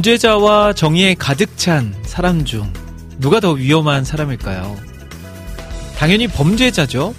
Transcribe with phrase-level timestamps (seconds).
[0.00, 2.72] 범죄자와 정의에 가득 찬 사람 중
[3.18, 4.78] 누가 더 위험한 사람일까요?
[5.98, 7.14] 당연히 범죄자죠.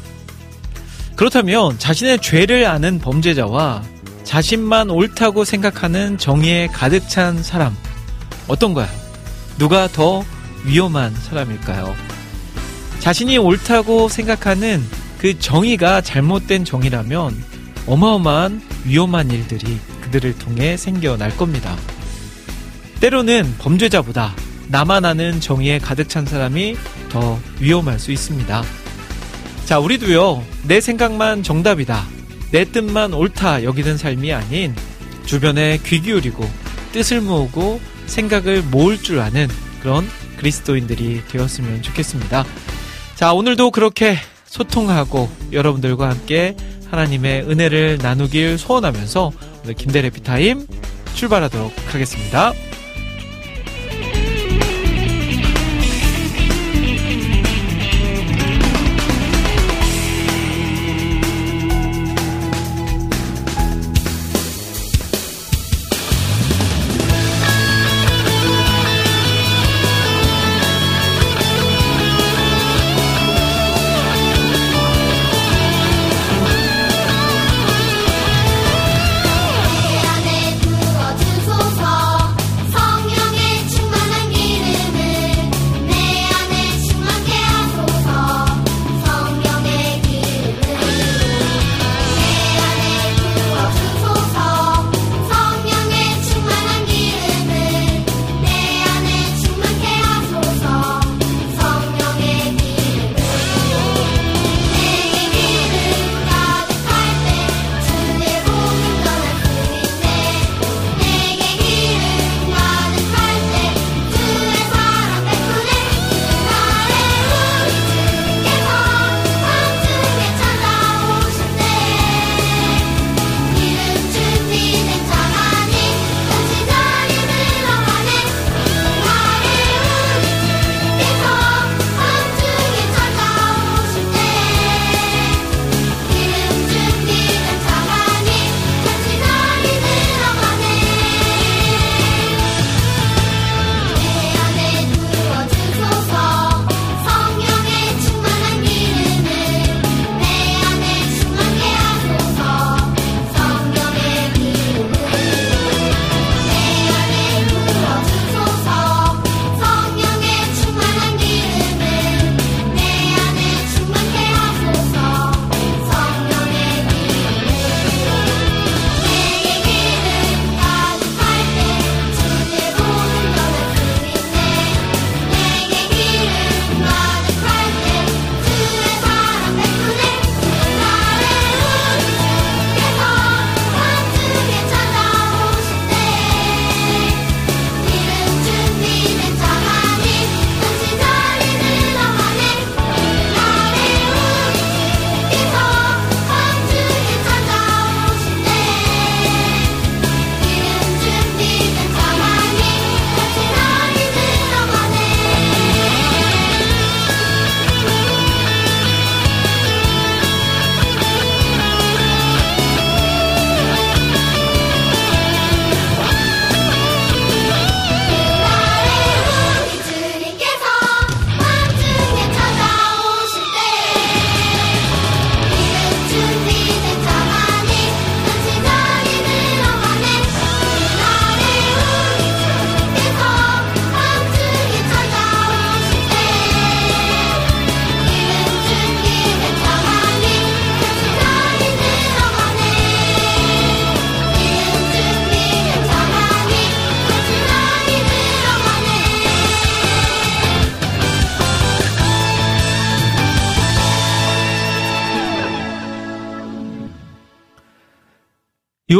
[1.15, 3.83] 그렇다면 자신의 죄를 아는 범죄자와
[4.23, 7.75] 자신만 옳다고 생각하는 정의에 가득 찬 사람
[8.47, 8.89] 어떤가요?
[9.59, 10.23] 누가 더
[10.65, 11.93] 위험한 사람일까요?
[12.99, 14.83] 자신이 옳다고 생각하는
[15.19, 17.43] 그 정의가 잘못된 정의라면
[17.85, 21.75] 어마어마한 위험한 일들이 그들을 통해 생겨날 겁니다.
[23.01, 24.35] 때로는 범죄자보다
[24.67, 26.77] 나만 아는 정의에 가득 찬 사람이
[27.09, 28.63] 더 위험할 수 있습니다.
[29.65, 32.05] 자, 우리도요, 내 생각만 정답이다.
[32.51, 34.75] 내 뜻만 옳다 여기는 삶이 아닌
[35.25, 36.47] 주변에 귀 기울이고
[36.91, 39.47] 뜻을 모으고 생각을 모을 줄 아는
[39.81, 42.45] 그런 그리스도인들이 되었으면 좋겠습니다.
[43.15, 46.55] 자, 오늘도 그렇게 소통하고 여러분들과 함께
[46.91, 49.31] 하나님의 은혜를 나누길 소원하면서
[49.63, 50.67] 오늘 김대래 피타임
[51.15, 52.53] 출발하도록 하겠습니다.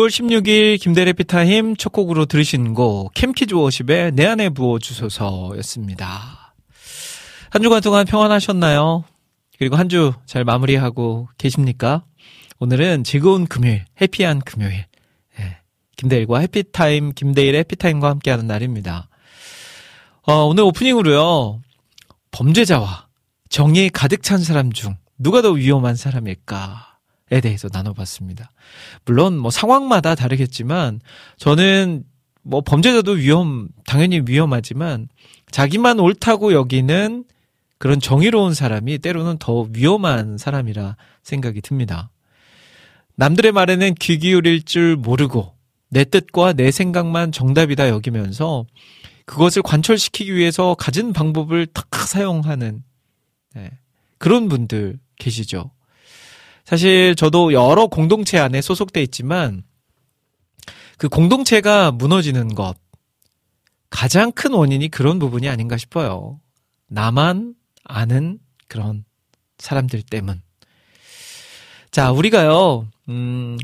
[0.01, 6.56] 6월 16일 김대일의 해피타임 첫 곡으로 들으신 곡 캠키즈 워십의 내 안에 부어주소서였습니다.
[7.51, 9.03] 한 주간 동안 평안하셨나요?
[9.59, 12.03] 그리고 한 주 잘 마무리하고 계십니까?
[12.59, 14.86] 오늘은 즐거운 금요일, happy한 금요일.
[15.38, 15.57] 네.
[15.98, 19.07] 김대일과 해피타임, 김대일의 해피타임과 함께하는 날입니다.
[20.24, 21.62] 어, 오늘 오프닝으로요.
[22.31, 23.07] 범죄자와
[23.50, 26.91] 정의에 가득 찬 사람 중 누가 더 위험한 사람일까에
[27.39, 28.51] 대해서 나눠봤습니다.
[29.06, 31.00] 물론 뭐 상황마다 다르겠지만
[31.38, 32.04] 저는
[32.44, 35.07] 뭐 범죄자도 위험, 당연히 위험하지만
[35.51, 37.24] 자기만 옳다고 여기는
[37.78, 42.12] 그런 정의로운 사람이 때로는 더 위험한 사람이라 생각이 듭니다.
[43.16, 45.54] 남들의 말에는 귀 기울일 줄 모르고
[45.89, 48.66] 내 뜻과 내 생각만 정답이다 여기면서
[49.25, 52.83] 그것을 관철시키기 위해서 가진 방법을 탁 사용하는
[53.54, 53.72] 네,
[54.18, 55.72] 그런 분들 계시죠.
[56.71, 59.63] 사실 저도 여러 공동체 안에 소속돼 있지만
[60.97, 62.75] 그 공동체가 무너지는 것
[63.89, 66.39] 가장 큰 원인이 그런 부분이 아닌가 싶어요.
[66.88, 68.39] 나만 아는
[68.69, 69.03] 그런
[69.57, 70.41] 사람들 때문.
[71.91, 73.57] 자, 우리가요, 음,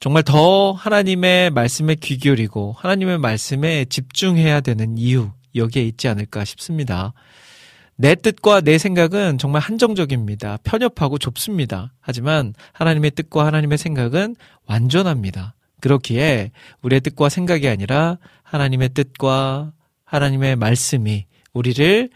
[0.00, 7.12] 정말 더 하나님의 말씀에 귀 기울이고 하나님의 말씀에 집중해야 되는 이유, 여기에 있지 않을까 싶습니다.
[8.02, 10.58] 내 뜻과 내 생각은 정말 한정적입니다.
[10.64, 11.92] 편협하고 좁습니다.
[12.00, 14.34] 하지만 하나님의 뜻과 하나님의 생각은
[14.66, 15.54] 완전합니다.
[15.80, 16.50] 그렇기에
[16.82, 19.70] 우리의 뜻과 생각이 아니라 하나님의 뜻과
[20.04, 22.10] 하나님의 말씀이 우리를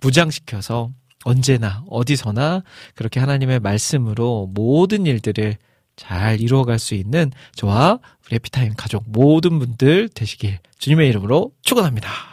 [0.00, 0.90] 무장시켜서
[1.22, 2.64] 언제나 어디서나
[2.96, 5.58] 그렇게 하나님의 말씀으로 모든 일들을
[5.94, 12.27] 잘 이루어갈 수 있는 저와 우리 해피타임 가족 모든 분들 되시길 주님의 이름으로 축원합니다.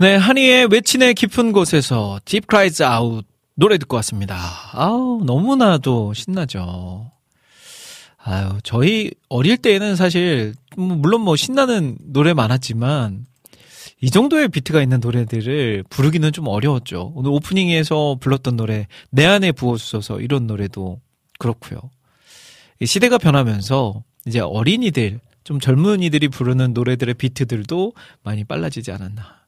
[0.00, 4.34] 네, 한이의 외친의 깊은 곳에서 Deep Cries Out 노래 듣고 왔습니다.
[4.72, 7.12] 아우, 너무나도 신나죠.
[8.16, 13.26] 아유, 저희 어릴 때에는 사실, 뭐 물론 뭐 신나는 노래 많았지만,
[14.00, 17.12] 이 정도의 비트가 있는 노래들을 부르기는 좀 어려웠죠.
[17.14, 21.02] 오늘 오프닝에서 불렀던 노래, 내 안에 부어주소서 이런 노래도
[21.38, 21.78] 그렇고요.
[22.80, 27.92] 이 시대가 변하면서 이제 어린이들, 좀 젊은이들이 부르는 노래들의 비트들도
[28.22, 29.39] 많이 빨라지지 않았나.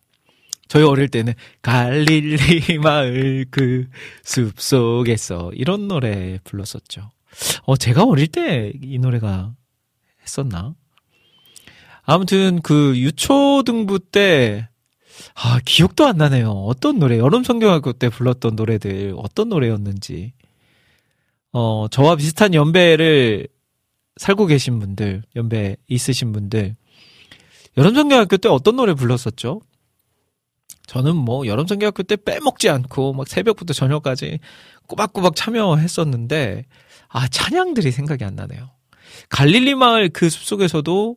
[0.72, 3.90] 저희 어릴 때는 갈릴리 마을 그
[4.24, 7.10] 숲속에서 이런 노래 불렀었죠.
[7.64, 9.52] 어, 제가 어릴 때 이 노래가
[10.22, 10.74] 했었나?
[12.04, 14.70] 아무튼 그 유초등부 때
[15.34, 16.50] 아, 기억도 안 나네요.
[16.50, 20.32] 어떤 노래, 여름 성경학교 때 불렀던 노래들 어떤 노래였는지.
[21.52, 23.46] 어, 저와 비슷한 연배를
[24.16, 26.76] 살고 계신 분들, 연배 있으신 분들
[27.76, 29.60] 여름 성경학교 때 어떤 노래 불렀었죠?
[30.92, 34.40] 저는 뭐 여름 성경학교 때 빼먹지 않고 막 새벽부터 저녁까지
[34.88, 36.66] 꼬박꼬박 참여했었는데
[37.08, 38.70] 아 찬양들이 생각이 안 나네요.
[39.30, 41.16] 갈릴리 마을 그 숲속에서도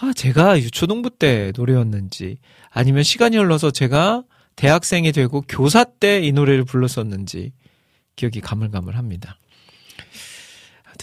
[0.00, 2.38] 아 제가 유초등부 때 노래였는지
[2.70, 4.22] 아니면 시간이 흘러서 제가
[4.56, 7.52] 대학생이 되고 교사 때 이 노래를 불렀었는지
[8.16, 9.38] 기억이 가물가물합니다.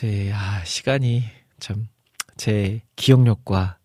[0.02, 1.24] 네, 아 시간이
[1.60, 1.88] 참
[2.38, 3.78] 제 기억력과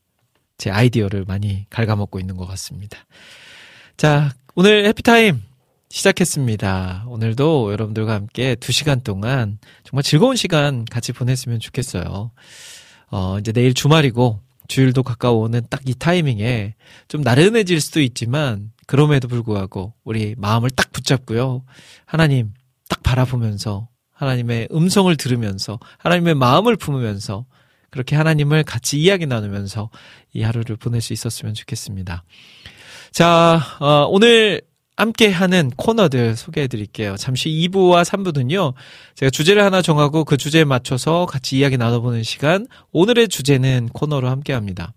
[0.58, 2.99] 제 아이디어를 많이 갉아먹고 있는 것 같습니다.
[4.00, 5.42] 자, 오늘 해피타임
[5.90, 7.04] 시작했습니다.
[7.07, 12.30] 오늘도 여러분들과 함께 두 시간 동안 정말 즐거운 시간 같이 보냈으면 좋겠어요.
[13.11, 16.76] 어, 이제 내일 주말이고 주일도 가까워오는 딱 이 타이밍에
[17.09, 21.62] 좀 나른해질 수도 있지만 그럼에도 불구하고 우리 마음을 딱 붙잡고요.
[22.07, 22.54] 하나님
[22.88, 27.45] 딱 바라보면서 하나님의 음성을 들으면서 하나님의 마음을 품으면서
[27.90, 29.90] 그렇게 하나님을 같이 이야기 나누면서
[30.33, 32.25] 이 하루를 보낼 수 있었으면 좋겠습니다.
[33.12, 34.61] 자, 어, 오늘
[34.97, 37.17] 함께 하는 코너들 소개해 드릴게요.
[37.17, 38.75] 잠시 2부와 3부는요,
[39.14, 44.52] 제가 주제를 하나 정하고 그 주제에 맞춰서 같이 이야기 나눠보는 시간, 오늘의 주제는 코너로 함께
[44.52, 44.93] 합니다.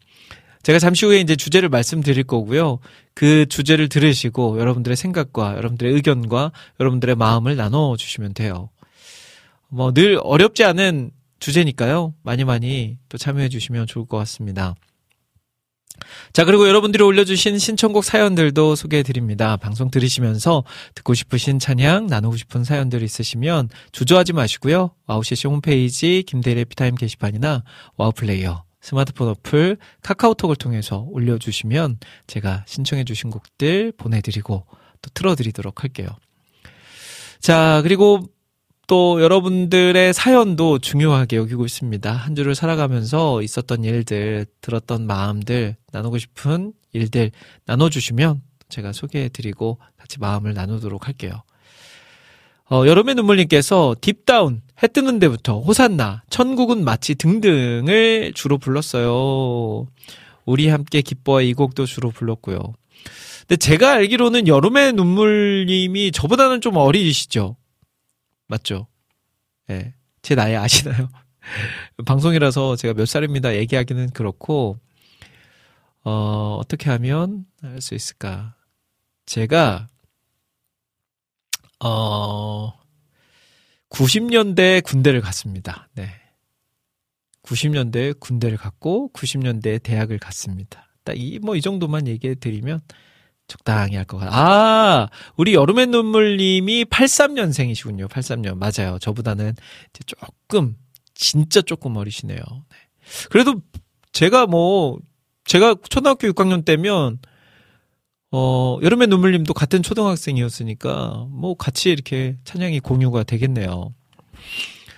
[0.61, 2.79] 제가 잠시 후에 이제 주제를 말씀드릴 거고요.
[3.13, 8.69] 그 주제를 들으시고 여러분들의 생각과 여러분들의 의견과 여러분들의 마음을 나눠 주시면 돼요.
[9.69, 12.13] 뭐 늘 어렵지 않은 주제니까요.
[12.23, 14.75] 많이 많이 또 참여해 주시면 좋을 것 같습니다.
[16.33, 19.57] 자, 그리고 여러분들이 올려주신 신청곡 사연들도 소개해 드립니다.
[19.57, 20.63] 방송 들으시면서
[20.95, 24.91] 듣고 싶으신 찬양, 나누고 싶은 사연들 있으시면 주저하지 마시고요.
[25.07, 27.63] 와우CCM 홈페이지 김대일의 해피타임 게시판이나
[27.97, 34.65] 와우플레이어, 스마트폰 어플, 카카오톡을 통해서 올려주시면 제가 신청해 주신 곡들 보내드리고
[35.01, 36.07] 또 틀어드리도록 할게요.
[37.39, 38.25] 자, 그리고
[38.87, 42.11] 또 여러분들의 사연도 중요하게 여기고 있습니다.
[42.11, 47.31] 한 주를 살아가면서 있었던 일들, 들었던 마음들, 나누고 싶은 일들
[47.65, 51.43] 나눠주시면 제가 소개해드리고 같이 마음을 나누도록 할게요.
[52.69, 59.87] 어, 여름의 눈물님께서 딥다운, 해 뜨는 데부터, 호산나, 천국은 마치 등등을 주로 불렀어요.
[60.45, 62.59] 우리 함께 기뻐해 이 곡도 주로 불렀고요.
[63.41, 67.55] 근데 제가 알기로는 여름의 눈물님이 저보다는 좀 어리시죠?
[68.53, 68.85] 맞죠?
[69.69, 69.73] 예.
[69.73, 69.95] 네.
[70.21, 71.09] 제 나이 아시나요?
[72.05, 74.79] 방송이라서 제가 몇 살입니다 얘기하기는 그렇고,
[76.03, 78.55] 어, 어떻게 하면 할수 있을까?
[79.25, 79.87] 제가,
[81.83, 82.73] 어,
[83.89, 85.89] 90년대 군대를 갔습니다.
[85.95, 86.09] 네.
[87.41, 90.87] 90년대 군대를 갔고, 90년대 대학을 갔습니다.
[91.03, 92.81] 딱 이, 뭐, 이 정도만 얘기해 드리면
[93.53, 94.31] 적당히 할 것 같아요.
[94.35, 95.07] 아,
[95.37, 98.07] 우리 여름의 눈물님이 83년생이시군요.
[98.09, 98.57] 83년.
[98.57, 98.97] 맞아요.
[98.99, 99.55] 저보다는
[100.07, 100.75] 조금,
[101.13, 102.39] 진짜 조금 어리시네요.
[102.39, 102.77] 네.
[103.29, 103.61] 그래도
[104.11, 104.97] 제가 뭐,
[105.45, 107.19] 제가 초등학교 6학년 때면
[108.31, 113.93] 어, 여름의 눈물님도 같은 초등학생이었으니까 뭐 같이 이렇게 찬양이 공유가 되겠네요.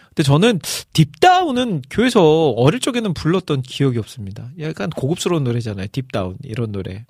[0.08, 0.62] 근데 저는
[0.93, 4.49] Deep Down은 교회에서 어릴 적에는 불렀던 기억이 없습니다.
[4.62, 5.88] 약간 고급스러운 노래잖아요.
[5.91, 7.06] Deep Down 이런 노래.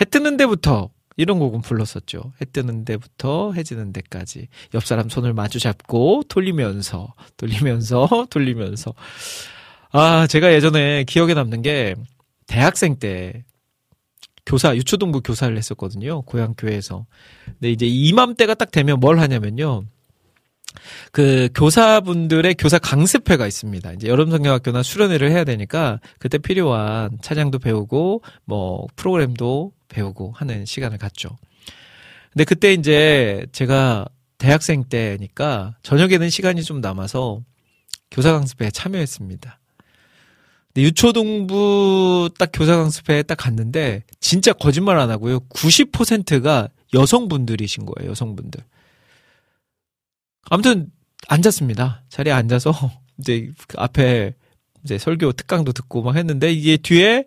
[0.00, 2.32] 해 뜨는 데부터 이런 곡은 불렀었죠.
[2.40, 8.94] 해 뜨는 데부터 해지는 데까지 옆 사람 손을 마주 잡고 돌리면서 돌리면서 돌리면서
[9.90, 11.94] 아 제가 예전에 기억에 남는 게
[12.46, 13.44] 대학생 때
[14.44, 16.22] 교사 유초등부 교사를 했었거든요.
[16.22, 17.06] 고향 교회에서.
[17.44, 19.84] 근데 이제 이맘때가 딱 되면 뭘 하냐면요.
[21.12, 23.92] 그 교사분들의 교사 강습회가 있습니다.
[23.92, 30.98] 이제 여름 성경학교나 수련회를 해야 되니까 그때 필요한 찬양도 배우고 뭐 프로그램도 배우고 하는 시간을
[30.98, 31.38] 갖죠.
[32.32, 34.06] 근데 그때 이제 제가
[34.38, 37.42] 대학생 때니까 저녁에는 시간이 좀 남아서
[38.10, 39.58] 교사 강습회에 참여했습니다.
[40.76, 45.40] 유초동부 딱 교사 강습회에 딱 갔는데 진짜 거짓말 안 하고요.
[45.40, 48.10] 90%가 여성분들이신 거예요.
[48.10, 48.62] 여성분들.
[50.44, 50.90] 아무튼
[51.28, 52.02] 앉았습니다.
[52.08, 52.72] 자리에 앉아서
[53.18, 54.34] 이제 그 앞에
[54.84, 57.26] 이제 설교 특강도 듣고 막 했는데 이게 뒤에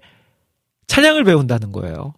[0.87, 2.13] 찬양을 배운다는 거예요.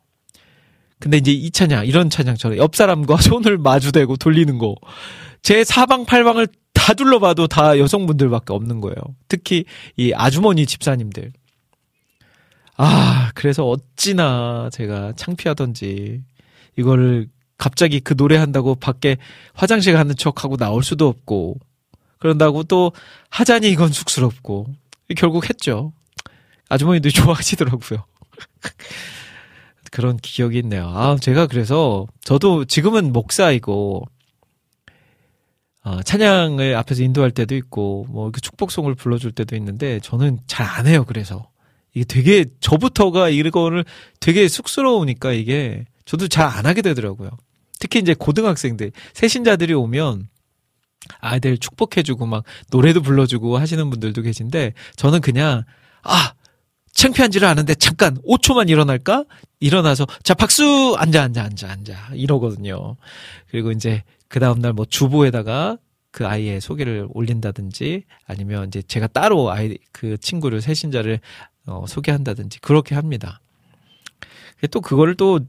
[0.99, 4.75] 근데 이제 이 찬양, 이런 찬양처럼 옆 사람과 손을 마주대고 돌리는 거.
[5.41, 8.95] 제 사방팔방을 다 둘러봐도 다 여성분들밖에 없는 거예요.
[9.27, 11.31] 특히 이 아주머니 집사님들.
[12.77, 16.23] 아, 그래서 어찌나 제가 창피하던지
[16.77, 19.17] 이거를 갑자기 그 노래 한다고 밖에
[19.53, 21.57] 화장실 가는 척 하고 나올 수도 없고
[22.19, 22.91] 그런다고 또
[23.29, 24.67] 하자니 이건 쑥스럽고
[25.15, 25.91] 결국 했죠.
[26.69, 28.05] 아주머니들이 좋아하시더라고요.
[29.91, 30.87] 그런 기억이 있네요.
[30.87, 34.05] 아, 제가 그래서 저도 지금은 목사이고
[35.83, 41.05] 어, 찬양을 앞에서 인도할 때도 있고 뭐 축복송을 불러줄 때도 있는데 저는 잘 안 해요.
[41.07, 41.49] 그래서
[41.93, 43.85] 이게 되게 저부터가 이거를
[44.19, 47.29] 되게 쑥스러우니까 이게 저도 잘 안 하게 되더라고요.
[47.79, 50.27] 특히 이제 고등학생들 새신자들이 오면
[51.19, 55.63] 아이들 축복해주고 막 노래도 불러주고 하시는 분들도 계신데 저는 그냥
[56.03, 56.33] 아
[56.97, 59.25] 창피한지를 아는데 잠깐 5초만 일어날까?
[59.59, 62.97] 일어나서 자 박수 앉아 앉아 앉아 앉아 이러거든요.
[63.49, 65.77] 그리고 이제 그 다음 날 뭐 주보에다가
[66.11, 71.19] 그 아이의 소개를 올린다든지 아니면 이제 제가 따로 아이 그 친구를 새신자를
[71.67, 73.39] 어, 소개한다든지 그렇게 합니다.
[74.71, 75.39] 또 그거를 또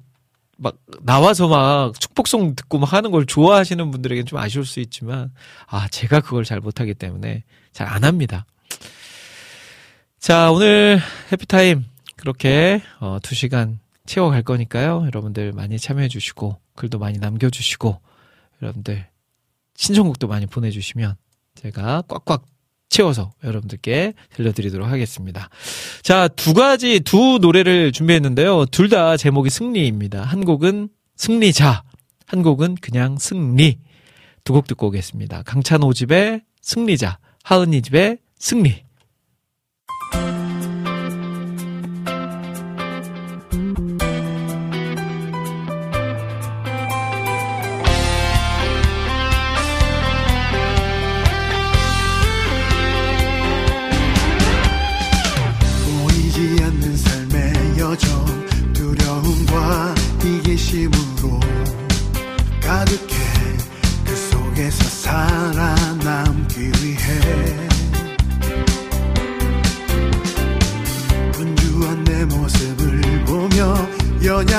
[0.60, 5.32] 막 나와서 막 축복송 듣고 막 하는 걸 좋아하시는 분들에게는 좀 아쉬울 수 있지만
[5.68, 8.44] 아 제가 그걸 잘 못하기 때문에 잘 안 합니다.
[10.18, 11.00] 자 오늘
[11.32, 11.84] 해피타임
[12.16, 15.04] 그렇게 어, 2시간 채워갈 거니까요.
[15.06, 18.00] 여러분들 많이 참여해 주시고 글도 많이 남겨 주시고
[18.62, 19.06] 여러분들
[19.76, 21.16] 신청곡도 많이 보내 주시면
[21.54, 22.44] 제가 꽉꽉
[22.88, 25.50] 채워서 여러분들께 들려드리도록 하겠습니다.
[26.02, 28.64] 자, 두 가지, 두 노래를 준비했는데요.
[28.66, 30.22] 둘 다 제목이 승리입니다.
[30.22, 31.82] 한 곡은 승리자,
[32.26, 33.78] 한 곡은 그냥 승리.
[34.44, 35.42] 두 곡 듣고 오겠습니다.
[35.42, 38.87] 강찬호 집의 승리자, 하은이 집의 승리.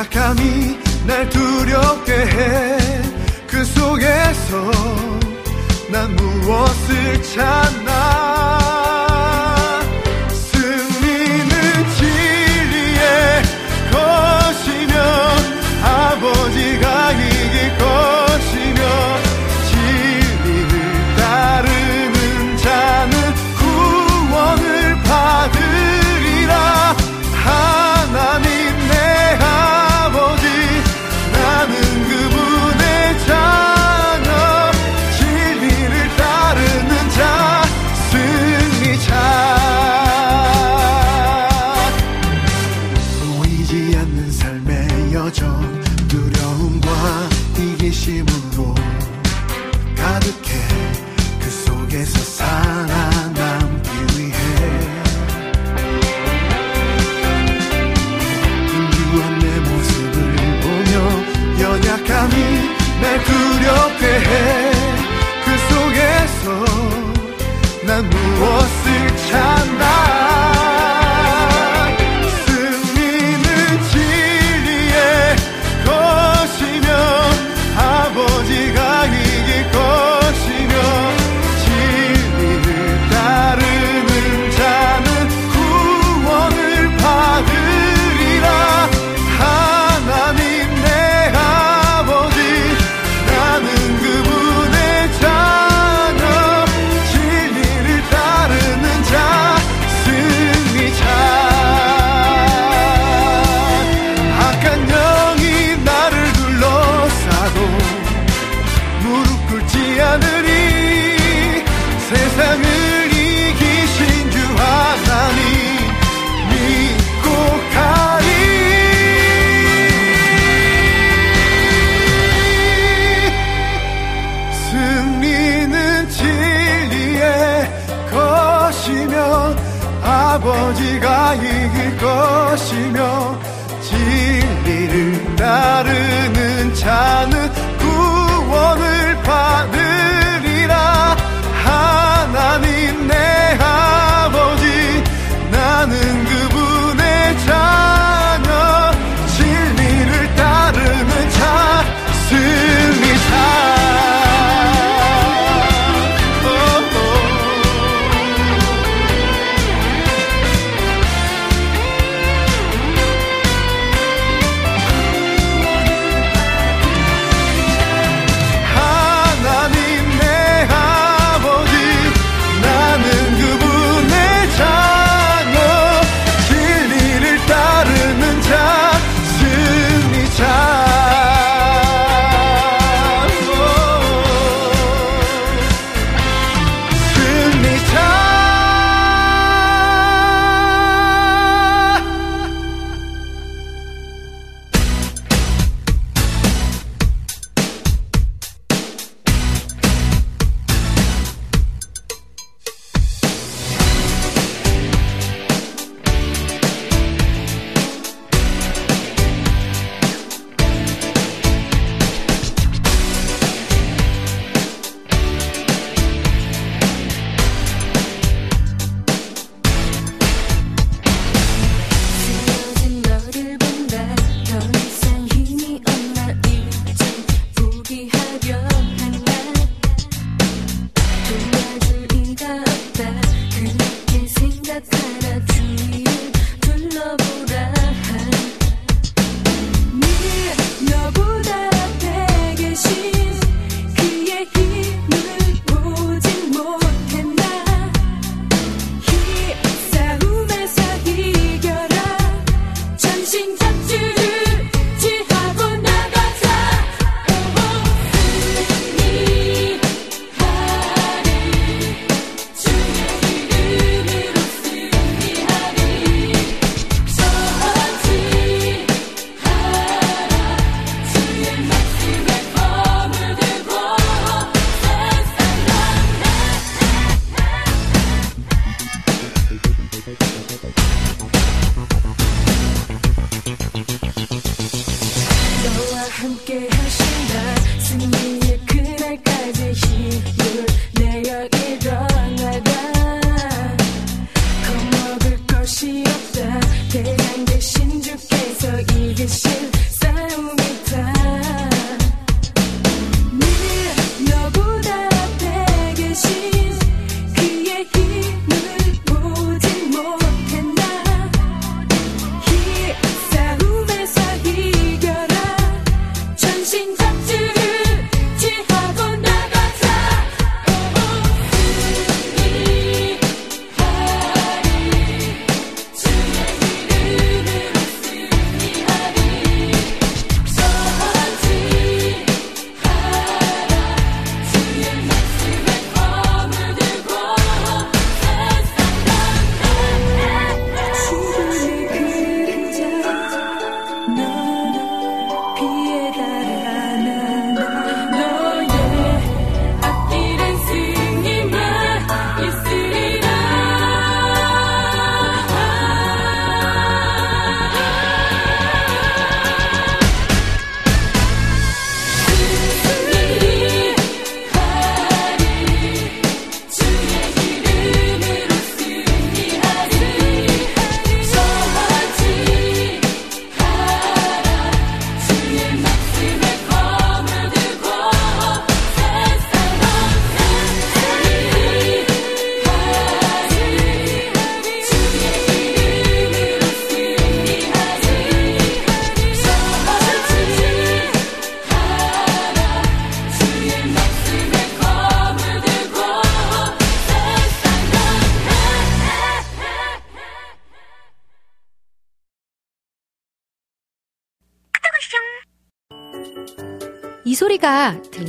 [0.10, 2.78] 연약함이 날 두렵게 해.
[3.48, 4.72] 그 속에서
[5.92, 8.19] 난 무엇을 찾나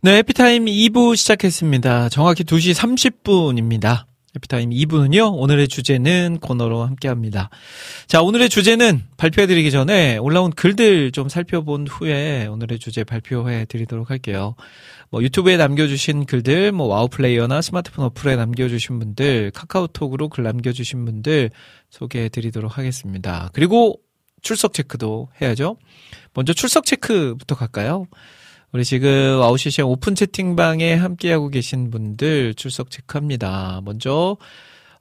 [0.00, 2.10] 네, 해피타임 2부 시작했습니다.
[2.10, 4.04] 정확히 2시 30분입니다.
[4.36, 7.50] 해피타임 2부는요, 오늘의 주제는 코너로 함께 합니다.
[8.06, 14.54] 자, 오늘의 주제는 발표해드리기 전에 올라온 글들 좀 살펴본 후에 오늘의 주제 발표해드리도록 할게요.
[15.10, 21.50] 뭐 유튜브에 남겨주신 글들, 뭐 와우 플레이어나 스마트폰 어플에 남겨주신 분들, 카카오톡으로 글 남겨주신 분들
[21.90, 23.50] 소개해드리도록 하겠습니다.
[23.52, 23.98] 그리고
[24.42, 25.76] 출석 체크도 해야죠.
[26.34, 28.06] 먼저 출석 체크부터 갈까요?
[28.72, 33.80] 우리 지금 아웃시시 오픈 채팅방에 함께하고 계신 분들 출석 체크합니다.
[33.82, 34.36] 먼저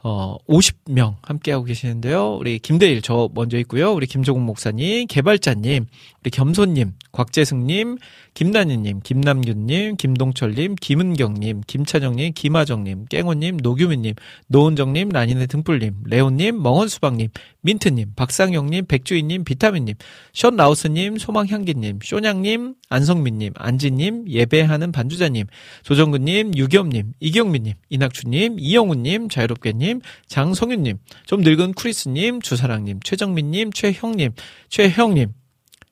[0.03, 2.35] 어, 50명 함께하고 계시는데요.
[2.35, 3.91] 우리 김대일, 저 먼저 있고요.
[3.93, 5.85] 우리 김조국 목사님, 개발자님,
[6.21, 7.97] 우리 겸손님, 곽재승님,
[8.35, 14.13] 김단희님, 김남균님, 김동철님, 김은경님, 김찬영님, 김하정님, 깽호님, 노규민님,
[14.47, 17.29] 노은정님, 라니네 등불님, 레온님, 멍원수박님,
[17.61, 19.95] 민트님, 박상영님, 백주희님, 비타민님,
[20.33, 25.47] 션 라우스님, 소망향기님, 쇼냥님, 안성민님, 안지님, 예배하는 반주자님,
[25.81, 29.96] 조정근님, 유겸님, 이경민님, 이낙주님, 이영훈님, 자유롭게님,
[30.27, 34.33] 장성윤님, 좀 늙은 크리스님, 주사랑님, 최정민님, 최형님,
[34.69, 35.33] 최형님,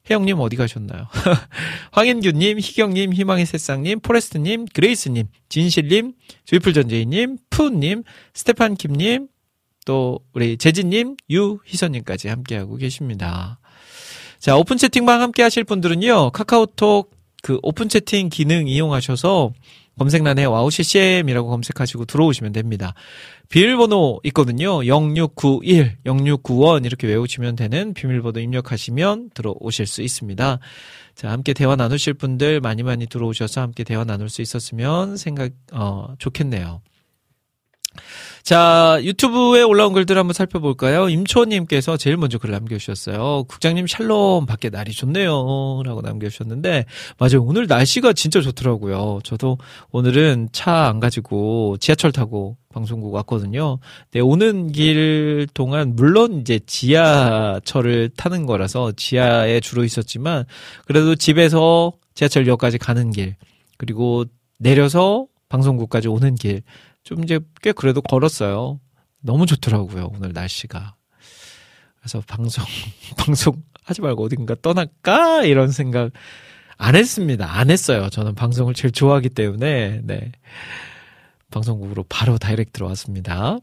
[0.09, 1.07] 혜영님 어디 가셨나요?
[1.91, 6.13] 황인규님, 희경님, 희망의 새싹님, 포레스트님, 그레이스님, 진실님,
[6.45, 9.27] 주이풀 전재희님, 푸님, 스테판 킴님,
[9.85, 13.59] 또 우리 재진님, 유희선님까지 함께하고 계십니다.
[14.39, 19.53] 자, 오픈 채팅방 함께 하실 분들은요, 카카오톡 그 오픈 채팅 기능 이용하셔서
[19.97, 22.93] 검색란에 와우 CCM이라고 검색하시고 들어오시면 됩니다.
[23.49, 24.79] 비밀번호 있거든요.
[24.83, 30.59] 0691, 0691 이렇게 외우시면 되는 비밀번호 입력하시면 들어오실 수 있습니다.
[31.15, 36.13] 자, 함께 대화 나누실 분들 많이 많이 들어오셔서 함께 대화 나눌 수 있었으면 생각, 어,
[36.17, 36.81] 좋겠네요.
[38.43, 41.09] 자, 유튜브에 올라온 글들 한번 살펴볼까요?
[41.09, 43.45] 임초님께서 제일 먼저 글 남겨주셨어요.
[43.47, 45.81] 국장님 샬롬 밖에 날이 좋네요.
[45.83, 46.85] 라고 남겨주셨는데,
[47.17, 47.41] 맞아요.
[47.41, 49.21] 오늘 날씨가 진짜 좋더라고요.
[49.23, 49.57] 저도
[49.91, 53.79] 오늘은 차 안 가지고 지하철 타고 방송국 왔거든요.
[54.11, 60.45] 네, 오는 길 동안, 물론 이제 지하철을 타는 거라서 지하에 주로 있었지만,
[60.85, 63.35] 그래도 집에서 지하철역까지 가는 길,
[63.77, 64.25] 그리고
[64.59, 66.61] 내려서 방송국까지 오는 길,
[67.05, 68.81] 좀 이제 꽤 그래도 걸었어요.
[69.21, 70.95] 너무 좋더라고요, 오늘 날씨가.
[71.99, 72.65] 그래서 방송,
[73.17, 75.43] 방송 하지 말고 어딘가 떠날까?
[75.45, 76.11] 이런 생각
[76.77, 77.49] 안 했습니다.
[77.49, 78.09] 안 했어요.
[78.09, 80.31] 저는 방송을 제일 좋아하기 때문에, 네.
[81.51, 83.59] 방송국으로 바로 다이렉트 들어왔습니다.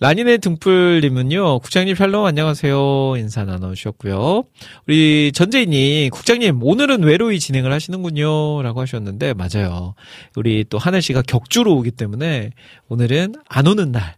[0.00, 3.14] 라니네 등불님은요, 국장님 샬롬 안녕하세요.
[3.16, 4.44] 인사 나눠주셨고요.
[4.88, 8.62] 우리 전재인님, 국장님, 오늘은 외로이 진행을 하시는군요.
[8.62, 9.94] 라고 하셨는데, 맞아요.
[10.34, 12.50] 우리 또 하늘 씨가 격주로 오기 때문에,
[12.88, 14.16] 오늘은 안 오는 날.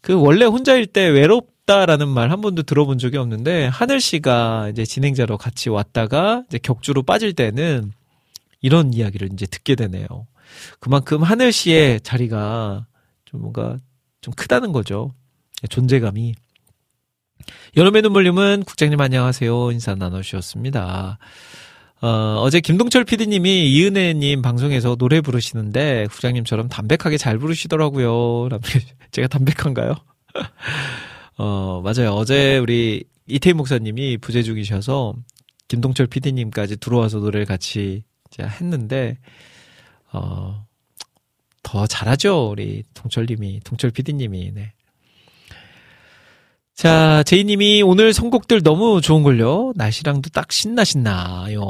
[0.00, 5.38] 그 원래 혼자일 때 외롭다라는 말 한 번도 들어본 적이 없는데, 하늘 씨가 이제 진행자로
[5.38, 7.92] 같이 왔다가, 이제 격주로 빠질 때는,
[8.60, 10.06] 이런 이야기를 이제 듣게 되네요.
[10.80, 12.86] 그만큼 하늘 씨의 자리가
[13.24, 13.76] 좀 뭔가
[14.24, 15.12] 좀 크다는 거죠.
[15.68, 16.34] 존재감이.
[17.76, 19.70] 여름의 눈물님은 국장님 안녕하세요.
[19.72, 21.18] 인사 나눠주셨습니다.
[22.00, 22.08] 어,
[22.40, 28.48] 어제 김동철 PD님이 이은혜님 방송에서 노래 부르시는데 국장님처럼 담백하게 잘 부르시더라고요.
[29.12, 29.94] 제가 담백한가요?
[31.36, 32.12] 어, 맞아요.
[32.14, 35.16] 어제 우리 이태희 목사님이 부재 중이셔서
[35.68, 38.04] 김동철 PD님까지 들어와서 노래를 같이
[38.40, 39.18] 했는데,
[40.14, 40.64] 어,
[41.64, 42.50] 더 잘하죠.
[42.50, 44.72] 우리 동철님이, 동철 PD님이, 네.
[46.74, 49.74] 자, 제이님이 오늘 선곡들 너무 좋은걸요?
[49.76, 51.60] 날씨랑도 딱 신나, 신나요.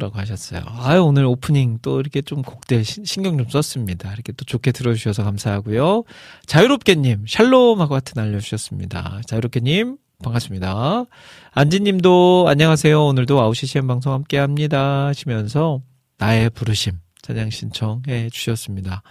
[0.00, 0.60] 라고 하셨어요.
[0.66, 4.12] 아유, 오늘 오프닝 또 이렇게 좀 곡들 신경 좀 썼습니다.
[4.12, 6.02] 이렇게 또 좋게 들어주셔서 감사하고요.
[6.46, 9.20] 자유롭게님, 샬롬하고 하트 날려주셨습니다.
[9.26, 11.04] 자유롭게님, 반갑습니다.
[11.52, 13.06] 안지님도 안녕하세요.
[13.06, 15.06] 오늘도 아웃시 시험 방송 함께 합니다.
[15.06, 15.80] 하시면서
[16.18, 17.03] 나의 부르심.
[17.24, 19.02] 찬양 신청해 주셨습니다.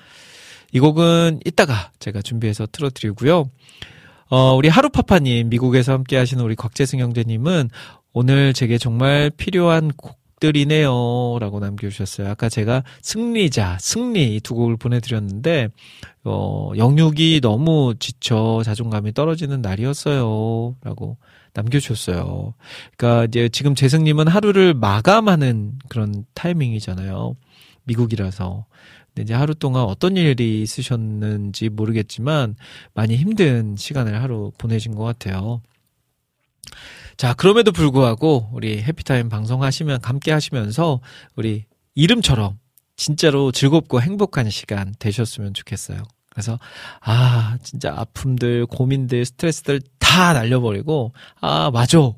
[0.71, 3.49] 이 곡은 이따가 제가 준비해서 틀어드리고요.
[4.29, 7.69] 어, 우리 하루파파님, 미국에서 함께 하시는 우리 곽재승 형제님은
[8.13, 11.37] 오늘 제게 정말 필요한 곡 곡들이네요.
[11.39, 12.29] 라고 남겨주셨어요.
[12.29, 15.69] 아까 제가 승리자, 승리 두 곡을 보내드렸는데,
[16.25, 20.75] 어, 영육이 너무 지쳐 자존감이 떨어지는 날이었어요.
[20.83, 21.17] 라고
[21.53, 22.53] 남겨주셨어요.
[22.97, 27.35] 그러니까 이제 지금 재승님은 하루를 마감하는 그런 타이밍이잖아요.
[27.85, 28.65] 미국이라서.
[29.07, 32.55] 근데 이제 하루 동안 어떤 일이 있으셨는지 모르겠지만
[32.93, 35.61] 많이 힘든 시간을 하루 보내신 것 같아요.
[37.15, 40.99] 자, 그럼에도 불구하고 우리 해피타임 방송하시면 함께 하시면서
[41.35, 41.65] 우리
[41.95, 42.57] 이름처럼
[42.95, 46.03] 진짜로 즐겁고 행복한 시간 되셨으면 좋겠어요.
[46.29, 46.57] 그래서
[47.01, 52.11] 아, 진짜 아픔들, 고민들, 스트레스들 다 날려버리고 아, 맞아.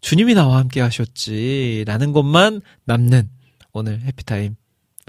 [0.00, 3.28] 주님이 나와 함께 하셨지라는 것만 남는
[3.72, 4.56] 오늘 해피타임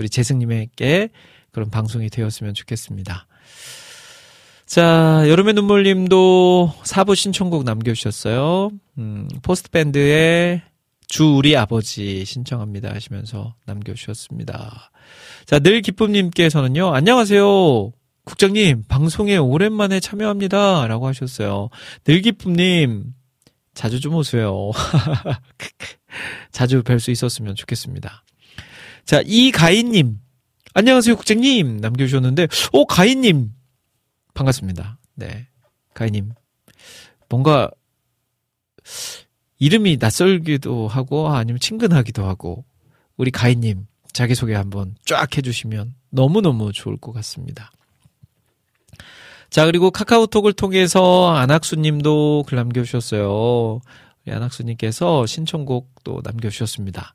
[0.02, 1.10] 우리 재승님에게
[1.52, 3.28] 그런 방송이 되었으면 좋겠습니다.
[4.66, 8.72] 자, 여름의 눈물님도 사부 신청곡 남겨주셨어요.
[8.98, 10.64] 음, 포스트밴드의
[11.08, 14.92] 주 우리 아버지 신청합니다 하시면서 남겨주셨습니다.
[15.46, 17.92] 자, 늘 기쁨님께서는요, 안녕하세요.
[18.24, 20.88] 국장님, 방송에 오랜만에 참여합니다.
[20.88, 21.70] 라고 하셨어요.
[22.06, 23.14] 늘 기쁨님,
[23.76, 24.72] 자주 좀 오세요.
[26.52, 28.24] 자주 뵐 수 있었으면 좋겠습니다.
[29.06, 30.20] 자, 이가인님.
[30.74, 31.78] 안녕하세요, 국장님.
[31.78, 33.52] 남겨주셨는데, 오, 가인님.
[34.34, 35.00] 반갑습니다.
[35.16, 35.48] 네.
[35.94, 36.32] 가인님.
[37.30, 37.70] 뭔가,
[39.60, 42.66] 이름이 낯설기도 하고, 아니면 친근하기도 하고,
[43.18, 47.72] 우리 가인님, 자기소개 한번 쫙 해주시면 너무너무 좋을 것 같습니다.
[49.50, 53.82] 자, 그리고 카카오톡을 통해서 안학수 님도 글 남겨주셨어요.
[54.26, 57.14] 우리 안학수 님께서 신청곡도 남겨주셨습니다.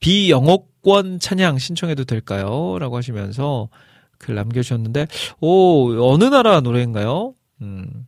[0.00, 2.78] 비영어권 찬양 신청해도 될까요?
[2.78, 3.68] 라고 하시면서
[4.18, 5.06] 글 남겨주셨는데,
[5.40, 7.34] 오, 어느 나라 노래인가요?
[7.62, 8.06] 음,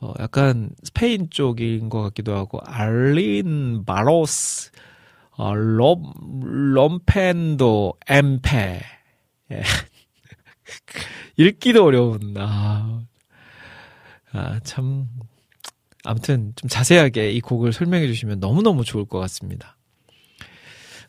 [0.00, 4.70] 어, 약간 스페인 쪽인 것 같기도 하고, 알린 바로스,
[5.32, 6.12] 어, 롬,
[6.74, 8.82] 롬펜도 엠페.
[9.52, 9.62] 예.
[11.36, 13.02] 읽기도 어려운, 아,
[14.32, 15.08] 아, 참,
[16.04, 19.76] 아무튼 좀 자세하게 이 곡을 설명해 주시면 너무너무 좋을 것 같습니다.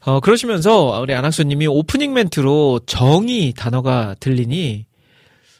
[0.05, 4.85] 어, 그러시면서 우리 안학수님이 오프닝 멘트로 정의 단어가 들리니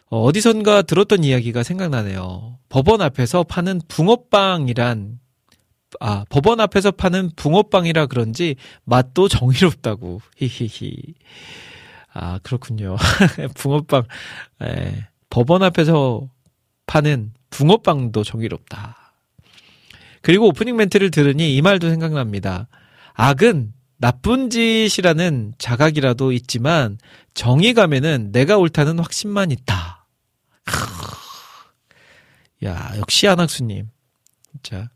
[0.10, 2.60] 어, 어디선가 들었던 이야기가 생각나네요.
[2.68, 5.20] 법원 앞에서 파는 붕어빵이란
[6.00, 10.98] 아 법원 앞에서 파는 붕어빵이라 그런지 맛도 정의롭다고 히히히
[12.14, 12.98] 아 그렇군요.
[13.56, 14.04] 붕어빵
[14.64, 16.30] 에, 법원 앞에서
[16.86, 19.14] 파는 붕어빵도 정의롭다.
[20.22, 22.68] 그리고 오프닝 멘트를 들으니 이 말도 생각납니다.
[23.14, 26.98] 악은 나쁜 짓이라는 자각이라도 있지만
[27.34, 30.06] 정의감에는 내가 옳다는 확신만 있다.
[32.66, 33.89] 야, 역시 안학수님.
[34.52, 34.89] 진짜.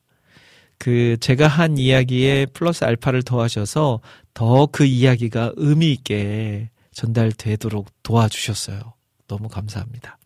[0.77, 3.99] 그, 제가 한 이야기에 플러스 알파를 더하셔서
[4.33, 8.93] 더 그 이야기가 의미 있게 전달되도록 도와주셨어요.
[9.27, 10.17] 너무 감사합니다.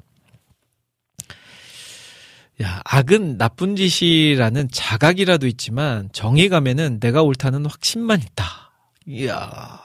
[2.61, 8.71] 야, 악은 나쁜 짓이라는 자각이라도 있지만 정의감에는 내가 옳다는 확신만 있다.
[9.07, 9.79] 이야,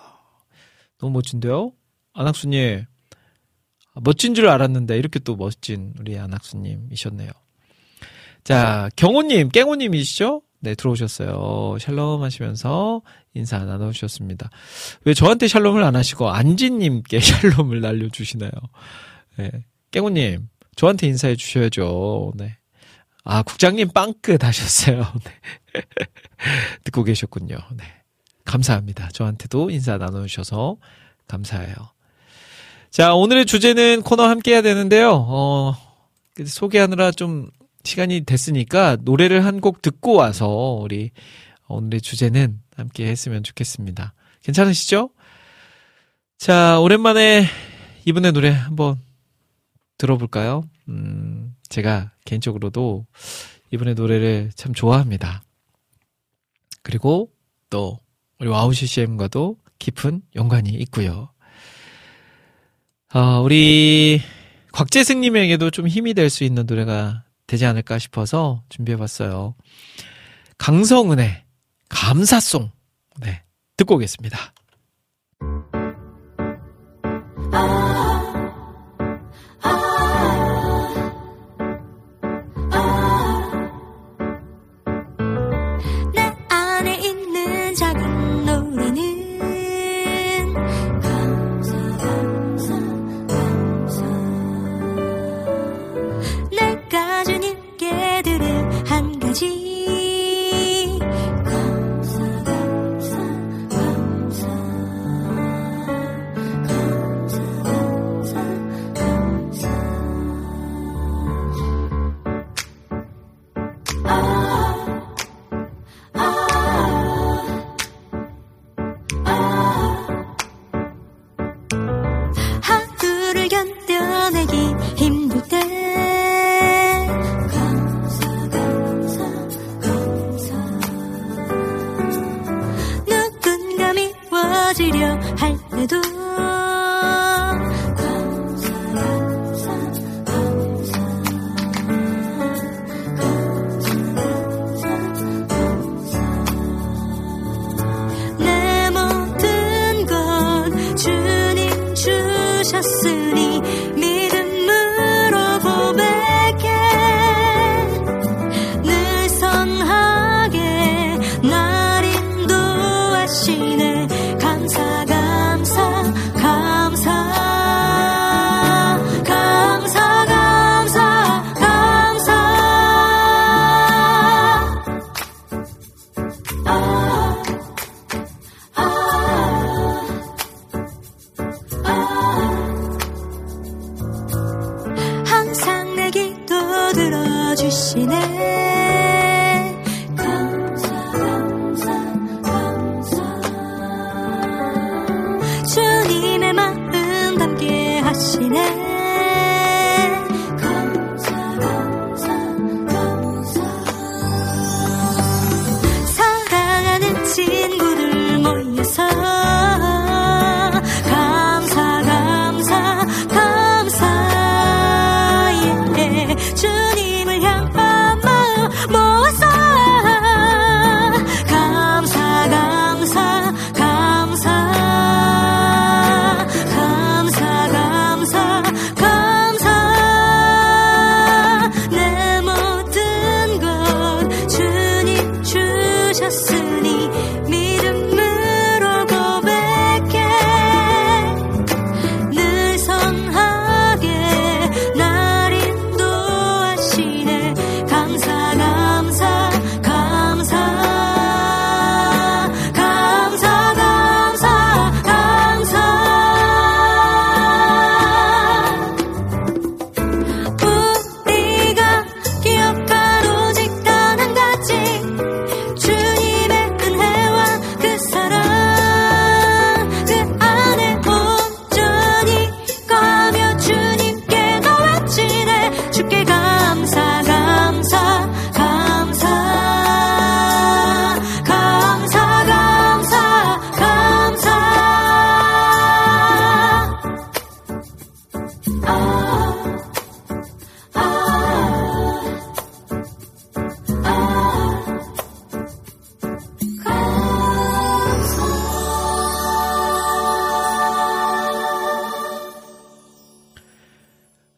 [0.99, 1.73] 너무 멋진데요?
[2.13, 2.85] 안학수님.
[4.03, 7.31] 멋진 줄 알았는데, 이렇게 또 멋진 우리 안학수님이셨네요.
[8.45, 10.43] 자, 경호님, 깽호님이시죠?
[10.61, 11.79] 네, 들어오셨어요.
[11.81, 13.03] 샬롬 하시면서
[13.35, 14.51] 인사 나눠주셨습니다.
[15.05, 18.51] 왜 저한테 샬롬을 안 하시고 안지님께 샬롬을 날려주시나요?
[19.37, 19.51] 네.
[19.91, 22.33] 깽호님, 저한테 인사해 주셔야죠.
[22.37, 22.59] 네.
[23.29, 24.99] 아, 국장님 빵끝 하셨어요.
[25.25, 25.83] 네.
[26.85, 27.57] 듣고 계셨군요.
[27.77, 27.85] 네.
[28.45, 29.09] 감사합니다.
[29.13, 30.77] 저한테도 인사 나눠주셔서
[31.27, 31.75] 감사해요.
[32.91, 35.13] 자, 오늘의 주제는 코너 함께 해야 되는데요.
[35.29, 35.75] 어,
[36.47, 37.51] 소개하느라 좀
[37.83, 40.49] 시간이 됐으니까 노래를 한 곡 듣고 와서
[40.81, 41.11] 우리
[41.67, 44.15] 오늘의 주제는 함께 했으면 좋겠습니다.
[44.45, 45.11] 괜찮으시죠?
[46.39, 47.45] 자, 오랜만에
[48.05, 49.01] 이분의 노래 한번
[49.99, 50.63] 들어볼까요?
[50.89, 51.36] 음,
[51.69, 53.07] 제가 개인적으로도
[53.71, 55.43] 이분의 노래를 참 좋아합니다.
[56.83, 57.31] 그리고
[57.71, 57.99] 또
[58.39, 61.31] 우리 와우 CCM과도 깊은 연관이 있고요.
[63.15, 64.21] 어, 우리
[64.73, 69.55] 곽재승님에게도 좀 힘이 될 수 있는 노래가 되지 않을까 싶어서 준비해봤어요.
[70.59, 71.45] 강성은의
[71.89, 72.71] 감사송.
[73.21, 73.43] 네.
[73.77, 74.39] 듣고 오겠습니다.
[77.53, 77.96] 하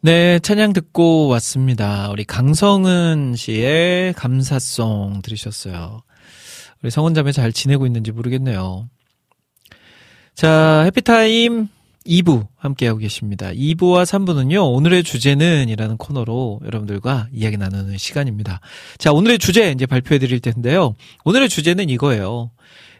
[0.09, 2.09] 네, 찬양 듣고 왔습니다.
[2.09, 6.01] 우리 강성은 씨의 감사송 들으셨어요.
[6.81, 8.89] 우리 성원자매 잘 지내고 있는지 모르겠네요.
[10.33, 11.67] 자, 해피타임
[12.07, 13.51] 2부 함께하고 계십니다.
[13.51, 18.61] 2부와 3부는요, 오늘의 주제는 이라는 코너로 여러분들과 이야기 나누는 시간입니다.
[18.97, 20.95] 자, 오늘의 주제 이제 발표해 드릴 텐데요.
[21.23, 22.49] 오늘의 주제는 이거예요.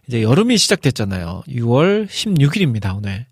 [0.08, 1.42] 이제 여름이 시작됐잖아요.
[1.48, 3.26] 6월 16일입니다, 오늘.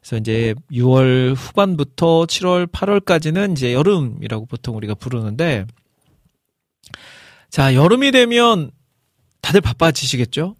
[0.00, 5.66] 그래서 이제 6월 후반부터 7월, 8월까지는 이제 여름이라고 보통 우리가 부르는데,
[7.50, 8.70] 자, 여름이 되면
[9.42, 10.56] 다들 바빠지시겠죠?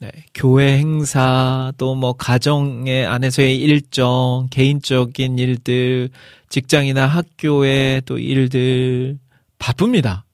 [0.00, 6.10] 네, 교회 행사, 또 뭐 가정의 안에서의 일정, 개인적인 일들,
[6.50, 9.18] 직장이나 학교의 또 일들,
[9.58, 10.26] 바쁩니다.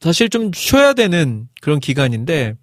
[0.00, 2.54] 사실 좀 쉬어야 되는 그런 기간인데,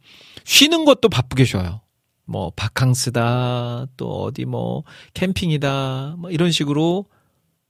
[0.46, 1.82] 쉬는 것도 바쁘게 쉬어요.
[2.26, 7.06] 뭐, 바캉스다, 또 어디 뭐, 캠핑이다, 뭐 이런 식으로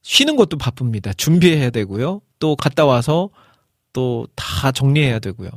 [0.02, 1.14] 쉬는 것도 바쁩니다.
[1.14, 2.22] 준비해야 되고요.
[2.40, 3.30] 또 갔다 와서
[3.94, 5.50] 또 다 정리해야 되고요.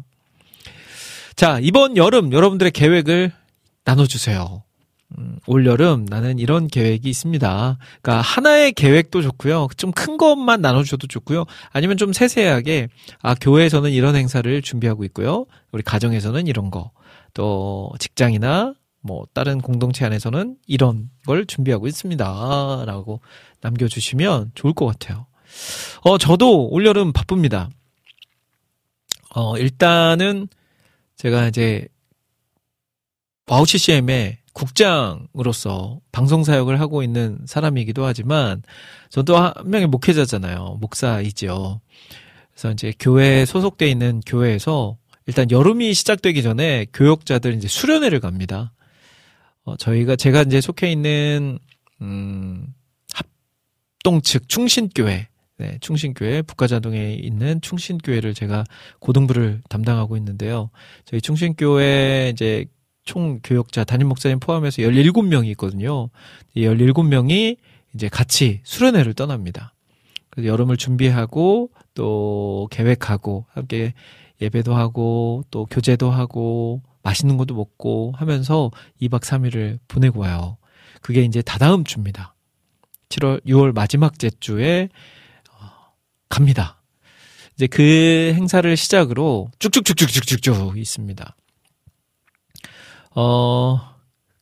[1.37, 3.33] 자, 이번 여름 여러분들의 계획을
[3.85, 4.63] 나눠주세요.
[5.19, 7.79] 음, 올 여름 나는 이런 계획이 있습니다.
[8.03, 9.69] 그러니까 하나의 계획도 좋고요.
[9.77, 11.45] 좀 큰 것만 나눠줘도 좋고요.
[11.71, 12.89] 아니면 좀 세세하게
[13.23, 15.47] 아 교회에서는 이런 행사를 준비하고 있고요.
[15.73, 16.91] 우리 가정에서는 이런 거.
[17.35, 18.75] 또 직장이나
[19.09, 23.21] 뭐 다른 공동체 안에서는 이런 걸 준비하고 있습니다.라고
[23.63, 25.27] 남겨주시면 좋을 것 같아요.
[26.03, 27.71] 어 저도 올 여름 바쁩니다.
[29.35, 30.47] 어 일단은
[31.17, 31.89] 제가 이제
[33.47, 38.63] WOW CCM의 국장으로서 방송 사역을 하고 있는 사람이기도 하지만
[39.09, 40.77] 저도 한 명의 목회자잖아요.
[40.83, 41.81] 목사이죠.
[42.53, 48.73] 그래서 이제 교회에 소속돼 있는 교회에서 일단 여름이 시작되기 전에 교역자들 이제 수련회를 갑니다.
[49.65, 51.59] 어, 저희가 제가 이제 속해 있는
[52.01, 52.67] 음,
[53.13, 55.29] 합동 측 충신교회
[55.59, 58.65] 네, 충신교회 북가자동에 있는 충신교회를 제가
[59.01, 60.71] 고등부를 담당하고 있는데요.
[61.05, 62.67] 저희 충신교회 이제
[63.05, 66.11] 총 교역자 담임 목사님 포함해서 17명이 있거든요.
[66.55, 67.57] 이 17명이
[67.95, 69.75] 이제 같이 수련회를 떠납니다.
[70.31, 73.95] 그래서 여름을 준비하고 또 계획하고 함께
[74.41, 78.71] 예배도 하고 또 교제도 하고 맛있는 것도 먹고 하면서
[79.01, 80.59] 2박 3일을 보내고 와요.
[81.03, 82.35] 그게 이제 다다음 주입니다.
[83.09, 84.89] 7월, 6월 마지막 제주에
[86.29, 86.83] 갑니다.
[87.55, 91.37] 이제 그 행사를 시작으로 쭉쭉쭉쭉쭉쭉쭉 있습니다.
[93.15, 93.81] 어,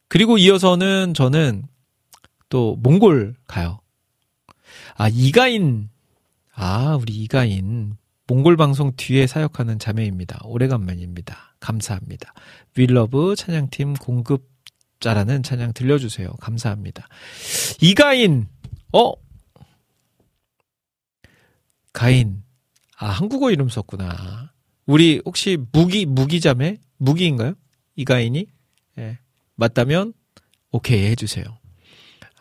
[0.09, 1.64] 그리고 이어서는 저는
[2.48, 3.80] 또 몽골 가요.
[4.96, 5.88] 아, 이가인.
[6.54, 7.96] 아, 우리 이가인.
[8.29, 10.41] 몽골 방송 뒤에 사역하는 자매입니다.
[10.45, 11.55] 오래간만입니다.
[11.61, 12.35] 감사합니다.
[12.76, 16.31] WELOVE 찬양팀 공급자라는 찬양 들려주세요.
[16.41, 17.07] 감사합니다.
[17.81, 18.49] 이가인,
[18.93, 19.12] 어?
[21.93, 22.43] 가인.
[22.99, 24.53] 아, 한국어 이름 썼구나.
[24.87, 26.79] 우리 혹시 무기, 무기자매?
[26.97, 27.55] 무기인가요?
[27.95, 28.47] 이가인이?
[28.99, 29.18] 예.
[29.55, 30.14] 맞다면,
[30.72, 31.45] 오케이 해주세요.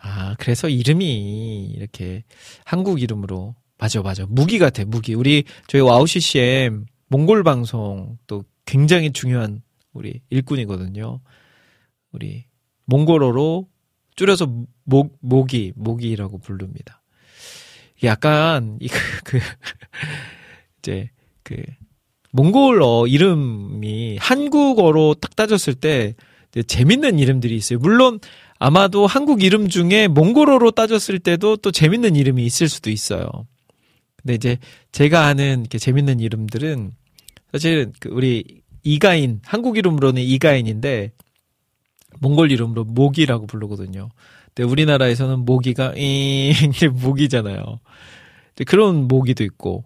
[0.02, 2.24] 아, 그래서 이름이 이렇게
[2.64, 3.56] 한국 이름으로.
[3.78, 4.26] 맞아, 맞아.
[4.30, 5.14] 무기 같아, 무기.
[5.14, 9.62] 우리, 저희 WOW CCM 몽골 방송 또 굉장히 중요한
[9.94, 11.20] 우리 일꾼이거든요.
[12.12, 12.46] 우리
[12.86, 13.68] 몽골어로
[14.16, 14.48] 줄여서
[14.84, 17.02] 목, 모기, 모기라고 부릅니다.
[18.04, 19.40] 약간, 이, 그, 그,
[20.80, 21.10] 이제,
[21.44, 21.56] 그,
[22.32, 26.16] 몽골어 이름이 한국어로 딱 따졌을 때
[26.68, 27.80] 재밌는 이름들이 있어요.
[27.80, 28.20] 물론
[28.60, 33.28] 아마도 한국 이름 중에 몽골어로 따졌을 때도 또 재밌는 이름이 있을 수도 있어요.
[34.26, 34.58] 근데 이제
[34.92, 36.94] 제가 아는 이렇게 재밌는 이름들은
[37.52, 41.12] 사실은 그 우리 이가인, 한국 이름으로는 이가인인데
[42.20, 44.10] 몽골 이름으로 모기라고 부르거든요.
[44.48, 46.54] 근데 우리나라에서는 모기가 이
[47.04, 47.80] 모기잖아요.
[48.66, 49.86] 그런 모기도 있고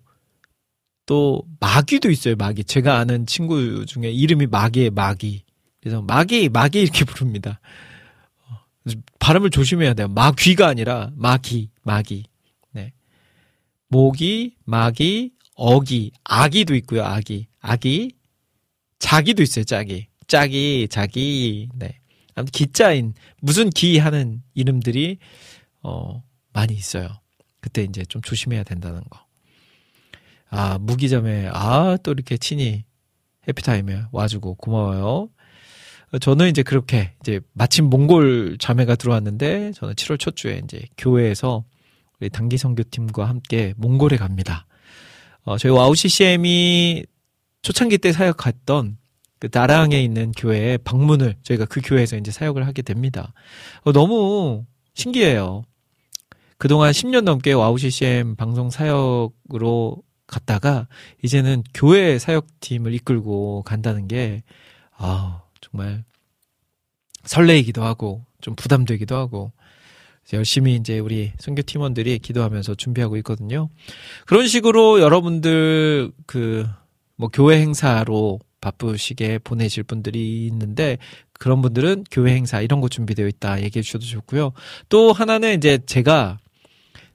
[1.05, 2.35] 또 마귀도 있어요.
[2.37, 2.63] 마귀.
[2.63, 5.43] 제가 아는 친구 중에 이름이 마귀의 마귀.
[5.81, 7.59] 그래서 마귀 마귀 이렇게 부릅니다.
[8.47, 8.59] 어,
[9.19, 10.07] 발음을 조심해야 돼요.
[10.07, 12.28] 마귀가 아니라 마귀 마귀.
[13.89, 13.97] 네.
[13.97, 17.03] 모기, 마귀, 어기, 아기도 있고요.
[17.03, 18.11] 아기, 아기,
[18.99, 19.65] 자기도 있어요.
[19.65, 21.69] 자기, 자기, 자기.
[21.75, 21.99] 네.
[22.35, 25.17] 아무튼 기자인 무슨 기 하는 이름들이
[25.81, 26.23] 어
[26.53, 27.09] 많이 있어요.
[27.61, 29.19] 그때 이제 좀 조심해야 된다는 거.
[30.49, 32.85] 아 무기 자매 아 또 이렇게 친히
[33.47, 35.29] 해피타임에 와주고 고마워요.
[36.21, 41.65] 저는 이제 그렇게 이제 마침 몽골 자매가 들어왔는데 저는 7월 첫 주에 이제 교회에서
[42.19, 44.65] 우리 단기 선교팀과 함께 몽골에 갑니다.
[45.43, 47.05] 어, 저희 WOW CCM이
[47.61, 48.97] 초창기 때 사역했던
[49.39, 53.33] 그 나랑에 있는 교회에 방문을 저희가 그 교회에서 이제 사역을 하게 됩니다.
[53.83, 55.63] 어, 너무 신기해요.
[56.57, 60.87] 그동안 10년 넘게 와우 CCM 방송 사역으로 갔다가
[61.23, 64.43] 이제는 교회 사역팀을 이끌고 간다는 게
[64.97, 66.03] 아, 정말
[67.23, 69.51] 설레이기도 하고 좀 부담되기도 하고
[70.33, 73.69] 열심히 이제 우리 선교 팀원들이 기도하면서 준비하고 있거든요.
[74.25, 76.67] 그런 식으로 여러분들 그
[77.19, 80.97] 뭐 교회 행사로 바쁘시게 보내실 분들이 있는데
[81.33, 84.53] 그런 분들은 교회 행사 이런 거 준비되어 있다 얘기해 주셔도 좋고요.
[84.87, 86.37] 또 하나는 이제 제가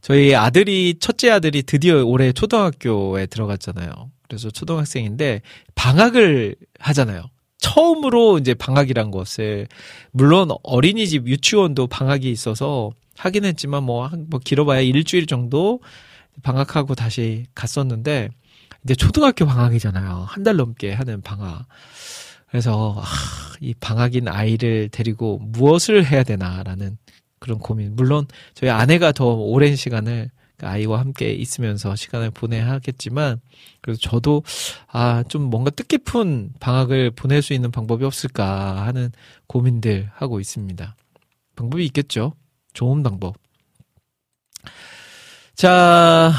[0.02, 4.10] 저희 아들이 첫째 아들이 드디어 올해 초등학교에 들어갔잖아요.
[4.28, 5.40] 그래서 초등학생인데
[5.74, 7.24] 방학을 하잖아요.
[7.56, 9.68] 처음으로 이제 방학이란 것을
[10.10, 15.80] 물론 어린이집 유치원도 방학이 있어서 하긴 했지만 뭐, 뭐 길어봐야 일주일 정도
[16.42, 18.28] 방학하고 다시 갔었는데
[18.84, 20.24] 이제 초등학교 방학이잖아요.
[20.28, 21.64] 한 달 넘게 하는 방학.
[22.48, 23.04] 그래서 아,
[23.60, 26.98] 이 방학인 아이를 데리고 무엇을 해야 되나라는
[27.38, 27.94] 그런 고민.
[27.96, 33.40] 물론 저희 아내가 더 오랜 시간을 그 아이와 함께 있으면서 시간을 보내야 하겠지만
[33.80, 34.42] 그래서 저도
[34.86, 39.10] 아 좀 뭔가 뜻깊은 방학을 보낼 수 있는 방법이 없을까 하는
[39.48, 40.94] 고민들 하고 있습니다.
[41.56, 42.34] 방법이 있겠죠.
[42.74, 43.36] 좋은 방법.
[45.54, 46.32] 자,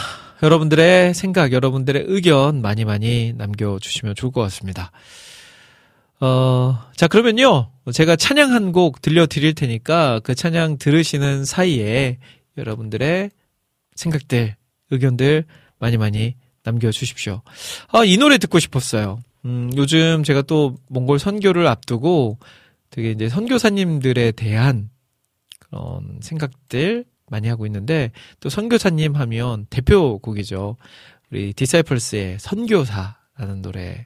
[0.43, 4.91] 여러분들의 생각, 여러분들의 의견 많이 많이 남겨주시면 좋을 것 같습니다.
[6.19, 7.71] 어, 자, 그러면요.
[7.93, 12.17] 제가 찬양 한 곡 들려드릴 테니까 그 찬양 들으시는 사이에
[12.57, 13.31] 여러분들의
[13.95, 14.55] 생각들,
[14.91, 15.45] 의견들
[15.79, 17.41] 많이 많이 남겨주십시오.
[17.89, 19.19] 아, 이 노래 듣고 싶었어요.
[19.45, 22.39] 음, 요즘 제가 또 몽골 선교를 앞두고
[22.89, 24.89] 되게 이제 선교사님들에 대한
[25.76, 30.78] 그런 생각들 많이 하고 있는데 또 선교사님 하면 대표곡이죠.
[31.32, 34.05] 우리 디사이플스의 선교사라는 노래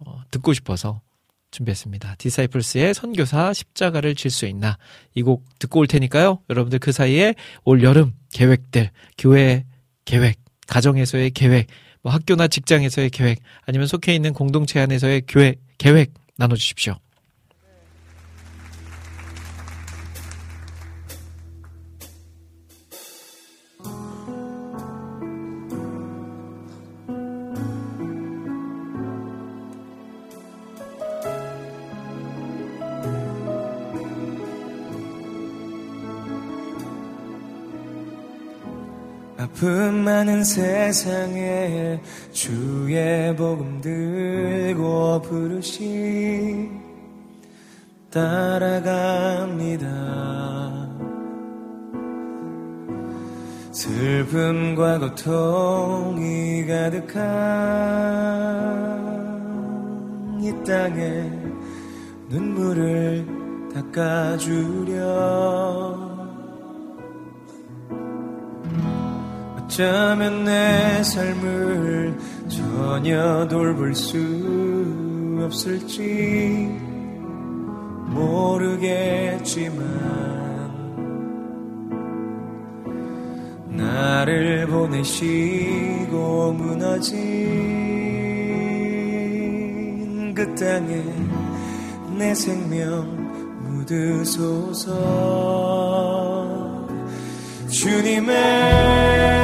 [0.00, 1.00] 어, 듣고 싶어서
[1.52, 2.16] 준비했습니다.
[2.16, 4.76] 디사이플스의 선교사 십자가를 질 수 있나
[5.14, 6.40] 이 곡 듣고 올 테니까요.
[6.50, 7.34] 여러분들 그 사이에
[7.64, 9.64] 올 여름 계획들, 교회
[10.04, 10.36] 계획,
[10.66, 11.68] 가정에서의 계획,
[12.02, 16.96] 뭐 학교나 직장에서의 계획, 아니면 속해 있는 공동체 안에서의 교회 계획 나눠주십시오.
[40.24, 42.00] 많은 세상에
[42.32, 46.70] 주의 복음 들고 부르시
[48.10, 49.84] 따라갑니다.
[53.70, 57.20] 슬픔과 고통이 가득한
[60.40, 61.30] 이 땅에
[62.30, 63.26] 눈물을
[63.92, 64.94] 닦아주려
[69.74, 72.16] 어쩌면 내 삶을
[72.48, 74.16] 전혀 돌볼 수
[75.44, 76.70] 없을지
[78.06, 79.84] 모르겠지만
[83.66, 87.18] 나를 보내시고 무너진
[90.36, 91.02] 그 땅에
[92.16, 93.12] 내 생명
[93.64, 94.94] 묻으소서.
[97.68, 99.43] 주님의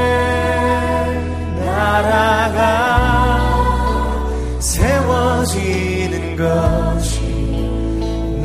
[1.81, 2.61] 나라가
[4.61, 7.21] 세워지는 것이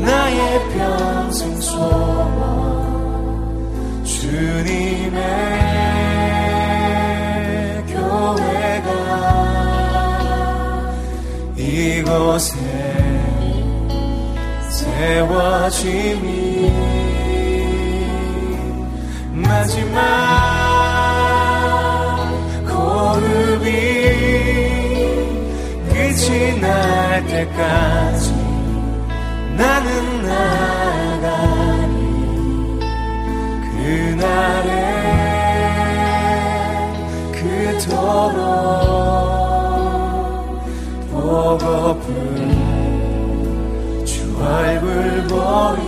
[0.02, 2.06] 나의 평생 소원.
[4.04, 5.46] 주님의
[11.58, 12.56] 이곳에
[14.70, 16.26] 세워짐이
[19.32, 20.45] 마지막
[23.36, 23.70] 고르비
[25.90, 28.32] 끝이 날 때까지
[29.58, 31.94] 나는 나가리.
[33.76, 34.70] 그날에
[37.32, 38.38] 그토록
[41.10, 42.10] 보고픈
[44.06, 44.12] 주
[44.42, 44.88] 얼굴
[45.28, 45.84] 보이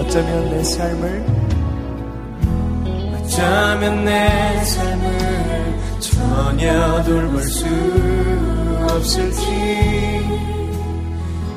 [0.00, 1.24] 어쩌면 내 삶을
[3.14, 5.47] 어쩌면 내 삶을
[6.28, 7.66] 전혀 돌볼 수
[8.90, 9.42] 없을지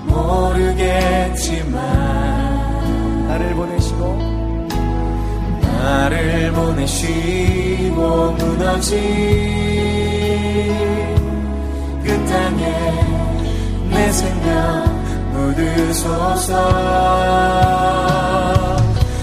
[0.05, 1.78] 모르겠지만
[3.28, 4.17] 나를 보내시고
[5.61, 8.97] 나를 보내시고 무너진
[12.03, 12.63] 그 땅에
[13.89, 15.01] 내 생명
[15.32, 16.51] 묻으소서.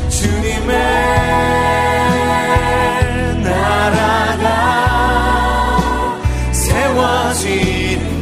[0.08, 0.78] 주님의
[3.42, 4.37] 나라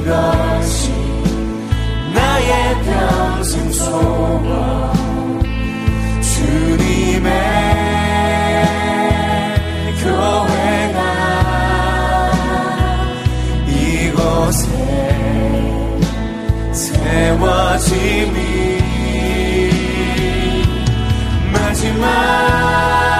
[0.06, 0.92] 것이
[2.14, 5.42] 나의 평생 소원
[6.22, 7.46] 주님의
[16.76, 18.36] 세워짐이
[21.52, 23.15] 마지막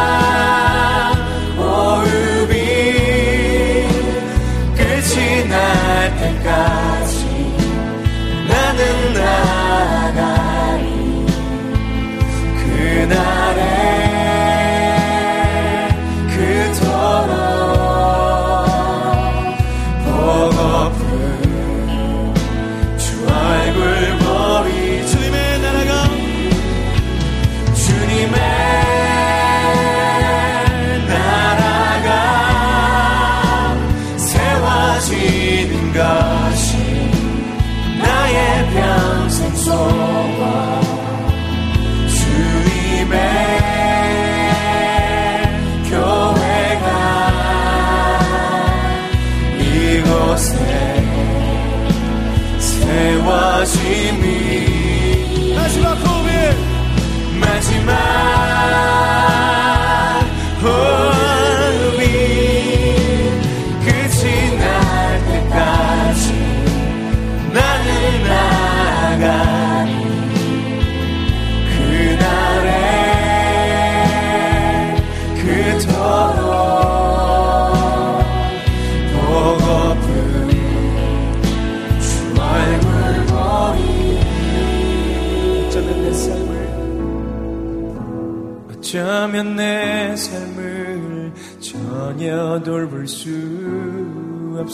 [21.04, 21.55] 마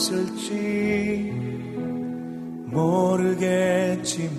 [0.03, 1.31] 없을지
[2.67, 4.33] 모르겠지만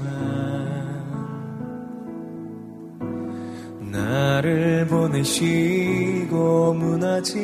[3.79, 7.39] 나를 보내시고 무너진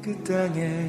[0.00, 0.88] 그 땅에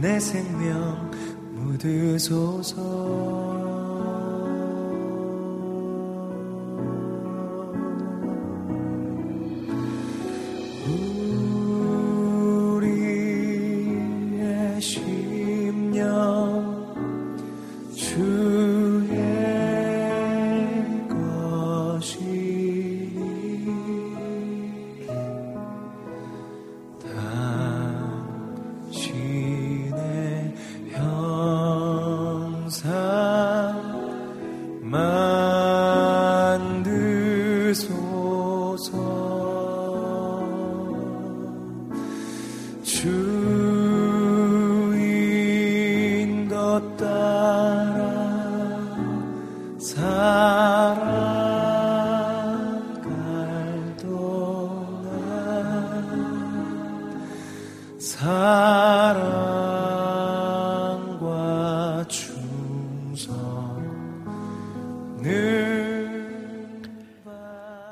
[0.00, 1.10] 내 생명
[1.54, 3.51] 묻으소서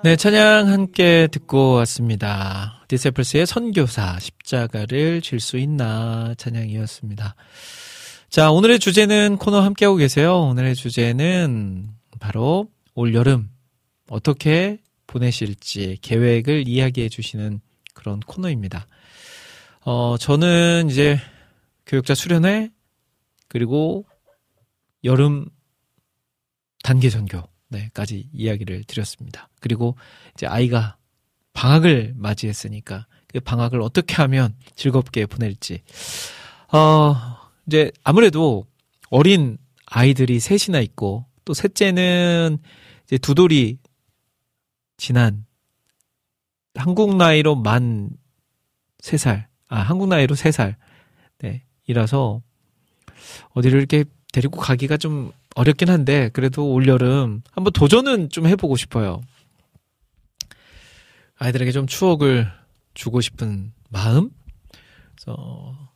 [0.03, 2.83] 네, 찬양 함께 듣고 왔습니다.
[2.89, 7.35] 디세플스의 선교사 십자가를 질 수 있나 찬양이었습니다.
[8.31, 10.41] 자, 오늘의 주제는 코너 함께하고 계세요.
[10.41, 13.51] 오늘의 주제는 바로 올 여름
[14.09, 17.61] 어떻게 보내실지 계획을 이야기해 주시는
[17.93, 18.87] 그런 코너입니다.
[19.83, 21.19] 어, 저는 이제
[21.85, 22.71] 교육자 수련회
[23.49, 24.07] 그리고
[25.05, 25.47] 여름
[26.83, 29.49] 단계 전교 네까지 이야기를 드렸습니다.
[29.61, 29.97] 그리고
[30.35, 30.97] 이제 아이가
[31.53, 35.83] 방학을 맞이했으니까 그 방학을 어떻게 하면 즐겁게 보낼지
[36.73, 37.17] 어,
[37.67, 38.67] 이제 아무래도
[39.09, 42.59] 어린 아이들이 셋이나 있고 또 셋째는
[43.05, 43.79] 이제 두 돌이
[44.97, 45.45] 지난
[46.75, 50.77] 한국 나이로 만세 살, 아, 한국 나이로 세 살,
[51.39, 52.43] 네, 이라서
[53.51, 59.21] 어디를 이렇게 데리고 가기가 좀 어렵긴 한데, 그래도 올여름 한번 도전은 좀 해보고 싶어요.
[61.37, 62.51] 아이들에게 좀 추억을
[62.95, 64.31] 주고 싶은 마음?
[65.15, 65.91] 그래서,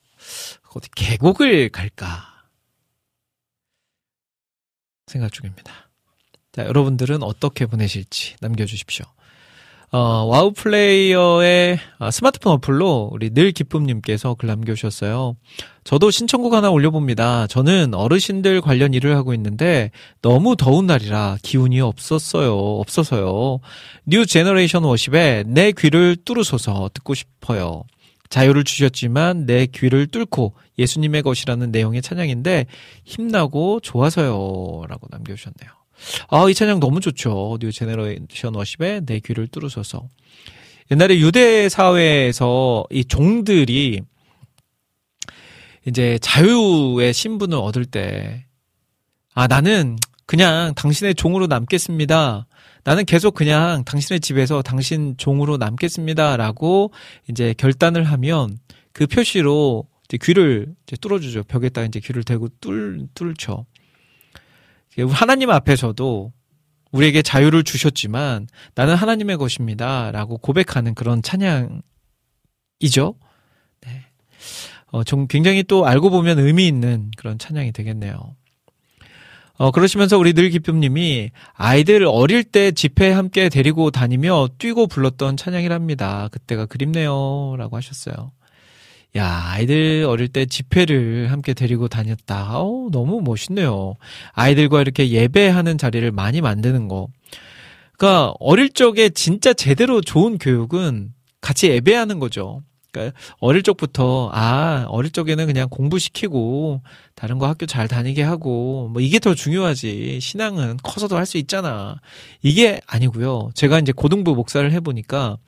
[0.74, 2.44] 어디 계곡을 갈까?
[5.06, 5.90] 생각 중입니다.
[6.52, 9.04] 자, 여러분들은 어떻게 보내실지 남겨주십시오.
[9.94, 15.36] 어, WOW 플레이어의 아, 스마트폰 어플로 우리 늘 기쁨님께서 글 남겨주셨어요.
[15.84, 17.46] 저도 신청곡 하나 올려봅니다.
[17.46, 22.56] 저는 어르신들 관련 일을 하고 있는데 너무 더운 날이라 기운이 없었어요.
[22.56, 23.60] 없어서요.
[24.04, 27.84] New Generation Worship에 내 귀를 뚫으소서 듣고 싶어요.
[28.30, 32.66] 자유를 주셨지만 내 귀를 뚫고 예수님의 것이라는 내용의 찬양인데
[33.04, 34.86] 힘나고 좋아서요.
[34.88, 35.83] 라고 남겨주셨네요.
[36.28, 37.58] 아, 이 찬양 너무 좋죠.
[37.60, 40.08] New Generation Worship에 내 귀를 뚫으소서.
[40.90, 44.00] 옛날에 유대 사회에서 이 종들이
[45.86, 48.46] 이제 자유의 신분을 얻을 때,
[49.34, 49.96] 아, 나는
[50.26, 52.46] 그냥 당신의 종으로 남겠습니다.
[52.84, 56.36] 나는 계속 그냥 당신의 집에서 당신 종으로 남겠습니다.
[56.36, 56.92] 라고
[57.30, 58.58] 이제 결단을 하면
[58.92, 61.44] 그 표시로 이제 귀를 이제 뚫어주죠.
[61.44, 63.66] 벽에다 이제 귀를 대고 뚫, 뚫죠.
[65.02, 66.32] 하나님 앞에서도
[66.92, 70.12] 우리에게 자유를 주셨지만 나는 하나님의 것입니다.
[70.12, 71.82] 라고 고백하는 그런 찬양이죠.
[72.80, 74.06] 네.
[74.92, 78.36] 어, 좀 굉장히 또 알고 보면 의미 있는 그런 찬양이 되겠네요.
[79.56, 86.28] 어, 그러시면서 우리 늘 기쁨님이 아이들 어릴 때 집회 함께 데리고 다니며 뛰고 불렀던 찬양이랍니다.
[86.28, 87.54] 그때가 그립네요.
[87.56, 88.32] 라고 하셨어요.
[89.16, 92.58] 야, 아이들 어릴 때 집회를 함께 데리고 다녔다.
[92.58, 93.94] 어우, 너무 멋있네요.
[94.32, 97.06] 아이들과 이렇게 예배하는 자리를 많이 만드는 거.
[97.96, 102.62] 그러니까 어릴 적에 진짜 제대로 좋은 교육은 같이 예배하는 거죠.
[102.90, 106.80] 그러니까 어릴 적부터 아 어릴 적에는 그냥 공부시키고
[107.16, 111.96] 다른 거 학교 잘 다니게 하고 뭐 이게 더 중요하지 신앙은 커서도 할 수 있잖아
[112.42, 115.38] 이게 아니고요 제가 이제 고등부 목사를 해 보니까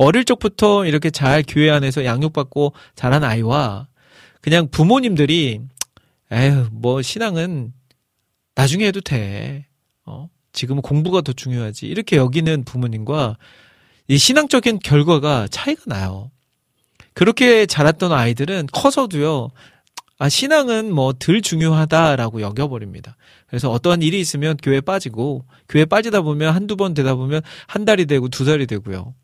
[0.00, 3.86] 어릴 적부터 이렇게 잘 교회 안에서 양육받고 자란 아이와
[4.40, 5.60] 그냥 부모님들이
[6.32, 7.74] 에휴 뭐 신앙은
[8.54, 9.66] 나중에 해도 돼.
[10.06, 10.30] 어?
[10.52, 11.86] 지금은 공부가 더 중요하지.
[11.86, 13.36] 이렇게 여기는 부모님과
[14.08, 16.30] 이 신앙적인 결과가 차이가 나요.
[17.12, 19.50] 그렇게 자랐던 아이들은 커서도요.
[20.18, 23.16] 아, 신앙은 뭐 덜 중요하다라고 여겨버립니다.
[23.48, 28.06] 그래서 어떠한 일이 있으면 교회 빠지고, 교회 빠지다 보면 한두 번 되다 보면 한 달이
[28.06, 29.14] 되고 두 달이 되고요.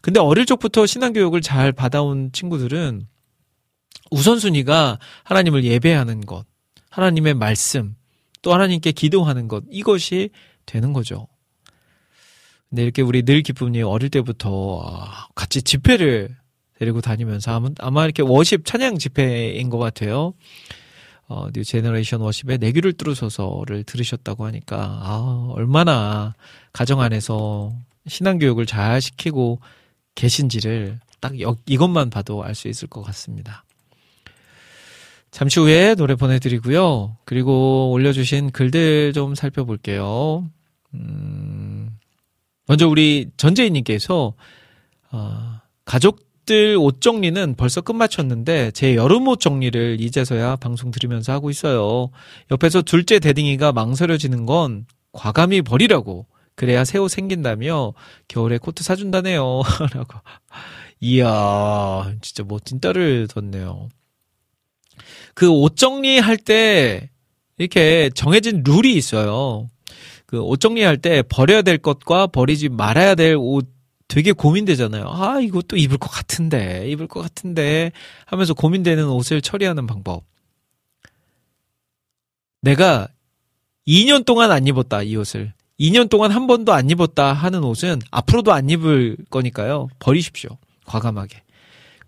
[0.00, 3.06] 근데 어릴 적부터 신앙교육을 잘 받아온 친구들은
[4.10, 6.46] 우선순위가 하나님을 예배하는 것,
[6.90, 7.96] 하나님의 말씀,
[8.42, 10.30] 또 하나님께 기도하는 것, 이것이
[10.66, 11.26] 되는 거죠.
[12.68, 16.36] 근데 이렇게 우리 늘 기쁨님 어릴 때부터 같이 집회를
[16.78, 20.34] 데리고 다니면서 아마 이렇게 worship 찬양 집회인 것 같아요.
[21.26, 26.34] 어, New Generation Worship에 내 귀를 뚫으소서를 들으셨다고 하니까, 아, 얼마나
[26.72, 27.72] 가정 안에서
[28.06, 29.60] 신앙교육을 잘 시키고
[30.18, 31.32] 계신지를 딱
[31.66, 33.64] 이것만 봐도 알 수 있을 것 같습니다.
[35.30, 37.16] 잠시 후에 노래 보내드리고요.
[37.24, 40.48] 그리고 올려주신 글들 좀 살펴볼게요.
[40.94, 41.96] 음,
[42.66, 44.34] 먼저 우리 전재희님께서,
[45.12, 52.10] 어, 가족들 옷 정리는 벌써 끝마쳤는데, 제 여름 옷 정리를 이제서야 방송 들으면서 하고 있어요.
[52.50, 56.26] 옆에서 둘째 대딩이가 망설여지는 건 과감히 버리라고
[56.58, 57.94] 그래야 새 옷 생긴다며
[58.26, 59.62] 겨울에 코트 사준다네요.
[59.94, 60.18] 라고.
[61.00, 63.88] 이야, 진짜 멋진 딸을 뒀네요.
[65.34, 67.10] 그 옷 정리할 때
[67.58, 69.70] 이렇게 정해진 룰이 있어요.
[70.26, 73.68] 그 옷 정리할 때 버려야 될 것과 버리지 말아야 될 옷
[74.08, 75.04] 되게 고민되잖아요.
[75.06, 75.36] 아,
[75.68, 77.92] 또 입을 것 같은데, 입을 것 같은데
[78.26, 80.24] 하면서 고민되는 옷을 처리하는 방법.
[82.62, 83.08] 내가
[83.86, 85.52] 2년 동안 안 입었다, 이 옷을.
[85.80, 89.88] 2년 동안 한 번도 안 입었다 하는 옷은 앞으로도 안 입을 거니까요.
[89.98, 90.50] 버리십시오.
[90.86, 91.42] 과감하게.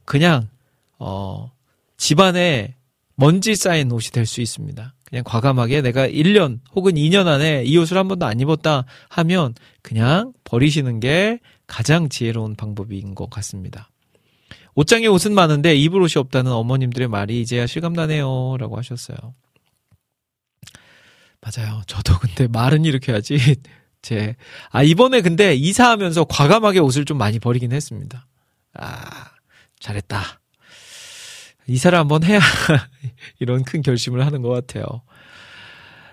[0.04, 0.48] 그냥,
[0.98, 1.52] 어,
[1.96, 2.74] 집안에
[3.14, 4.94] 먼지 쌓인 옷이 될 수 있습니다.
[5.04, 10.32] 그냥 과감하게 내가 1년 혹은 2년 안에 이 옷을 한 번도 안 입었다 하면 그냥
[10.44, 13.90] 버리시는 게 가장 지혜로운 방법인 것 같습니다.
[14.74, 18.56] 옷장에 옷은 많은데 입을 옷이 없다는 어머님들의 말이 이제야 실감나네요.
[18.58, 19.16] 라고 하셨어요.
[21.40, 21.82] 맞아요.
[21.86, 23.36] 저도 근데 말은 이렇게 하지.
[24.02, 24.36] 제,
[24.70, 28.26] 아, 이번에 근데 이사하면서 과감하게 옷을 좀 많이 버리긴 했습니다.
[28.74, 29.30] 아,
[29.78, 30.40] 잘했다.
[31.66, 32.40] 이사를 한번 해야
[33.38, 34.84] 이런 큰 결심을 하는 것 같아요.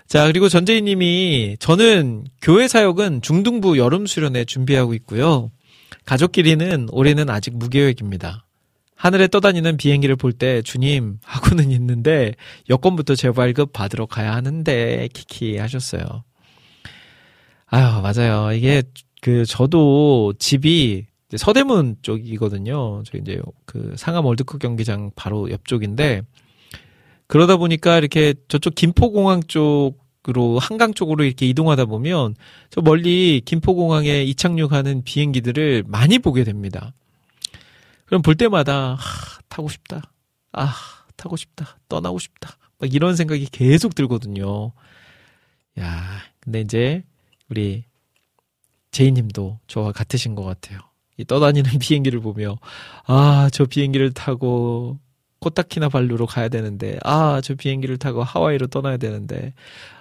[0.06, 5.50] 자, 그리고 전재희 님이 저는 교회 사역은 중등부 여름 수련회 준비하고 있고요.
[6.04, 8.46] 가족끼리는 올해는 아직 무계획입니다.
[8.98, 12.34] 하늘에 떠다니는 비행기를 볼 때 주님 하고는 있는데
[12.68, 16.24] 여권부터 재발급 받으러 가야 하는데 키키 하셨어요.
[17.66, 18.52] 아유 맞아요.
[18.52, 18.82] 이게
[19.20, 23.02] 그 저도 집이 서대문 쪽이거든요.
[23.04, 26.22] 저 이제 그 상암 월드컵 경기장 바로 옆쪽인데
[27.28, 32.34] 그러다 보니까 이렇게 저쪽 김포공항 쪽으로 한강 쪽으로 이렇게 이동하다 보면
[32.70, 36.94] 저 멀리 김포공항에 이착륙하는 비행기들을 많이 보게 됩니다.
[38.08, 40.02] 그럼 볼 때마다 하, 타고 싶다.
[40.52, 40.74] 아,
[41.16, 41.78] 타고 싶다.
[41.88, 42.56] 떠나고 싶다.
[42.78, 44.72] 막 이런 생각이 계속 들거든요.
[45.78, 46.02] 야,
[46.40, 47.04] 근데 이제
[47.50, 47.84] 우리
[48.90, 50.80] 제이 님도 저와 같으신 것 같아요.
[51.18, 52.56] 이 떠다니는 비행기를 보며
[53.06, 54.98] 아, 저 비행기를 타고
[55.40, 59.52] 코타키나발루로 가야 되는데 아, 저 비행기를 타고 하와이로 떠나야 되는데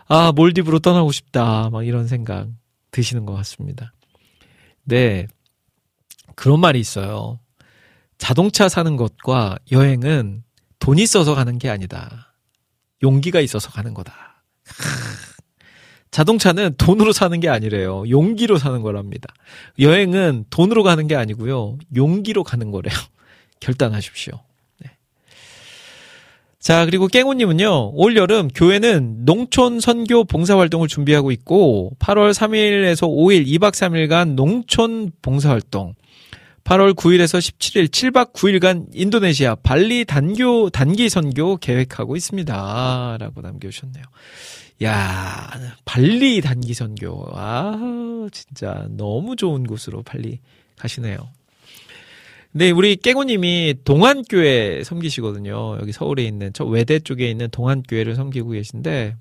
[0.07, 1.69] 아, 몰디브로 떠나고 싶다.
[1.71, 2.47] 막 이런 생각
[2.91, 3.91] 드시는 것 같습니다.
[4.85, 5.27] 네.
[6.35, 7.39] 그런 말이 있어요.
[8.17, 10.43] 자동차 사는 것과 여행은
[10.79, 12.33] 돈이 있어서 가는 게 아니다.
[13.03, 14.43] 용기가 있어서 가는 거다.
[16.11, 18.09] 자동차는 돈으로 사는 게 아니래요.
[18.09, 19.33] 용기로 사는 거랍니다.
[19.79, 21.77] 여행은 돈으로 가는 게 아니고요.
[21.95, 22.95] 용기로 가는 거래요.
[23.59, 24.33] 결단하십시오.
[24.79, 24.91] 네.
[26.59, 33.73] 자, 그리고 깽우님은요, 올 여름 교회는 농촌 선교 봉사활동을 준비하고 있고, 8월 3일에서 5일, 2박
[33.73, 35.93] 3일간 농촌 봉사활동,
[36.67, 43.17] 8월 9일에서 17일 7박 9일간 인도네시아 발리 단교 단기 선교 계획하고 있습니다.
[43.21, 44.03] 라고 남겨 주셨네요.
[44.83, 45.49] 야,
[45.85, 47.25] 발리 단기 선교.
[47.33, 50.39] 아, 진짜 너무 좋은 곳으로 발리
[50.77, 51.17] 가시네요.
[52.51, 55.77] 네, 우리 깨고님이 동안교회 섬기시거든요.
[55.79, 59.15] 여기 서울에 있는 저 외대 쪽에 있는 동안교회를 섬기고 계신데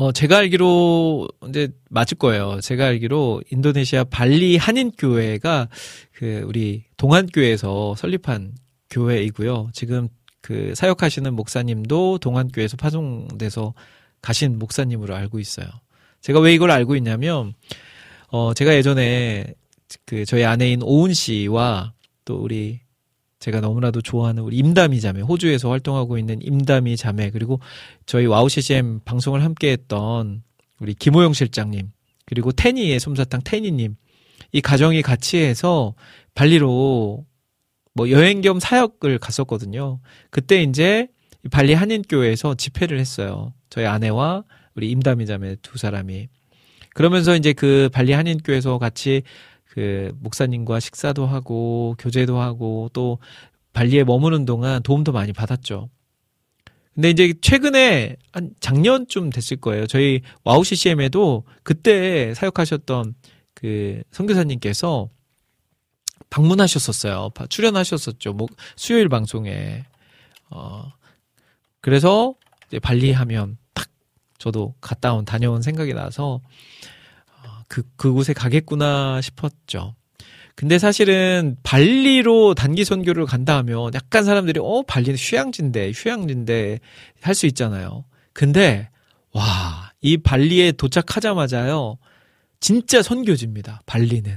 [0.00, 2.58] 어, 제가 알기로, 이제, 맞을 거예요.
[2.62, 5.68] 제가 알기로, 인도네시아 발리 한인교회가,
[6.12, 8.54] 그, 우리, 동안교회에서 설립한
[8.88, 9.68] 교회이고요.
[9.74, 10.08] 지금,
[10.40, 13.74] 그, 사역하시는 목사님도 동안교회에서 파송돼서
[14.22, 15.66] 가신 목사님으로 알고 있어요.
[16.22, 17.52] 제가 왜 이걸 알고 있냐면,
[18.28, 19.52] 어, 제가 예전에,
[20.06, 21.92] 그, 저희 아내인 오은 씨와,
[22.24, 22.80] 또 우리,
[23.40, 27.58] 제가 너무나도 좋아하는 우리 임다미 자매, 호주에서 활동하고 있는 임다미 자매, 그리고
[28.04, 30.42] 저희 WOW CCM 방송을 함께 했던
[30.78, 31.90] 우리 김호영 실장님,
[32.26, 33.96] 그리고 테니의 솜사탕 테니님,
[34.52, 35.94] 이 가정이 같이 해서
[36.34, 37.24] 발리로
[37.94, 40.00] 뭐 여행 겸 사역을 갔었거든요.
[40.30, 41.08] 그때 이제
[41.50, 43.54] 발리 한인교회에서 집회를 했어요.
[43.70, 46.28] 저희 아내와 우리 임다미 자매 두 사람이.
[46.94, 49.22] 그러면서 이제 그 발리 한인교회에서 같이
[49.70, 53.18] 그 목사님과 식사도 하고 교제도 하고 또
[53.72, 55.88] 발리에 머무는 동안 도움도 많이 받았죠.
[56.94, 59.86] 근데 이제 최근에 한 작년쯤 됐을 거예요.
[59.86, 63.14] 저희 WOW CCM에도 그때 사역하셨던
[63.54, 65.08] 그 선교사님께서
[66.30, 67.30] 방문하셨었어요.
[67.48, 68.32] 출연하셨었죠.
[68.32, 69.84] 뭐 수요일 방송에.
[70.50, 70.92] 어
[71.80, 72.34] 그래서
[72.66, 73.88] 이제 발리 하면 딱
[74.38, 76.40] 저도 갔다 온 다녀온 생각이 나서
[77.70, 79.94] 그, 그곳에 가겠구나 싶었죠.
[80.56, 86.80] 근데 사실은 발리로 단기 선교를 간다 하면 약간 사람들이 어 발리는 휴양지인데 휴양지인데
[87.22, 88.04] 할 수 있잖아요.
[88.34, 88.90] 근데
[89.32, 91.96] 와, 이 발리에 도착하자마자요.
[92.58, 93.82] 진짜 선교지입니다.
[93.86, 94.36] 발리는.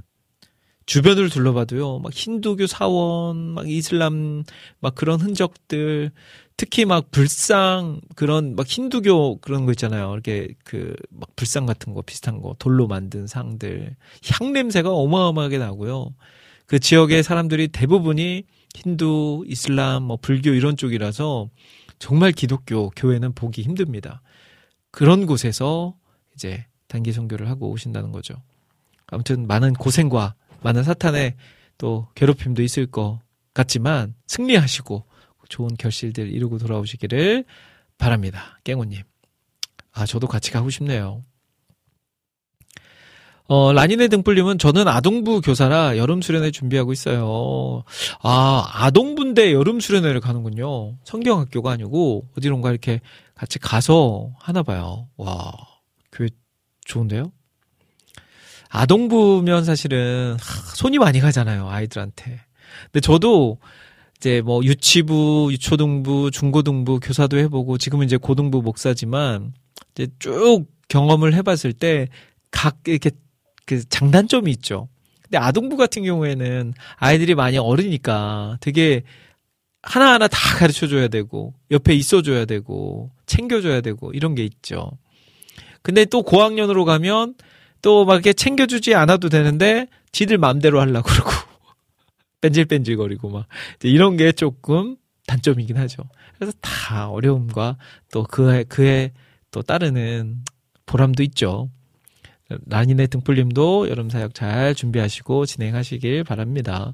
[0.86, 2.00] 주변을 둘러봐도요.
[2.00, 4.44] 막 힌두교 사원, 막 이슬람
[4.80, 6.12] 막 그런 흔적들
[6.58, 10.14] 특히 막 불상 그런 막 힌두교 그런 거 있잖아요.
[10.14, 13.96] 이렇게 그 막 불상 같은 거 비슷한 거 돌로 만든 상들
[14.32, 16.14] 향 냄새가 어마어마하게 나고요.
[16.66, 18.44] 그 지역의 사람들이 대부분이
[18.76, 21.50] 힌두, 이슬람, 뭐 불교 이런 쪽이라서
[22.00, 24.22] 정말 기독교 교회는 보기 힘듭니다.
[24.92, 25.96] 그런 곳에서
[26.36, 28.36] 이제 단기 선교를 하고 오신다는 거죠.
[29.08, 31.36] 아무튼 많은 고생과 많은 사탄의
[31.78, 33.20] 또 괴롭힘도 있을 것
[33.54, 35.06] 같지만 승리하시고
[35.54, 37.46] 좋은 결실들 이루고 돌아오시기를
[38.00, 38.58] 바랍니다.
[38.64, 39.04] 깽호님.
[39.92, 41.22] 아, 저도 같이 가고 싶네요.
[43.46, 47.84] 어, 라니네 등불님은 저는 아동부 교사라 여름 수련회 준비하고 있어요.
[48.24, 50.98] 아, 아동부인데 여름 수련회를 가는군요.
[51.04, 53.00] 성경학교가 아니고 어디론가 이렇게
[53.36, 55.08] 같이 가서 하나 봐요.
[55.18, 55.52] 와,
[56.12, 56.30] 교회
[56.86, 57.32] 좋은데요?
[58.70, 62.40] 아동부면 사실은 하, 손이 많이 가잖아요, 아이들한테.
[62.86, 63.60] 근데 저도
[64.24, 69.54] 이제 뭐 유치부, 유초등부, 중고등부 교사도 해보고 지금은 이제 고등부 목사지만
[69.94, 72.08] 이제 쭉 경험을 해봤을 때
[72.54, 73.10] 각 이렇게
[73.66, 74.88] 그 장단점이 있죠.
[75.24, 79.02] 근데 아동부 같은 경우에는 아이들이 많이 어리니까 되게
[79.82, 84.92] 하나하나 다 가르쳐 줘야 되고 옆에 있어 줘야 되고 챙겨 줘야 되고 이런 게 있죠.
[85.82, 87.34] 근데 또 고학년으로 가면
[87.82, 91.32] 또 막 이렇게 챙겨 주지 않아도 되는데 지들 맘대로 하려고 그러고
[92.44, 93.48] 뺀질뺀질거리고 막
[93.84, 96.04] 이런 게 조금 단점이긴 하죠.
[96.36, 97.78] 그래서 다 어려움과
[98.12, 99.14] 또 그에 그에
[99.52, 100.44] 또 따르는
[100.86, 101.70] 보람도 있죠.
[102.68, 106.94] 라니네 등불님도 여름 사역 잘 준비하시고 진행하시길 바랍니다.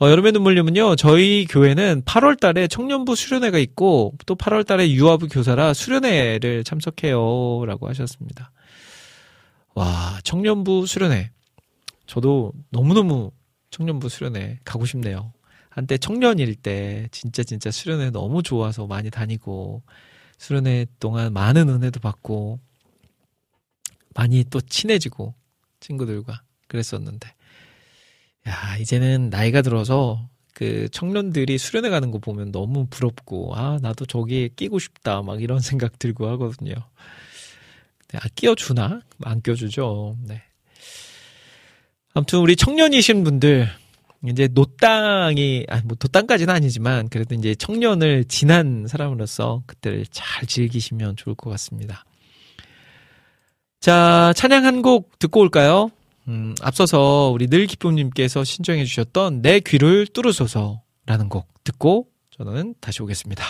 [0.00, 5.74] 어, 여름의 눈물님은요, 저희 교회는 8월 달에 청년부 수련회가 있고, 또 8월 달에 유아부 교사라
[5.74, 7.64] 수련회를 참석해요.
[7.66, 8.50] 라고 하셨습니다.
[9.74, 11.30] 와, 청년부 수련회.
[12.06, 13.30] 저도 너무너무
[13.72, 15.32] 청년부 수련회 가고 싶네요.
[15.68, 19.82] 한때 청년일 때 진짜 진짜 수련회 너무 좋아서 많이 다니고,
[20.38, 22.60] 수련회 동안 많은 은혜도 받고,
[24.14, 25.34] 많이 또 친해지고
[25.80, 27.34] 친구들과 그랬었는데
[28.48, 34.48] 야 이제는 나이가 들어서 그 청년들이 수련회 가는 거 보면 너무 부럽고 아 나도 저기에
[34.48, 36.74] 끼고 싶다 막 이런 생각 들고 하거든요.
[38.14, 40.16] 아 끼워주나 안 끼워주죠.
[40.26, 40.42] 네.
[42.14, 43.68] 아무튼 우리 청년이신 분들
[44.28, 51.50] 이제 노땅이 아뭐 노땅까지는 아니지만 그래도 이제 청년을 지난 사람으로서 그때를 잘 즐기시면 좋을 것
[51.50, 52.04] 같습니다.
[53.80, 55.90] 자, 찬양 한 곡 듣고 올까요?
[56.28, 62.06] 음, 앞서서 우리 늘 기쁨님께서 신청해 주셨던 내 귀를 뚫으소서라는 곡 듣고
[62.36, 63.44] 저는 다시 오겠습니다.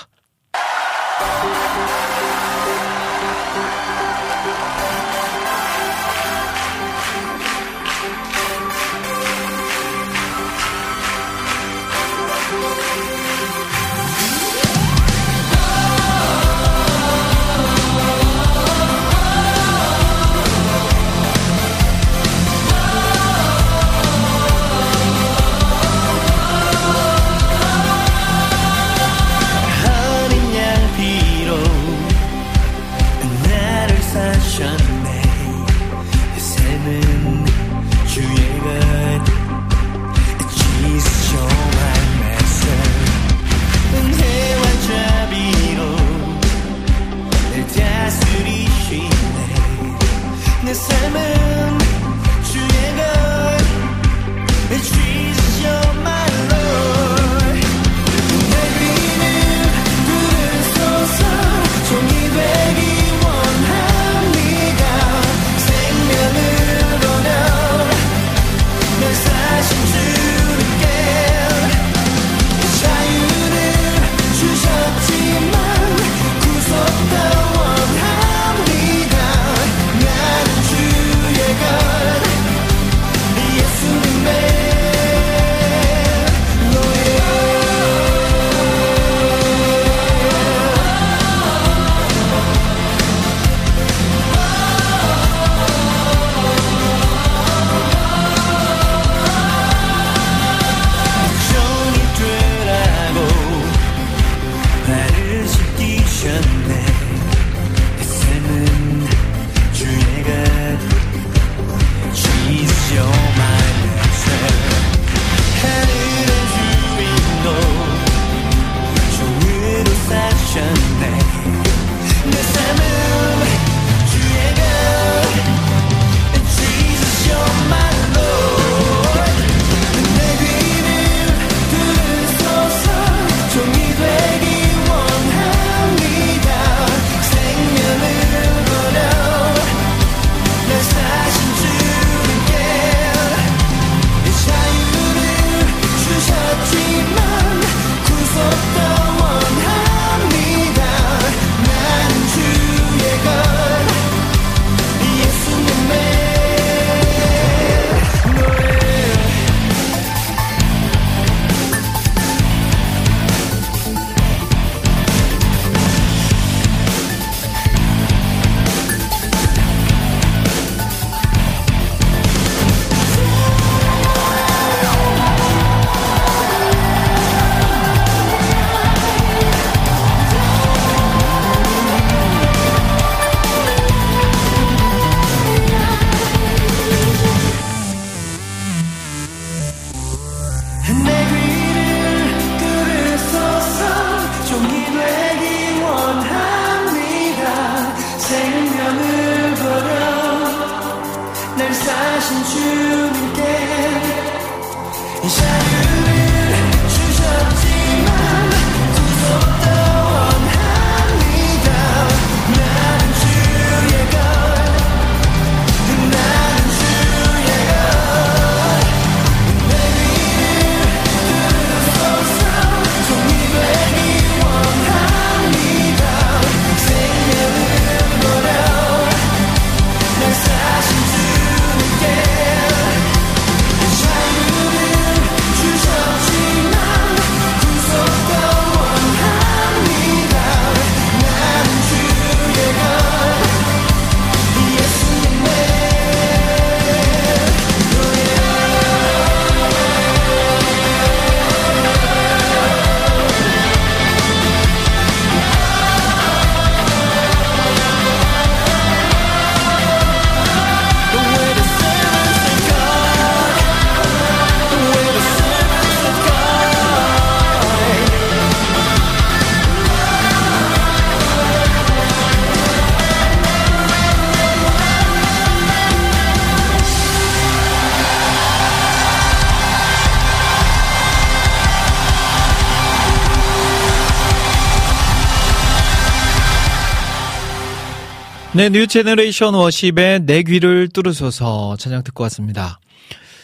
[288.62, 292.78] 네, New Generation Worship의 내 귀를 뚫으소서 찬양 듣고 왔습니다.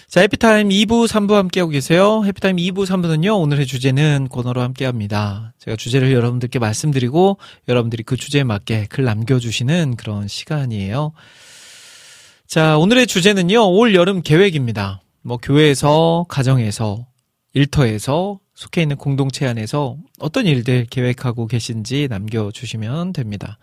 [0.06, 2.22] 자, 해피타임 2부, 3부 함께하고 계세요.
[2.24, 5.54] 해피타임 2부, 3부는요, 오늘의 주제는 코너로 함께합니다.
[5.58, 11.10] 제가 주제를 여러분들께 말씀드리고, 여러분들이 그 주제에 맞게 글 남겨주시는 그런 시간이에요.
[12.46, 15.02] 자, 오늘의 주제는요, 올 여름 계획입니다.
[15.22, 17.08] 뭐, 교회에서, 가정에서,
[17.54, 23.58] 일터에서, 속해 있는 공동체 안에서 어떤 일들 계획하고 계신지 남겨주시면 됩니다.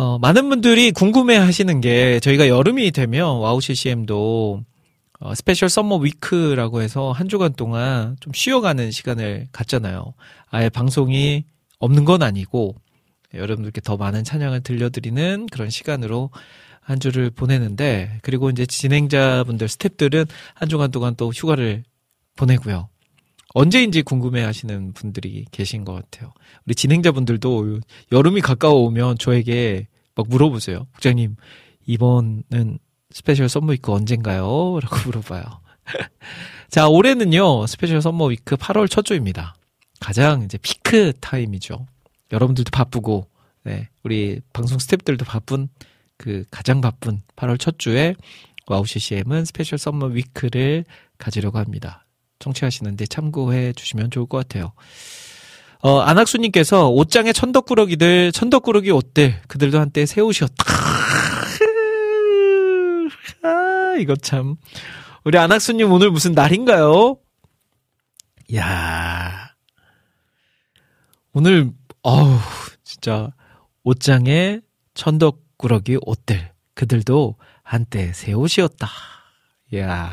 [0.00, 4.64] 어, 많은 분들이 궁금해 하시는 게 저희가 여름이 되면 WOW CCM도
[5.18, 10.14] 어, Special Summer Week라고 해서 한 주간 동안 좀 쉬어가는 시간을 갖잖아요.
[10.48, 11.44] 아예 방송이
[11.80, 12.76] 없는 건 아니고
[13.34, 16.30] 여러분들께 더 많은 찬양을 들려드리는 그런 시간으로
[16.80, 21.84] 한 주를 보내는데 그리고 이제 진행자분들 스탭들은 한 주간 동안 또 휴가를
[22.36, 22.88] 보내고요.
[23.52, 26.32] 언제인지 궁금해 하시는 분들이 계신 것 같아요.
[26.64, 27.80] 우리 진행자분들도
[28.12, 30.86] 여름이 가까워 오면 저에게 막 물어보세요.
[30.92, 31.36] 국장님,
[31.86, 32.78] 이번은
[33.10, 34.78] Special Summer Week 언젠가요?
[34.80, 35.44] 라고 물어봐요.
[36.70, 39.54] 자, 올해는요, Special Summer Week 8월 첫 주입니다.
[39.98, 41.86] 가장 이제 피크 타임이죠.
[42.32, 43.26] 여러분들도 바쁘고,
[43.64, 45.68] 네, 우리 방송 스탭들도 바쁜
[46.16, 48.14] 그 가장 바쁜 8월 첫 주에
[48.66, 50.84] 와우 CCM은 스페셜 썸머 위크를
[51.18, 52.06] 가지려고 합니다.
[52.38, 54.72] 청취하시는데 참고해 주시면 좋을 것 같아요.
[55.82, 60.64] 어, 안학수님께서 옷장에 천덕꾸러기들, 천덕꾸러기 옷들, 그들도 한때 세우셨다.
[63.42, 64.56] 아, 이거 참.
[65.24, 67.16] 우리 안학수님 오늘 무슨 날인가요?
[68.56, 69.50] 야
[71.32, 71.70] 오늘,
[72.02, 72.38] 어우,
[72.84, 73.30] 진짜,
[73.82, 74.60] 옷장에
[74.94, 78.88] 천덕꾸러기 옷들, 그들도 한때 새 옷이었다.
[79.72, 80.10] 이야.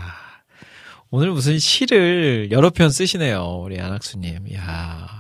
[1.10, 3.61] 오늘 무슨 시를 여러 편 쓰시네요.
[3.64, 4.48] 우리 안학수님.
[4.49, 5.16] 이야.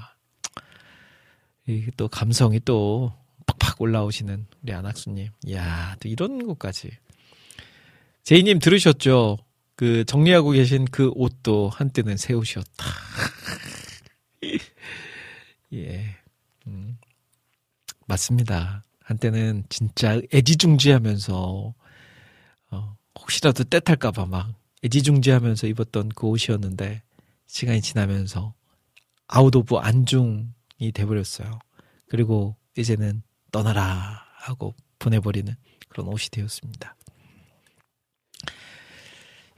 [1.67, 3.13] 이게 또 감성이 또
[3.45, 5.29] 팍팍 올라오시는 우리 안학수님.
[5.45, 6.91] 이야, 또 이런 것까지.
[8.23, 9.37] 제이님 들으셨죠?
[9.75, 12.85] 그 정리하고 계신 그 옷도 한때는 새 옷이었다.
[15.73, 16.15] 예.
[16.65, 16.97] 음.
[18.07, 18.83] 맞습니다.
[19.01, 21.73] 한때는 진짜 애지중지하면서
[22.71, 24.53] 어, 혹시라도 때 탈까봐 막
[24.83, 27.01] 애지중지하면서 입었던 그 옷이었는데
[27.47, 28.53] 시간이 지나면서
[29.27, 30.56] out of 안중이
[30.93, 31.59] 돼버렸어요.
[32.07, 35.53] 그리고 이제는 떠나라 하고 보내버리는
[35.89, 36.95] 그런 옷이 되었습니다.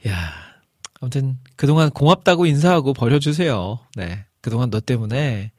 [0.08, 0.32] 야,
[1.00, 3.78] 아무튼 그동안 고맙다고 인사하고 버려주세요.
[3.96, 5.52] 네, 그동안 너 때문에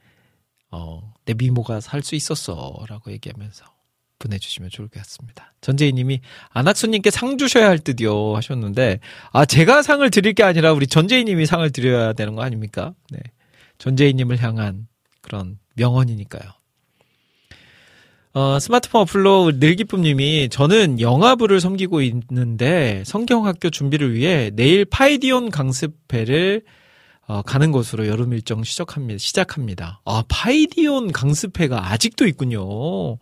[0.70, 3.64] 어, 내 미모가 살 수 있었어라고 얘기하면서
[4.18, 5.52] 보내주시면 좋을 것 같습니다.
[5.60, 6.20] 전재희님이
[6.50, 9.00] 안학수님께 상 주셔야 할 듯요 하셨는데
[9.32, 12.94] 아 제가 상을 드릴 게 아니라 우리 전재희님이 상을 드려야 되는 거 아닙니까?
[13.10, 13.18] 네,
[13.78, 14.86] 전재희님을 향한
[15.22, 16.42] 그런 명언이니까요.
[18.34, 26.64] 어, 스마트폰 어플로 늘기쁨님이 저는 영화부를 섬기고 있는데 성경학교 준비를 위해 내일 파이디온 강습회를
[27.26, 29.18] 어, 가는 것으로 여름 일정 시작합니다.
[29.18, 30.00] 시작합니다.
[30.04, 33.18] 아 파이디온 강습회가 아직도 있군요.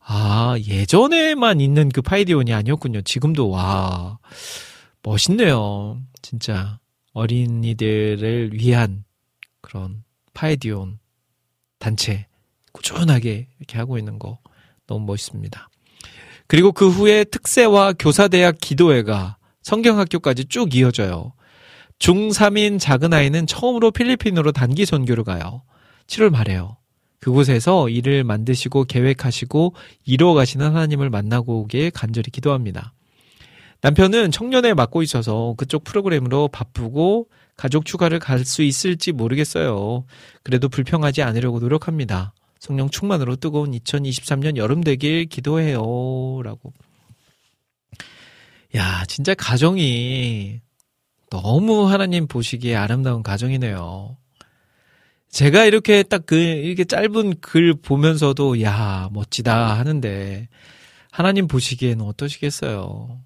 [0.00, 3.02] 아 예전에만 있는 그 파이디온이 아니었군요.
[3.02, 4.18] 지금도 와
[5.02, 6.00] 멋있네요.
[6.22, 6.78] 진짜
[7.12, 9.04] 어린이들을 위한
[9.60, 10.98] 그런 파이디온
[11.84, 12.24] 단체
[12.72, 14.38] 꾸준하게 이렇게 하고 있는 거
[14.86, 15.68] 너무 멋있습니다.
[16.46, 21.34] 그리고 그 후에 특세와 교사대학 기도회가 성경학교까지 쭉 이어져요.
[21.98, 25.62] 중3인 작은 아이는 처음으로 필리핀으로 단기 선교를 가요.
[26.06, 26.78] 7월 말에요.
[27.20, 29.74] 그곳에서 일을 만드시고 계획하시고
[30.06, 32.94] 이루어 가시는 하나님을 만나고 오길 간절히 기도합니다.
[33.82, 40.04] 남편은 청년에 맡고 있어서 그쪽 프로그램으로 바쁘고 가족 휴가를 갈 수 있을지 모르겠어요.
[40.42, 42.34] 그래도 불평하지 않으려고 노력합니다.
[42.58, 45.80] 성령 충만으로 뜨거운 2023년 여름 되길 기도해요.
[46.42, 46.72] 라고.
[48.76, 50.60] 야, 진짜 가정이
[51.30, 54.16] 너무 하나님 보시기에 아름다운 가정이네요.
[55.28, 60.48] 제가 이렇게 딱 그, 이렇게 짧은 글 보면서도, 야, 멋지다 하는데,
[61.10, 63.20] 하나님 보시기에는 어떠시겠어요?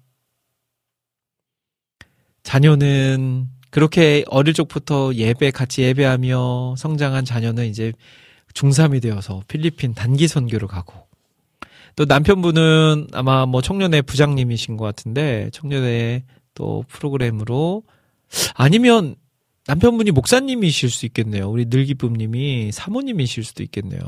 [2.43, 7.93] 자녀는 그렇게 어릴 적부터 예배, 같이 예배하며 성장한 자녀는 이제
[8.53, 11.07] 중3이 되어서 필리핀 단기 선교를 가고,
[11.95, 16.23] 또 남편분은 아마 뭐 청년회 부장님이신 것 같은데, 청년회
[16.55, 17.83] 또 프로그램으로,
[18.55, 19.15] 아니면
[19.67, 21.49] 남편분이 목사님이실 수 있겠네요.
[21.49, 24.01] 우리 늘기쁨님이 사모님이실 수도 있겠네요.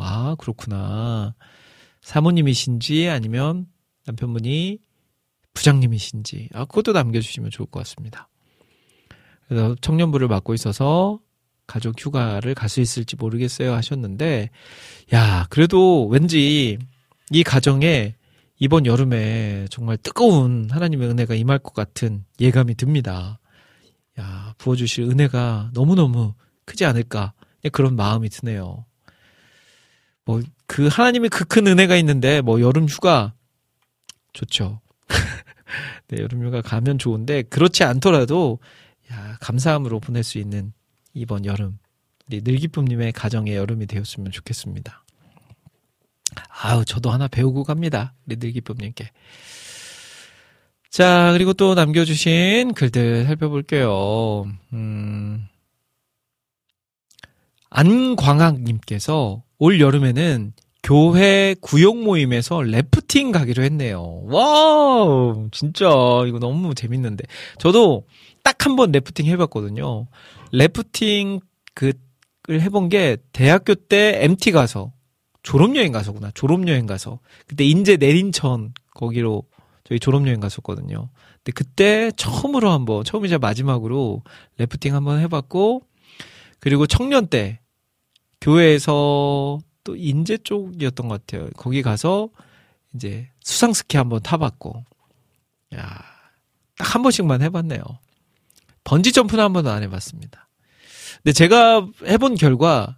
[0.00, 1.34] 아, 그렇구나.
[2.02, 3.66] 사모님이신지 아니면
[4.06, 4.78] 남편분이
[5.54, 6.50] 부장님이신지.
[6.52, 8.29] 아, 그것도 남겨주시면 좋을 것 같습니다.
[9.50, 11.18] 그래서 청년부를 맡고 있어서
[11.66, 14.50] 가족 휴가를 갈 수 있을지 모르겠어요 하셨는데,
[15.12, 16.78] 야, 그래도 왠지
[17.32, 18.14] 이 가정에
[18.60, 23.40] 이번 여름에 정말 뜨거운 하나님의 은혜가 임할 것 같은 예감이 듭니다.
[24.20, 27.32] 야, 부어주실 은혜가 너무너무 크지 않을까.
[27.72, 28.84] 그런 마음이 드네요.
[30.24, 33.34] 뭐, 그 하나님의 그 큰 은혜가 있는데, 뭐, 여름 휴가,
[34.32, 34.80] 좋죠.
[36.08, 38.60] 네, 여름 휴가 가면 좋은데, 그렇지 않더라도,
[39.12, 40.72] 야, 감사함으로 보낼 수 있는
[41.14, 41.78] 이번 여름.
[42.28, 45.04] 우리 늘기쁨님의 가정의 여름이 되었으면 좋겠습니다.
[46.62, 48.14] 아우, 저도 하나 배우고 갑니다.
[48.26, 49.10] 우리 늘기쁨님께.
[50.90, 54.46] 자, 그리고 또 남겨주신 글들 살펴볼게요.
[54.72, 55.46] 음,
[57.70, 64.22] 안광학님께서 올 여름에는 교회 구역 모임에서 래프팅 가기로 했네요.
[64.24, 65.86] wow, 진짜
[66.26, 67.24] 이거 너무 재밌는데.
[67.58, 68.06] 저도
[68.42, 70.06] 딱 한 번 래프팅 해봤거든요.
[70.52, 71.40] 래프팅
[71.74, 71.94] 그을
[72.50, 74.92] 해본 게 대학교 때 MT 가서
[75.42, 76.30] 졸업여행 가서구나.
[76.32, 79.44] 졸업여행 가서 그때 인제 내린천 거기로
[79.84, 81.08] 저희 졸업여행 갔었거든요.
[81.36, 84.22] 근데 그때 처음으로 한번 처음이자 마지막으로
[84.58, 85.82] 래프팅 한번 해봤고
[86.60, 87.60] 그리고 청년 때
[88.40, 91.48] 교회에서 또 인제 쪽이었던 것 같아요.
[91.56, 92.28] 거기 가서
[92.94, 94.84] 이제 수상 스키 한번 타봤고,
[95.76, 96.02] 야,
[96.76, 97.82] 딱 한 번씩만 해봤네요.
[98.84, 100.48] 번지 점프는 한 번도 안 해봤습니다.
[101.22, 102.96] 근데 제가 해본 결과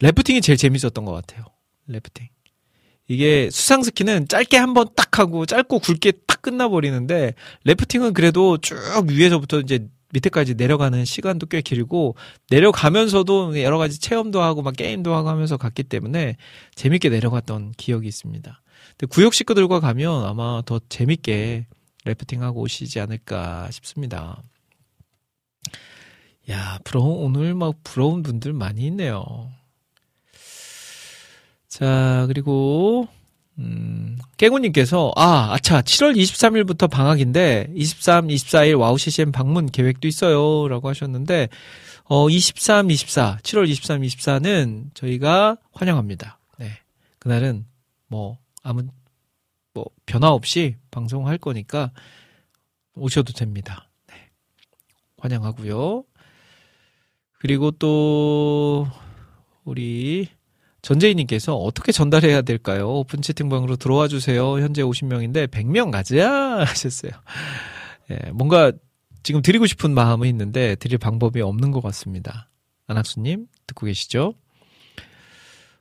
[0.00, 1.44] 래프팅이 제일 재밌었던 것 같아요.
[1.86, 2.28] 래프팅.
[3.08, 7.34] 이게 수상 스키는 짧게 한 번 딱 하고 짧고 굵게 딱 끝나버리는데
[7.64, 8.76] 래프팅은 그래도 쭉
[9.08, 12.16] 위에서부터 이제 밑에까지 내려가는 시간도 꽤 길고
[12.50, 16.36] 내려가면서도 여러 가지 체험도 하고 막 게임도 하고 하면서 갔기 때문에
[16.74, 18.62] 재밌게 내려갔던 기억이 있습니다.
[18.98, 21.66] 근데 구역 식구들과 가면 아마 더 재밌게
[22.06, 24.42] 래프팅하고 오시지 않을까 싶습니다.
[26.50, 29.50] 야, 부러운, 오늘 막 부러운 분들 많이 있네요.
[31.68, 33.08] 자, 그리고,
[33.58, 40.68] 음, 깨구님께서, 아, 아차, 7월 23일부터 방학인데, 23, 24일 와우 CCM 방문 계획도 있어요.
[40.68, 41.48] 라고 하셨는데,
[42.04, 46.38] 어, 23, 24, 7월 23, 24는 저희가 환영합니다.
[46.58, 46.70] 네.
[47.18, 47.66] 그날은,
[48.06, 48.86] 뭐, 아무,
[49.76, 51.92] 뭐, 변화 없이 방송할 거니까,
[52.94, 53.90] 오셔도 됩니다.
[54.08, 54.14] 네.
[55.18, 56.04] 환영하고요.
[57.38, 58.88] 그리고 또,
[59.64, 60.28] 우리,
[60.80, 62.88] 전재희님께서 어떻게 전달해야 될까요?
[62.88, 64.58] 오픈 채팅방으로 들어와 주세요.
[64.60, 67.10] 현재 50명인데 100명 가자 하셨어요.
[68.10, 68.72] 예, 뭔가
[69.22, 72.48] 지금 드리고 싶은 마음은 있는데 드릴 방법이 없는 것 같습니다.
[72.86, 74.32] 안학수님 듣고 계시죠?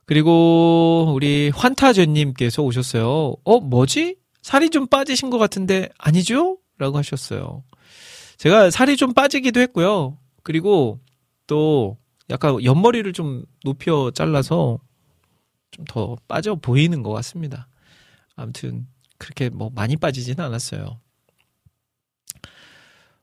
[0.05, 3.35] 그리고 우리 환타제님께서 오셨어요.
[3.43, 4.17] 어 뭐지?
[4.41, 6.57] 살이 좀 빠지신 것 같은데 아니죠?
[6.77, 7.63] 라고 하셨어요.
[8.37, 10.17] 제가 살이 좀 빠지기도 했고요.
[10.43, 10.99] 그리고
[11.47, 11.97] 또
[12.29, 14.79] 약간 옆머리를 좀 높여 잘라서
[15.71, 17.67] 좀 더 빠져 보이는 것 같습니다.
[18.35, 18.87] 아무튼
[19.17, 20.99] 그렇게 뭐 많이 빠지지는 않았어요.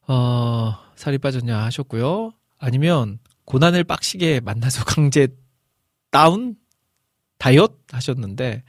[0.09, 2.33] 어, 살이 빠졌냐 하셨고요.
[2.59, 5.29] 아니면 고난을 빡시게 만나서 강제
[6.11, 6.57] 다운
[7.43, 8.63] 다이어트 하셨는데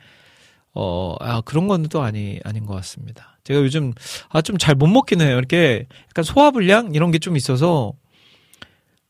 [0.73, 3.37] 어, 아, 그런 건 또 아니, 아닌 것 같습니다.
[3.43, 3.93] 제가 요즘,
[4.29, 5.37] 아, 좀 잘 못 먹긴 해요.
[5.37, 6.95] 이렇게 약간 소화불량?
[6.95, 7.93] 이런 게 좀 있어서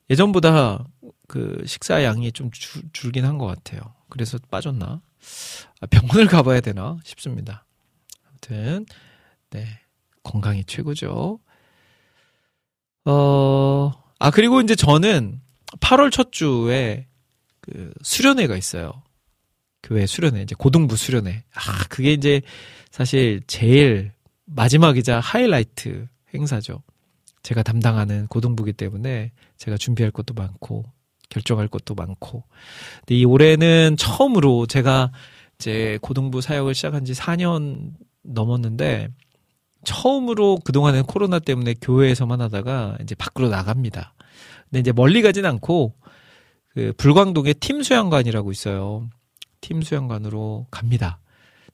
[0.10, 0.84] 예전보다
[1.30, 3.80] 그 식사 양이 좀 줄, 줄긴 한 것 같아요.
[4.10, 5.02] 그래서 빠졌나?
[5.80, 7.65] 아, 병원을 가봐야 되나 싶습니다.
[8.27, 8.85] 아무튼
[9.52, 9.65] 네
[10.23, 11.40] 건강이 최고죠.
[13.06, 15.40] 어, 아, 그리고 이제 저는
[15.80, 17.07] 8월 첫 주에
[17.61, 19.03] 그 수련회가 있어요.
[19.84, 21.44] 교회 수련회, 이제 고등부 수련회.
[21.54, 22.42] 아, 그게 이제
[22.90, 24.12] 사실 제일
[24.46, 26.82] 마지막이자 하이라이트 행사죠.
[27.44, 30.86] 제가 담당하는 고등부기 때문에 제가 준비할 것도 많고
[31.30, 32.44] 결정할 것도 많고.
[33.00, 35.12] 근데 이 올해는 처음으로 제가
[35.60, 37.92] 이제 고등부 사역을 시작한 지 4년
[38.22, 39.10] 넘었는데
[39.84, 44.14] 처음으로 그동안은 코로나 때문에 교회에서만 하다가 이제 밖으로 나갑니다.
[44.70, 45.94] 근데 이제 멀리 가진 않고
[46.70, 49.10] 그 불광동에 팀 수양관이라고 있어요.
[49.64, 51.19] 팀 수양관으로 갑니다.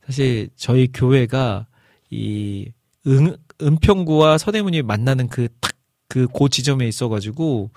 [0.06, 1.66] 사실 저희 교회가
[2.12, 2.72] 이
[3.08, 5.74] 은, 은평구와 서대문이 만나는 그 탁
[6.10, 7.70] 그 고 지점에 있어가지고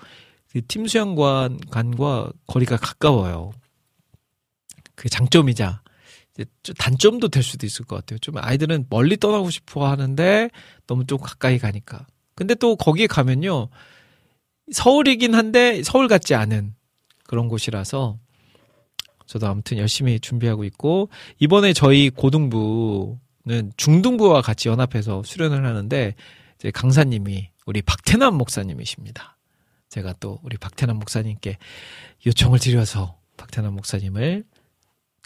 [0.51, 3.51] 그 팀 수양관과 거리가 가까워요.
[4.95, 5.81] 그 장점이자
[6.33, 8.17] 이제 좀 단점도 될 수도 있을 것 같아요.
[8.19, 10.49] 좀 아이들은 멀리 떠나고 싶어 하는데
[10.87, 12.05] 너무 좀 가까이 가니까.
[12.35, 13.69] 근데 또 거기에 가면요.
[14.71, 16.73] 서울이긴 한데 서울 같지 않은
[17.25, 18.19] 그런 곳이라서
[19.25, 21.09] 저도 아무튼 열심히 준비하고 있고
[21.39, 26.15] 이번에 저희 고등부는 중등부와 같이 연합해서 수련을 하는데
[26.57, 29.37] 이제 강사님이 우리 박태남 목사님이십니다.
[29.89, 31.57] 제가 또 우리 박태남 목사님께
[32.25, 34.43] 요청을 드려서 박태남 목사님을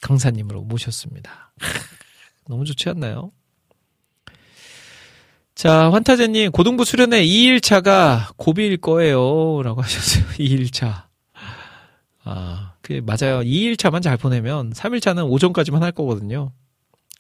[0.01, 1.53] 강사님으로 모셨습니다.
[2.47, 3.31] 너무 좋지 않나요?
[5.55, 9.63] 자, 환타제님, 고등부 수련회 2일차가 고비일 거예요.
[9.63, 10.25] 라고 하셨어요.
[10.37, 11.05] 2일차.
[12.23, 13.41] 아, 그, 맞아요.
[13.41, 16.53] 2일차만 잘 보내면 3일차는 오전까지만 할 거거든요.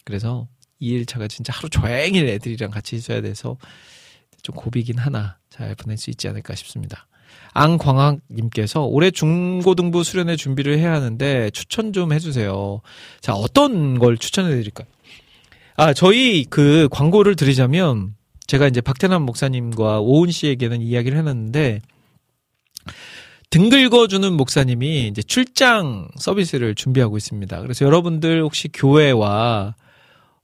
[0.05, 0.47] 그래서
[0.81, 3.57] 2일차가 진짜 하루 종일 애들이랑 같이 있어야 돼서
[4.41, 7.05] 좀 고비긴 하나 잘 보낼 수 있지 않을까 싶습니다.
[7.51, 12.79] 앙광학님께서 올해 중고등부 수련회 준비를 해야 하는데 추천 좀 해주세요.
[13.19, 14.87] 자, 어떤 걸 추천해 드릴까요?
[15.75, 18.15] 아, 저희 그 광고를 드리자면
[18.45, 21.81] 제가 이제 박태남 목사님과 오은 씨에게는 이야기를 해놨는데
[23.49, 27.61] 등 긁어주는 목사님이 이제 출장 서비스를 준비하고 있습니다.
[27.61, 29.75] 그래서 여러분들 혹시 교회와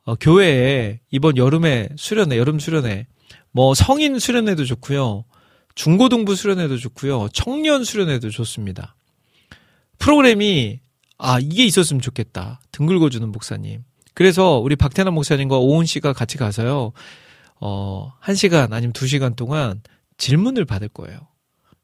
[0.05, 3.07] 어, 교회에 이번 여름에 수련회, 여름 수련회,
[3.51, 5.25] 뭐 성인 수련회도 좋고요.
[5.75, 7.29] 중고등부 수련회도 좋고요.
[7.33, 8.95] 청년 수련회도 좋습니다.
[9.97, 10.79] 프로그램이
[11.17, 12.59] 아 이게 있었으면 좋겠다.
[12.71, 13.83] 등 긁어주는 목사님.
[14.13, 16.91] 그래서 우리 박태남 목사님과 오은 씨가 같이 가서요.
[17.59, 19.81] 어, 한 시간 아니면 두 시간 동안
[20.17, 21.19] 질문을 받을 거예요.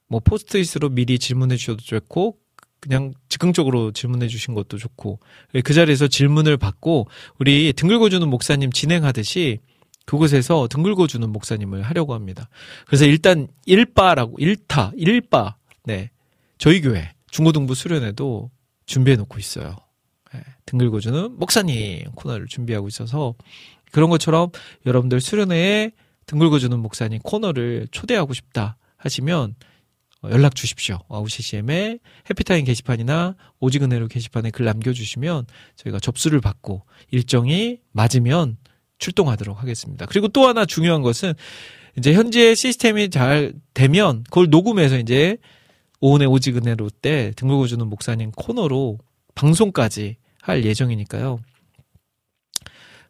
[0.10, 2.38] 뭐 포스트잇으로 미리 질문해 주셔도 좋고
[2.82, 5.20] 그냥 즉흥적으로 질문해 주신 것도 좋고
[5.64, 7.08] 그 자리에서 질문을 받고
[7.38, 9.60] 우리 등 긁어주는 목사님 진행하듯이
[10.06, 12.50] 그곳에서 등 긁어주는 목사님을 하려고 합니다.
[12.88, 15.54] 그래서 일단 1바라고 1타 1바
[15.84, 16.10] 네
[16.58, 18.50] 저희 교회 중고등부 수련회도
[18.86, 19.76] 준비해 놓고 있어요.
[20.34, 23.36] 네, 등 긁어주는 목사님 코너를 준비하고 있어서
[23.92, 24.50] 그런 것처럼
[24.86, 25.92] 여러분들 수련회에
[26.26, 29.56] 등 긁어주는 목사님 코너를 초대하고 싶다 하시면 어,
[30.24, 31.00] 연락 주십시오.
[31.08, 35.46] 아우CCM의 해피타임 게시판이나 오지근해로 게시판에 글 남겨주시면
[35.78, 38.58] 저희가 접수를 받고 일정이 맞으면
[38.98, 40.06] 출동하도록 하겠습니다.
[40.08, 41.34] 그리고 또 하나 중요한 것은
[41.98, 45.38] 이제 현재 시스템이 잘 되면 그걸 녹음해서 이제
[46.02, 49.00] 오은의 오지근해로 때 등록해주는 목사님 코너로
[49.36, 51.40] 방송까지 할 예정이니까요.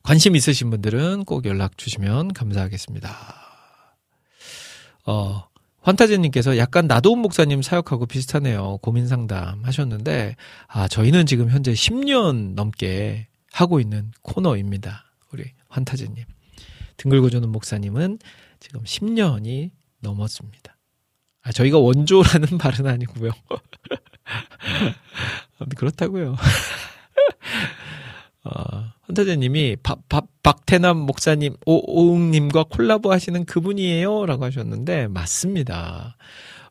[0.03, 3.09] 관심 있으신 분들은 꼭 연락 주시면 감사하겠습니다.
[5.05, 5.48] 어,
[5.81, 8.77] 환타제님께서 약간 나도운 목사님 사역하고 비슷하네요.
[8.81, 10.35] 고민 상담 하셨는데,
[10.67, 15.05] 아, 저희는 지금 현재 10년 넘게 하고 있는 코너입니다.
[15.31, 16.25] 우리 환타제님.
[16.97, 18.19] 등 긁어주는 목사님은
[18.59, 20.75] 지금 10년이 넘었습니다.
[21.41, 23.31] 아, 저희가 원조라는 말은 아니고요.
[25.75, 26.35] 그렇다고요.
[28.43, 34.25] 어, 헌타제님이 박, 박, 박태남 목사님, 오, 오웅님과 콜라보 하시는 그분이에요?
[34.25, 36.15] 라고 하셨는데, 맞습니다.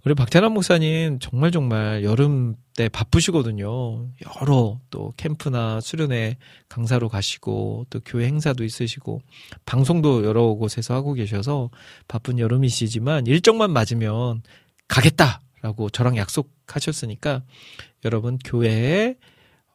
[0.04, 4.08] 우리 박태남 목사님 정말 정말 여름 때 바쁘시거든요.
[4.40, 6.36] 여러 또 캠프나 수련회
[6.68, 9.20] 강사로 가시고, 또 교회 행사도 있으시고,
[9.66, 11.70] 방송도 여러 곳에서 하고 계셔서
[12.06, 14.42] 바쁜 여름이시지만 일정만 맞으면
[14.86, 15.42] 가겠다!
[15.60, 17.42] 라고 저랑 약속하셨으니까
[18.04, 19.16] 여러분 교회에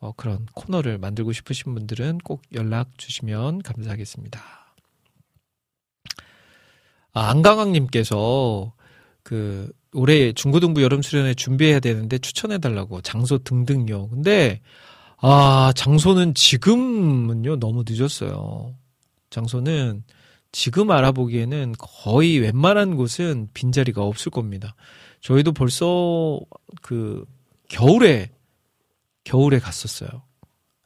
[0.04, 4.42] 어, 그런 코너를 만들고 싶으신 분들은 꼭 연락 주시면 감사하겠습니다.
[7.14, 8.74] 아, 안강학님께서
[9.24, 14.10] 그 올해 중고등부 여름 수련회 준비해야 되는데 추천해 달라고 장소 등등요.
[14.10, 14.60] 근데
[15.20, 18.76] 아 장소는 지금은요 너무 늦었어요.
[19.30, 20.04] 장소는
[20.52, 24.76] 지금 알아보기에는 거의 웬만한 곳은 빈자리가 없을 겁니다.
[25.22, 26.42] 저희도 벌써
[26.82, 27.24] 그
[27.70, 28.33] 겨울에
[29.24, 30.10] 겨울에 갔었어요.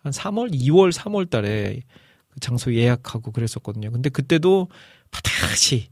[0.04, 1.82] 한 3월, 2월, 3월 달에
[2.30, 3.92] 그 장소 예약하고 그랬었거든요.
[3.92, 4.70] 근데 그때도
[5.12, 5.90] 다시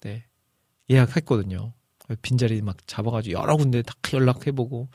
[0.00, 0.26] 네,
[0.90, 1.72] 예약했거든요.
[2.22, 4.88] 빈자리 막 잡아가지고 여러 군데 다 연락해보고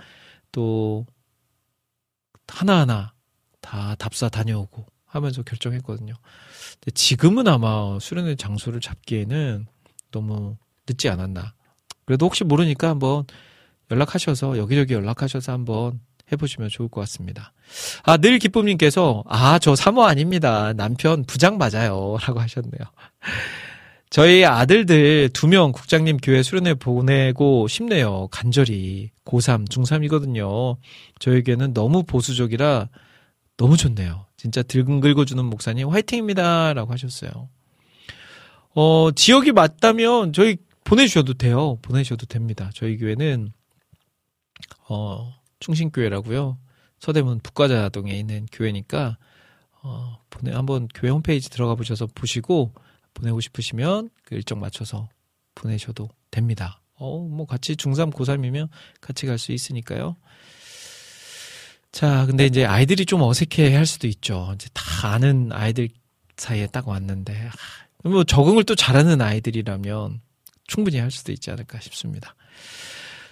[0.52, 1.06] 또
[2.48, 3.14] 하나하나
[3.62, 6.14] 다 답사 다녀오고 하면서 결정했거든요.
[6.80, 9.68] 근데 지금은 아마 수련회 장소를 잡기에는
[10.12, 10.58] 너무
[10.88, 11.54] 늦지 않았나.
[12.06, 13.26] 그래도 혹시 모르니까 한번
[13.92, 16.00] 연락하셔서 여기저기 연락하셔서 한번
[16.34, 17.54] 해보시면 좋을 것 같습니다.
[18.04, 20.74] 아, 늘 기쁨님께서, 아, 저 사모 아닙니다.
[20.74, 22.18] 남편 부장 맞아요.
[22.22, 22.82] 라고 하셨네요.
[24.10, 28.28] 저희 아들들 두 명 국장님 교회 수련회 보내고 싶네요.
[28.30, 29.10] 간절히.
[29.26, 30.78] 고3, 중3이거든요.
[31.20, 32.90] 저에게는 너무 보수적이라
[33.58, 34.26] 너무 좋네요.
[34.38, 36.74] 진짜 들금 긁어주는 목사님 화이팅입니다.
[36.74, 37.50] 라고 하셨어요.
[38.76, 41.78] 어, 지역이 맞다면 저희 보내주셔도 돼요.
[41.82, 42.70] 보내주셔도 됩니다.
[42.76, 43.52] 저희 교회는,
[44.90, 45.34] 어,
[45.64, 46.58] 충신교회라고요.
[47.00, 49.18] 서대문 북과자동에 있는 교회니까,
[49.82, 52.74] 어, 보내, 한번 교회 홈페이지 들어가 보셔서 보시고,
[53.14, 55.08] 보내고 싶으시면 그 일정 맞춰서
[55.56, 56.82] 보내셔도 됩니다.
[56.96, 58.68] 어, 뭐 같이 중3, 고3이면
[59.00, 60.16] 같이 갈 수 있으니까요.
[61.92, 64.52] 자, 근데 이제 아이들이 좀 어색해 할 수도 있죠.
[64.56, 65.90] 이제 다 아는 아이들
[66.38, 67.50] 사이에 딱 왔는데,
[68.04, 70.22] 아, 뭐 적응을 또 잘하는 아이들이라면
[70.68, 72.36] 충분히 할 수도 있지 않을까 싶습니다.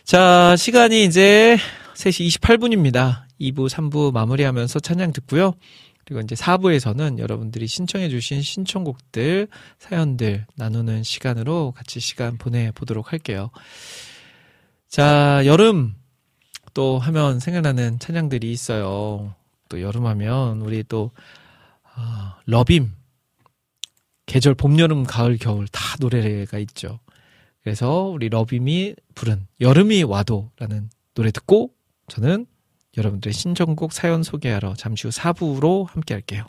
[0.04, 1.58] 자, 시간이 이제
[1.96, 3.24] 3시 28분입니다.
[3.40, 5.54] 2부, 3부 마무리하면서 찬양 듣고요.
[6.06, 9.48] 그리고 이제 4부에서는 여러분들이 신청해주신 신청곡들,
[9.78, 13.52] 사연들 나누는 시간으로 같이 시간 보내보도록 할게요.
[14.90, 15.96] 자, 여름
[16.74, 19.36] 또 하면 생각나는 찬양들이 있어요.
[19.70, 21.12] 또 여름 하면 우리 또,
[21.94, 22.92] 아, 러빔.
[24.26, 27.00] 계절 봄, 여름, 가을, 겨울 다 노래가 있죠.
[27.64, 31.72] 그래서 우리 러빔이 부른 여름이 와도라는 노래 듣고
[32.08, 32.46] 저는
[32.98, 36.46] 여러분들의 신청곡 사연 소개하러 잠시 후 4부로 함께 할게요.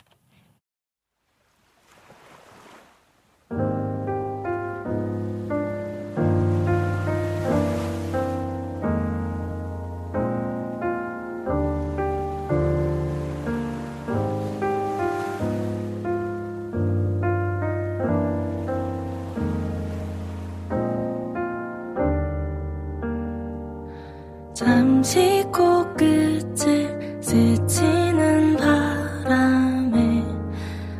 [24.53, 30.23] 잠시 코끝을 스치는 바람에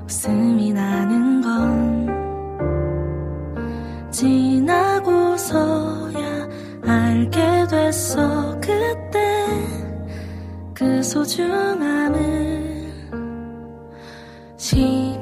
[0.06, 2.10] 웃음이 나는 건
[4.10, 5.54] 지나고서야
[6.84, 8.60] 알게 됐어.
[8.60, 9.46] 그때
[10.74, 12.64] 그 소중함을
[14.58, 15.16] 시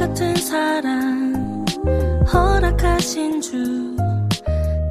[0.00, 1.66] 같은 사랑
[2.32, 3.94] 허락하신 주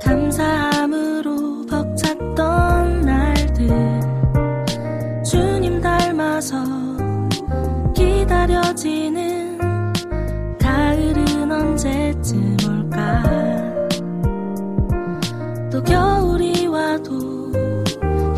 [0.04, 3.70] 감사함으로 벅찼던 날들
[5.26, 6.64] 주님 닮아서
[7.96, 9.58] 기다려지는
[10.62, 13.24] 가을은 언제쯤 올까?
[15.72, 17.52] 또 겨울이 와도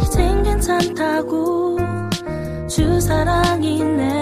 [0.03, 1.77] 이젠 괜찮다고
[2.69, 4.20] 주 사랑이 내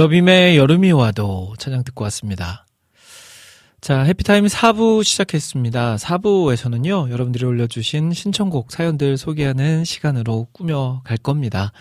[0.00, 2.64] 러빔의 여름이 와도 찬양 듣고 왔습니다.
[3.82, 5.96] 자, 해피타임 4부 시작했습니다.
[5.96, 11.72] 4부에서는요, 여러분들이 올려주신 신청곡 사연들 소개하는 시간으로 꾸며갈 겁니다.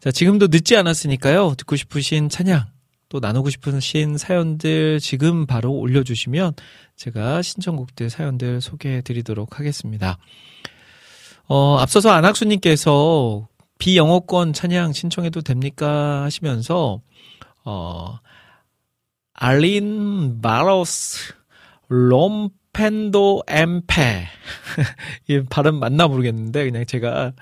[0.00, 2.64] 자, 지금도 늦지 않았으니까요, 듣고 싶으신 찬양,
[3.10, 6.54] 또 나누고 싶으신 사연들 지금 바로 올려주시면
[6.96, 10.16] 제가 신청곡들 사연들 소개해 드리도록 하겠습니다.
[11.48, 13.46] 어, 앞서서 안학수님께서
[13.76, 16.22] 비영어권 찬양 신청해도 됩니까?
[16.22, 17.02] 하시면서,
[17.64, 18.18] 어,
[19.34, 21.34] 알린 바로스
[21.88, 24.26] 롬펜도 엠페
[25.28, 27.32] 이 발음 맞나 모르겠는데 그냥 제가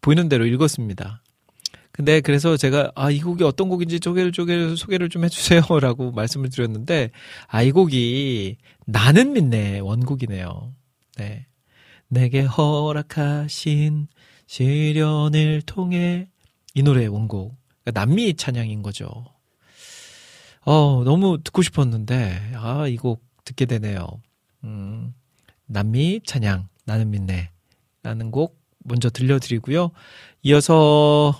[0.00, 1.22] 보이는 대로 읽었습니다.
[1.92, 7.10] 근데 그래서 제가 아 이 곡이 어떤 곡인지 소개를 소개를 소개를 좀 해주세요라고 말씀을 드렸는데
[7.48, 8.56] 아 이 곡이
[8.86, 10.74] 나는 믿네 원곡이네요.
[11.16, 11.46] 네,
[12.08, 14.06] 내게 허락하신
[14.46, 16.28] 시련을 통해
[16.74, 19.24] 이 노래 원곡 그러니까 남미 찬양인 거죠.
[20.70, 24.06] 어, 너무 듣고 싶었는데, 아, 이 곡 듣게 되네요.
[24.64, 25.14] 음,
[25.66, 27.50] 남미 찬양, 나는 믿네.
[28.02, 29.90] 라는 곡 먼저 들려드리고요.
[30.42, 31.34] 이어서,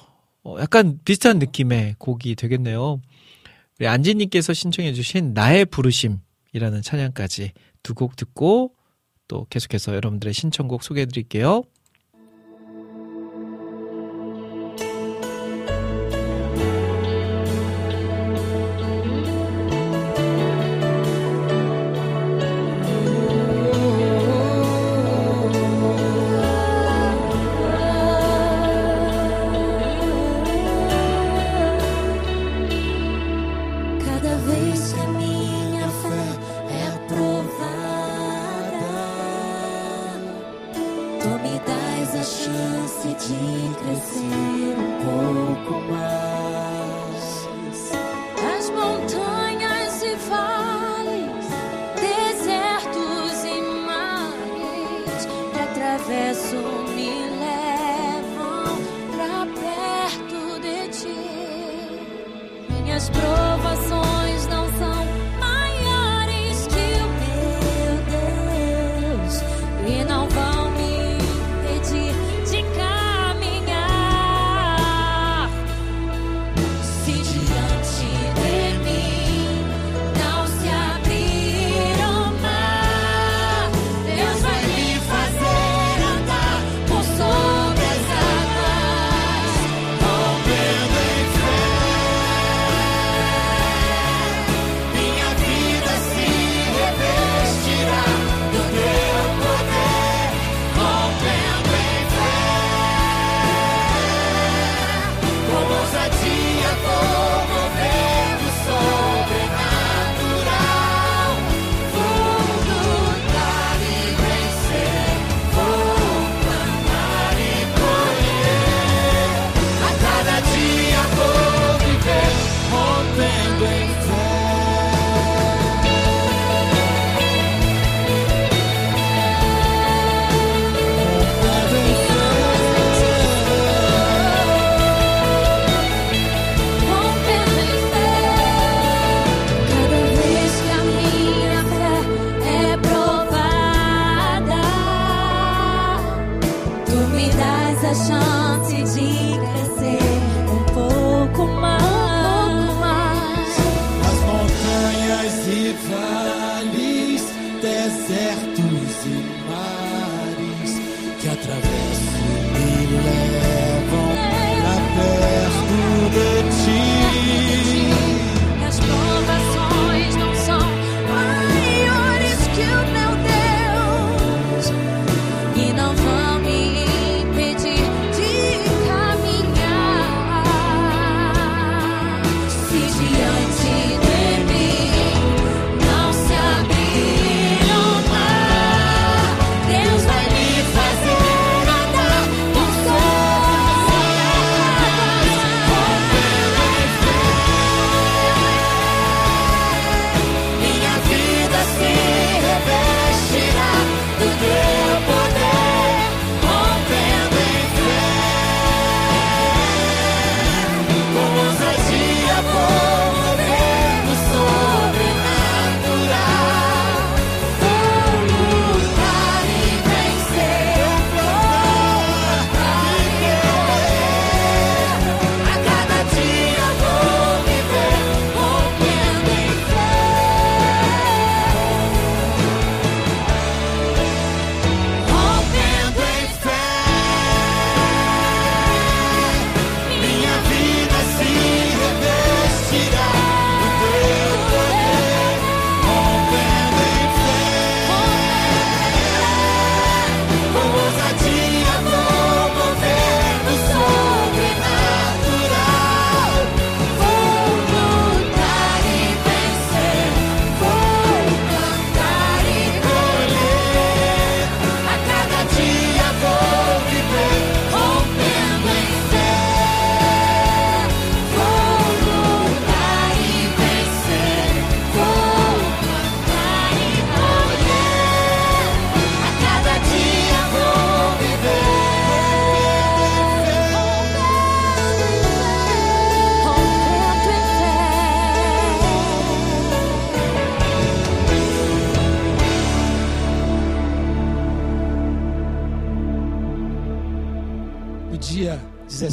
[0.45, 3.01] 어, 약간 비슷한 느낌의 곡이 되겠네요.
[3.79, 7.53] 우리 안지님께서 신청해주신 나의 부르심이라는 찬양까지
[7.83, 8.75] 두 곡 듣고
[9.29, 11.63] 또 계속해서 여러분들의 신청곡 소개해드릴게요.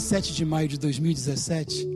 [0.05, 1.94] 17 de maio de 2017,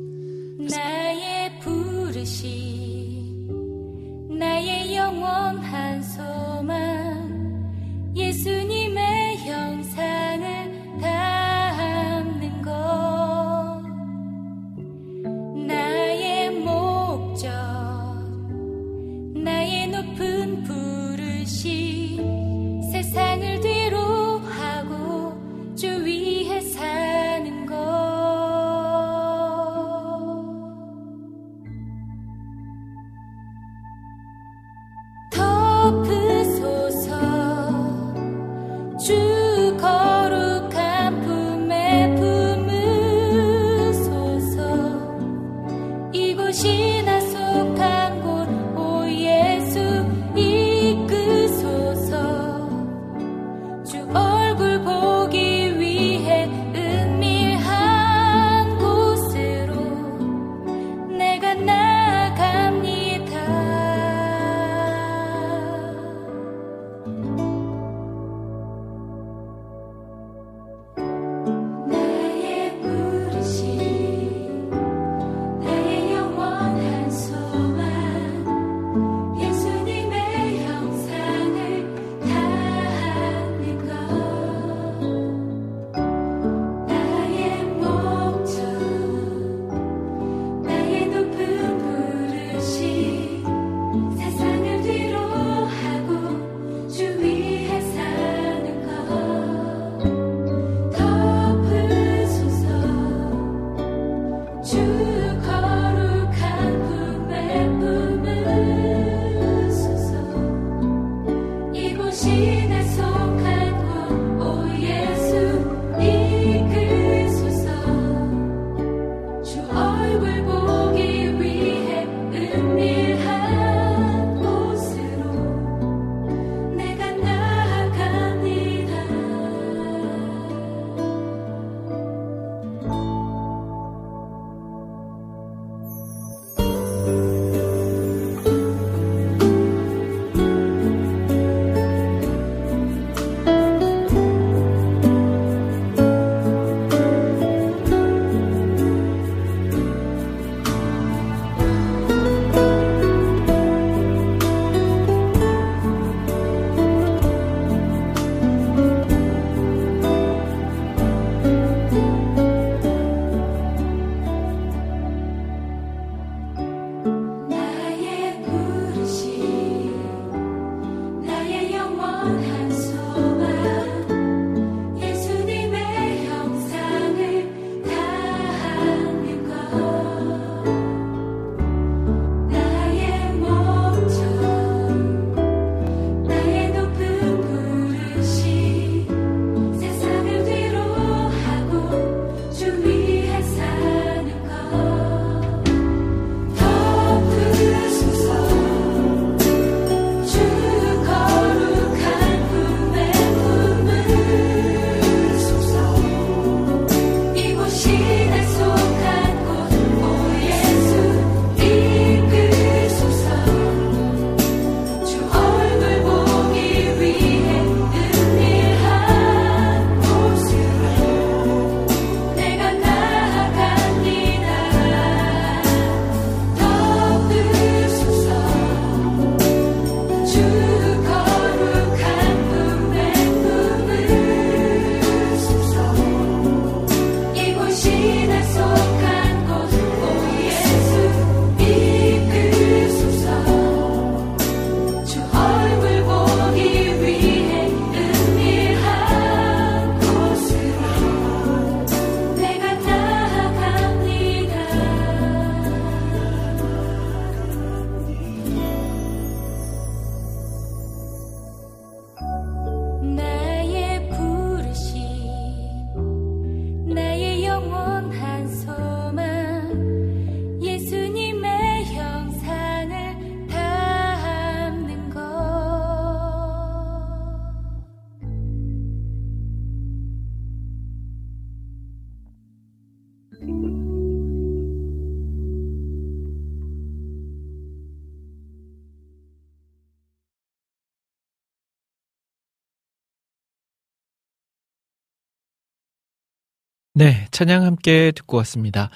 [297.40, 298.90] 찬양 함께 듣고 왔습니다.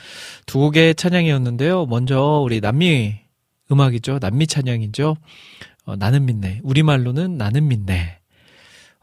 [0.45, 1.85] 두 곡의 찬양이었는데요.
[1.85, 3.15] 먼저 우리 남미
[3.71, 4.19] 음악이죠.
[4.19, 5.15] 남미 찬양이죠.
[5.85, 6.59] 어, 나는 믿네.
[6.61, 8.19] 우리말로는 나는 믿네.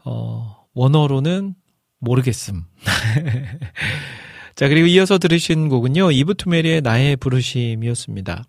[0.05, 1.55] 어, 원어로는
[1.97, 2.65] 모르겠음.
[4.53, 6.11] 자, 그리고 이어서 들으신 곡은요.
[6.11, 8.43] 이브투메리의 나의 부르심이었습니다.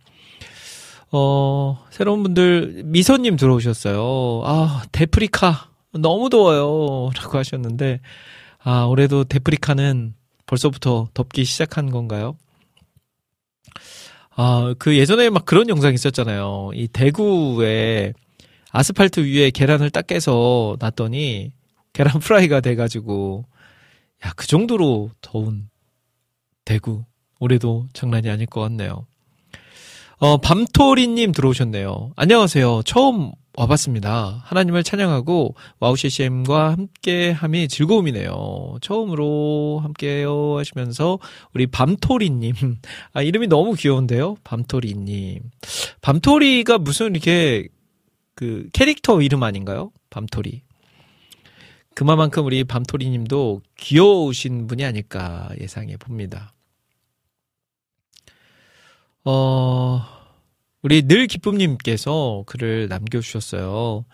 [1.10, 4.42] 어, 새로운 분들, 미소님 들어오셨어요.
[4.44, 5.70] 아, 데프리카.
[5.94, 7.08] 너무 더워요.
[7.16, 8.00] 라고 하셨는데,
[8.58, 10.16] 아, 올해도 대프리카는
[10.46, 12.36] 벌써부터 덥기 시작한 건가요?
[14.30, 16.70] 아, 그 예전에 막 그런 영상 있었잖아요.
[16.74, 18.12] 이 대구에
[18.70, 21.52] 아스팔트 위에 계란을 딱 깨서 놨더니
[21.92, 23.44] 계란 프라이가 돼가지고,
[24.24, 25.68] 야, 그 정도로 더운
[26.64, 27.04] 대구.
[27.38, 29.04] 올해도 장난이 아닐 것 같네요.
[30.22, 32.12] 어, 밤토리님 들어오셨네요.
[32.14, 32.82] 안녕하세요.
[32.84, 34.42] 처음 와봤습니다.
[34.44, 38.76] 하나님을 찬양하고 와우 CCM과 함께함이 즐거움이네요.
[38.80, 41.18] 처음으로 함께요 하시면서
[41.54, 42.54] 우리 밤토리님
[43.14, 44.36] 아 이름이 너무 귀여운데요.
[44.44, 45.40] 밤토리님
[46.02, 47.66] 밤토리가 무슨 이렇게
[48.36, 49.90] 그 캐릭터 이름 아닌가요?
[50.08, 50.62] 밤토리
[51.96, 56.51] 그만큼 우리 밤토리님도 귀여우신 분이 아닐까 예상해 봅니다.
[59.24, 60.02] 어,
[60.82, 64.04] 우리 늘 기쁨님께서 글을 남겨주셨어요.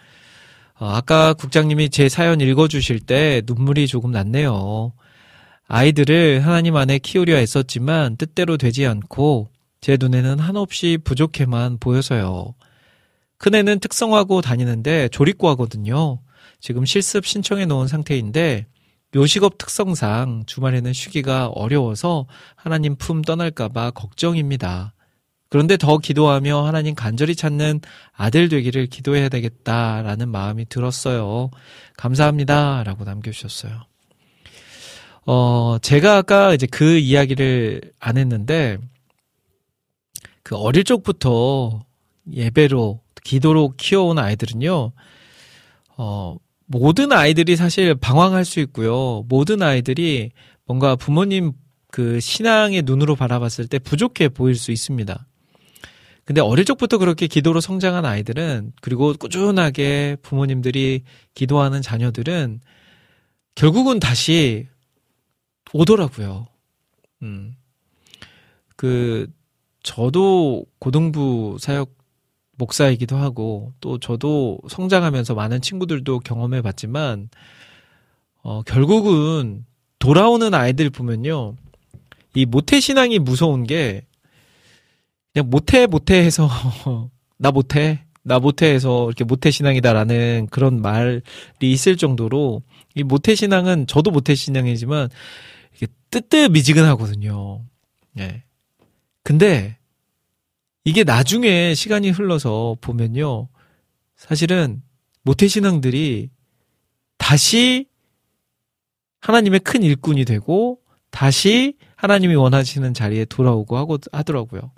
[0.80, 4.93] 어, 아까 국장님이 제 사연 읽어주실 때 눈물이 조금 났네요.
[5.66, 9.48] 아이들을 하나님 안에 키우려 했었지만 뜻대로 되지 않고
[9.80, 12.55] 제 눈에는 한없이 부족해만 보여서요.
[13.39, 16.20] 큰애는 특성화고 다니는데 조립고 하거든요.
[16.60, 18.66] 지금 실습 신청해 놓은 상태인데
[19.14, 22.26] 요식업 특성상 주말에는 쉬기가 어려워서
[22.56, 24.93] 하나님 품 떠날까봐 걱정입니다.
[25.49, 27.81] 그런데 더 기도하며 하나님 간절히 찾는
[28.12, 31.51] 아들 되기를 기도해야 되겠다라는 마음이 들었어요.
[31.97, 32.83] 감사합니다.
[32.85, 33.83] 라고 남겨주셨어요.
[35.25, 38.79] 어, 제가 아까 이제 그 이야기를 안 했는데,
[40.43, 41.85] 그 어릴 적부터
[42.33, 44.93] 예배로, 기도로 키워온 아이들은요,
[45.99, 49.25] 어, 모든 아이들이 사실 방황할 수 있고요.
[49.29, 50.31] 모든 아이들이
[50.66, 51.53] 뭔가 부모님
[51.91, 55.27] 그 신앙의 눈으로 바라봤을 때 부족해 보일 수 있습니다.
[56.28, 62.60] 근데 어릴 적부터 그렇게 기도로 성장한 아이들은 그리고 꾸준하게 부모님들이 기도하는 자녀들은
[63.55, 64.68] 결국은 다시
[65.72, 66.46] 오더라고요.
[67.22, 67.56] 음.
[68.76, 69.32] 그
[69.82, 71.94] 저도 고등부 사역
[72.59, 77.30] 목사이기도 하고 또 저도 성장하면서 많은 친구들도 경험해 봤지만
[78.42, 79.64] 어 결국은
[79.98, 81.55] 돌아오는 아이들 보면요.
[82.34, 84.02] 이 모태 신앙이 무서운 게
[85.32, 86.48] 그냥 못해 못해 해서
[87.38, 91.22] 나 못해 나 못해 해서 이렇게 모태 신앙이다라는 그런 말이
[91.62, 92.62] 있을 정도로
[92.94, 95.09] 이 모태 신앙은 저도 모태 신앙이지만
[95.74, 97.64] 이게 뜨뜻미지근하거든요.
[98.18, 98.44] 예.
[99.22, 99.78] 근데
[100.84, 103.48] 이게 나중에 시간이 흘러서 보면요.
[104.16, 104.82] 사실은
[105.22, 106.30] 모태 신앙들이
[107.16, 107.86] 다시
[109.20, 110.80] 하나님의 큰 일꾼이 되고
[111.10, 114.70] 다시 하나님이 원하시는 자리에 돌아오고 하고 하더라고요.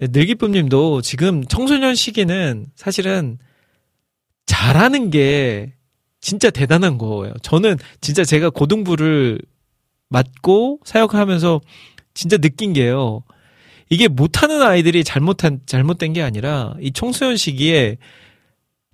[0.00, 3.38] 늘기쁨님도 지금 청소년 시기는 사실은
[4.46, 5.74] 잘하는 게
[6.20, 7.34] 진짜 대단한 거예요.
[7.42, 9.40] 저는 진짜 제가 고등부를
[10.08, 11.60] 맡고 사역하면서
[12.14, 13.22] 진짜 느낀 게요.
[13.88, 17.96] 이게 못하는 아이들이 잘못한 잘못된 게 아니라 이 청소년 시기에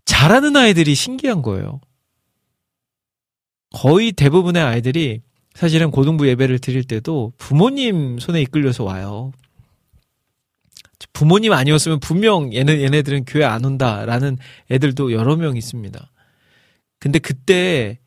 [0.04, 1.80] 잘하는 아이들이 신기한 거예요.
[3.74, 5.20] 거의 대부분의 아이들이
[5.54, 9.32] 사실은 고등부 예배를 드릴 때도 부모님 손에 이끌려서 와요.
[11.12, 14.38] 부모님 아니었으면 분명 얘네, 얘네들은 교회 안 온다라는
[14.70, 16.12] 애들도 여러 명 있습니다.
[16.98, 17.98] 근데 그때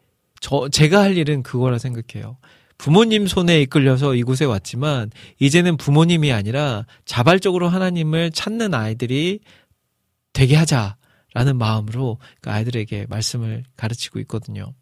[0.42, 2.38] 저, 제가 할 일은 그거라 생각해요.
[2.78, 9.42] 부모님 손에 이끌려서 이곳에 왔지만, 이제는 부모님이 아니라 자발적으로 하나님을 찾는 아이들이
[10.32, 14.74] 되게 하자라는 마음으로 그 아이들에게 말씀을 가르치고 있거든요.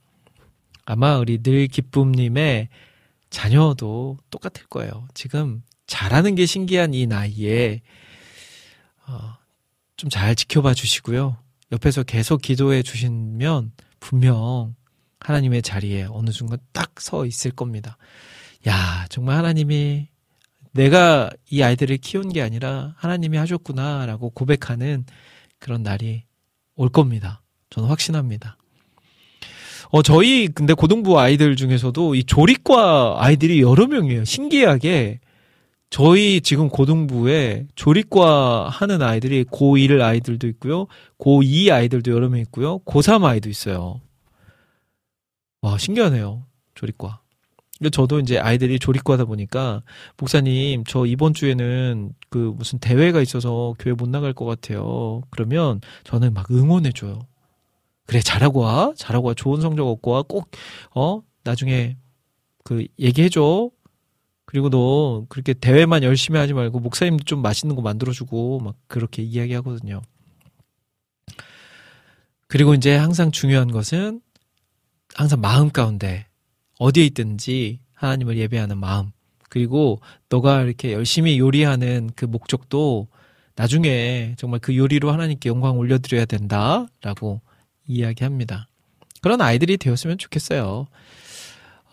[0.86, 2.70] 아마 우리 늘 기쁨님의
[3.32, 5.08] 자녀도 똑같을 거예요.
[5.16, 7.82] 지금 잘하는 게 신기한 이 나이에
[9.08, 9.38] 어,
[9.96, 11.38] 좀 잘 지켜봐 주시고요.
[11.72, 14.76] 옆에서 계속 기도해 주시면 분명
[15.20, 17.96] 하나님의 자리에 어느 순간 딱 서 있을 겁니다.
[18.68, 20.08] 야, 정말 하나님이
[20.72, 25.06] 내가 이 아이들을 키운 게 아니라 하나님이 하셨구나라고 고백하는
[25.60, 26.24] 그런 날이
[26.76, 27.44] 올 겁니다.
[27.70, 28.58] 저는 확신합니다.
[29.90, 34.26] 어, 저희 근데 고등부 아이들 중에서도 이 조리과 아이들이 여러 명이에요.
[34.26, 35.20] 신기하게
[35.90, 40.88] 저희 지금 고등부에 조리과 하는 아이들이 고1 아이들도 있고요.
[41.18, 42.80] 고2 아이들도 여러 명 있고요.
[42.80, 44.02] 고3 아이도 있어요.
[45.62, 46.46] 와, 신기하네요.
[46.76, 47.22] 조리과.
[47.92, 49.84] 저도 이제 아이들이 조립과다 보니까
[50.18, 55.22] 목사님 저 이번 주에는 그 무슨 대회가 있어서 교회 못 나갈 것 같아요.
[55.30, 57.20] 그러면 저는 막 응원해 줘요.
[58.08, 60.50] 그래 잘하고 와 잘하고 와 좋은 성적 얻고 와꼭
[60.96, 61.98] 어 나중에
[62.64, 63.70] 그 얘기해 줘.
[64.48, 69.22] 그리고 너 그렇게 대회만 열심히 하지 말고 목사님도 좀 맛있는 거 만들어 주고 막 그렇게
[69.22, 70.02] 이야기하거든요.
[72.48, 74.22] 그리고 이제 항상 중요한 것은
[75.14, 76.28] 항상 마음 가운데
[76.80, 79.12] 어디에 있든지 하나님을 예배하는 마음.
[79.50, 80.00] 그리고
[80.30, 83.10] 너가 이렇게 열심히 요리하는 그 목적도
[83.56, 87.42] 나중에 정말 그 요리로 하나님께 영광 올려드려야 된다라고
[87.86, 88.70] 이야기합니다.
[89.22, 90.88] 그런 아이들이 되었으면 좋겠어요.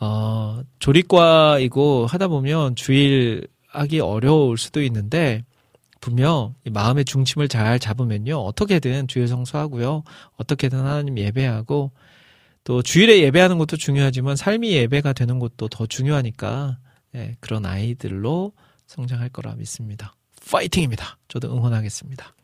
[0.01, 5.45] 어, 조리과이고 하다 보면 주일 하기 어려울 수도 있는데
[6.01, 10.05] 분명 이 마음의 중심을 잘 잡으면요 어떻게든 주일 성수하고요
[10.37, 11.93] 어떻게든 하나님 예배하고
[12.65, 16.79] 또 주일에 예배하는 것도 중요하지만 삶이 예배가 되는 것도 더 중요하니까
[17.15, 18.53] 예, 그런 아이들로
[18.87, 20.15] 성장할 거라 믿습니다.
[20.51, 21.19] 파이팅입니다.
[21.29, 22.35] 저도 응원하겠습니다.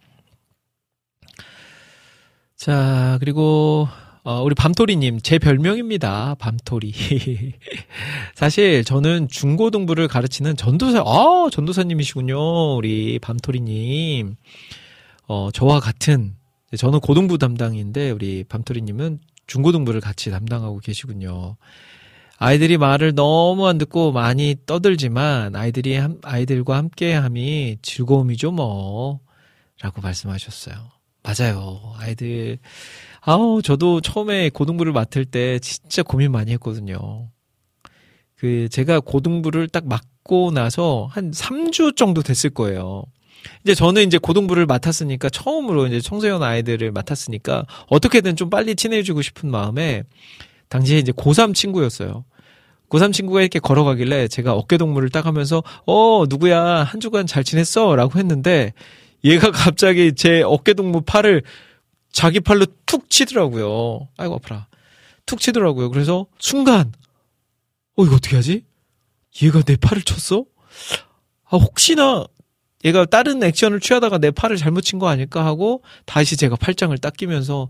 [2.57, 3.89] 자 그리고
[4.23, 6.35] 어, 우리 밤토리님 제 별명입니다.
[6.39, 6.93] 밤토리.
[8.35, 12.77] 사실 저는 중고등부를 가르치는 전도사 아 전도사님이시군요.
[12.77, 14.37] 우리 밤토리님.
[15.27, 16.35] 어 저와 같은
[16.77, 21.57] 저는 고등부 담당인데 우리 밤토리님은 중고등부를 같이 담당하고 계시군요.
[22.37, 29.21] 아이들이 말을 너무 안 듣고 많이 떠들지만 아이들이 함- 아이들과 함께 함이 즐거움이죠 뭐
[29.81, 30.75] 라고 말씀하셨어요.
[31.23, 31.81] 맞아요.
[31.99, 32.59] 아이들
[33.21, 37.29] 아우 저도 처음에 고등부를 맡을 때 진짜 고민 많이 했거든요.
[38.37, 43.05] 그 제가 고등부를 딱 맡고 나서 한 3주 정도 됐을 거예요.
[43.65, 49.51] 이제 저는 이제 고등부를 맡았으니까 처음으로 이제 청소년 아이들을 맡았으니까 어떻게든 좀 빨리 친해지고 싶은
[49.51, 50.03] 마음에
[50.69, 52.25] 당시에 이제 고3 친구였어요.
[52.89, 57.95] 고3 친구가 이렇게 걸어가길래 제가 어깨동무를 딱 하면서 어 누구야 한 주간 잘 지냈어?
[57.95, 58.73] 라고 했는데
[59.25, 61.43] 얘가 갑자기 제 어깨동무 팔을
[62.13, 64.09] 자기 팔로 툭 치더라고요.
[64.17, 64.67] 아이고 아파라.
[65.27, 65.91] 툭 치더라고요.
[65.91, 66.93] 그래서 순간
[67.97, 68.65] 어 이거 어떻게 하지?
[69.43, 70.45] 얘가 내 팔을 쳤어?
[71.45, 72.25] 아 혹시나
[72.85, 77.15] 얘가 다른 액션을 취하다가 내 팔을 잘못 친 거 아닐까 하고 다시 제가 팔짱을 딱
[77.17, 77.69] 끼면서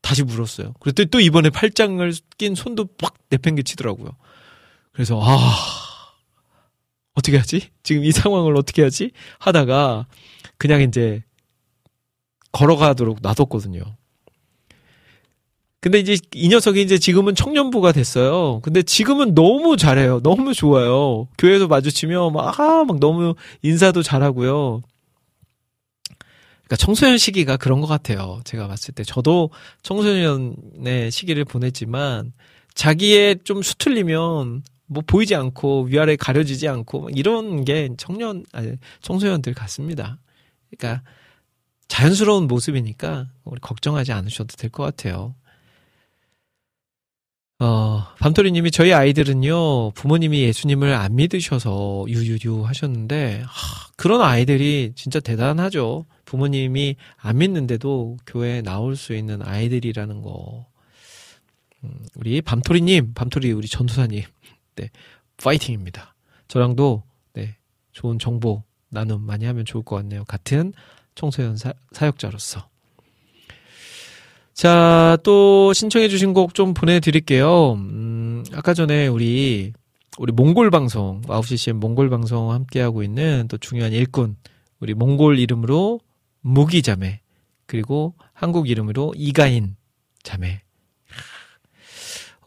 [0.00, 0.72] 다시 물었어요.
[0.80, 4.16] 그랬더니 또 이번에 팔짱을 낀 손도 팍 내팽개치더라고요.
[4.92, 5.56] 그래서 아
[7.14, 7.68] 어떻게 하지?
[7.82, 9.12] 지금 이 상황을 어떻게 하지?
[9.38, 10.06] 하다가
[10.56, 11.22] 그냥 이제
[12.54, 13.82] 걸어가도록 놔뒀거든요.
[15.80, 18.60] 근데 이제 이 녀석이 이제 지금은 청년부가 됐어요.
[18.62, 20.20] 근데 지금은 너무 잘해요.
[20.20, 21.28] 너무 좋아요.
[21.36, 24.80] 교회에서 마주치면 막, 아, 막 너무 인사도 잘하고요.
[26.62, 28.40] 그러니까 청소년 시기가 그런 것 같아요.
[28.44, 29.04] 제가 봤을 때.
[29.04, 29.50] 저도
[29.82, 32.32] 청소년의 시기를 보냈지만
[32.74, 38.72] 자기의 좀 수틀리면 뭐 보이지 않고 위아래 가려지지 않고 막 이런 게 청년, 아니,
[39.02, 40.18] 청소년들 같습니다.
[40.70, 41.02] 그러니까
[41.88, 45.34] 자연스러운 모습이니까 우리 걱정하지 않으셔도 될 것 같아요.
[47.60, 56.04] 어, 밤토리님이 저희 아이들은요, 부모님이 예수님을 안 믿으셔서 유유유 하셨는데, 하, 그런 아이들이 진짜 대단하죠.
[56.24, 60.66] 부모님이 안 믿는데도 교회에 나올 수 있는 아이들이라는 거.
[61.84, 64.22] 음, 우리 밤토리님, 밤토리 우리 전도사님,
[64.76, 64.90] 네,
[65.36, 66.14] 파이팅입니다.
[66.48, 67.04] 저랑도,
[67.34, 67.56] 네,
[67.92, 70.24] 좋은 정보 나눔 많이 하면 좋을 것 같네요.
[70.24, 70.72] 같은
[71.14, 72.68] 청소년 사, 사역자로서.
[74.52, 77.72] 자, 또 신청해주신 곡 좀 보내드릴게요.
[77.74, 79.72] 음, 아까 전에 우리,
[80.18, 84.36] 우리 몽골 방송, 9시 몽골 방송 함께하고 있는 또 중요한 일꾼,
[84.78, 86.00] 우리 몽골 이름으로
[86.40, 87.20] 무기 자매,
[87.66, 89.76] 그리고 한국 이름으로 이가인
[90.22, 90.60] 자매.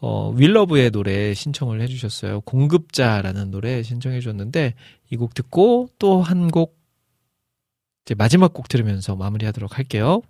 [0.00, 2.42] 어, 윌러브의 노래 신청을 해주셨어요.
[2.42, 4.74] 공급자라는 노래 신청해줬는데,
[5.10, 6.77] 이 곡 듣고 또 한 곡,
[8.08, 10.22] 이제 마지막 곡 들으면서 마무리하도록 할게요.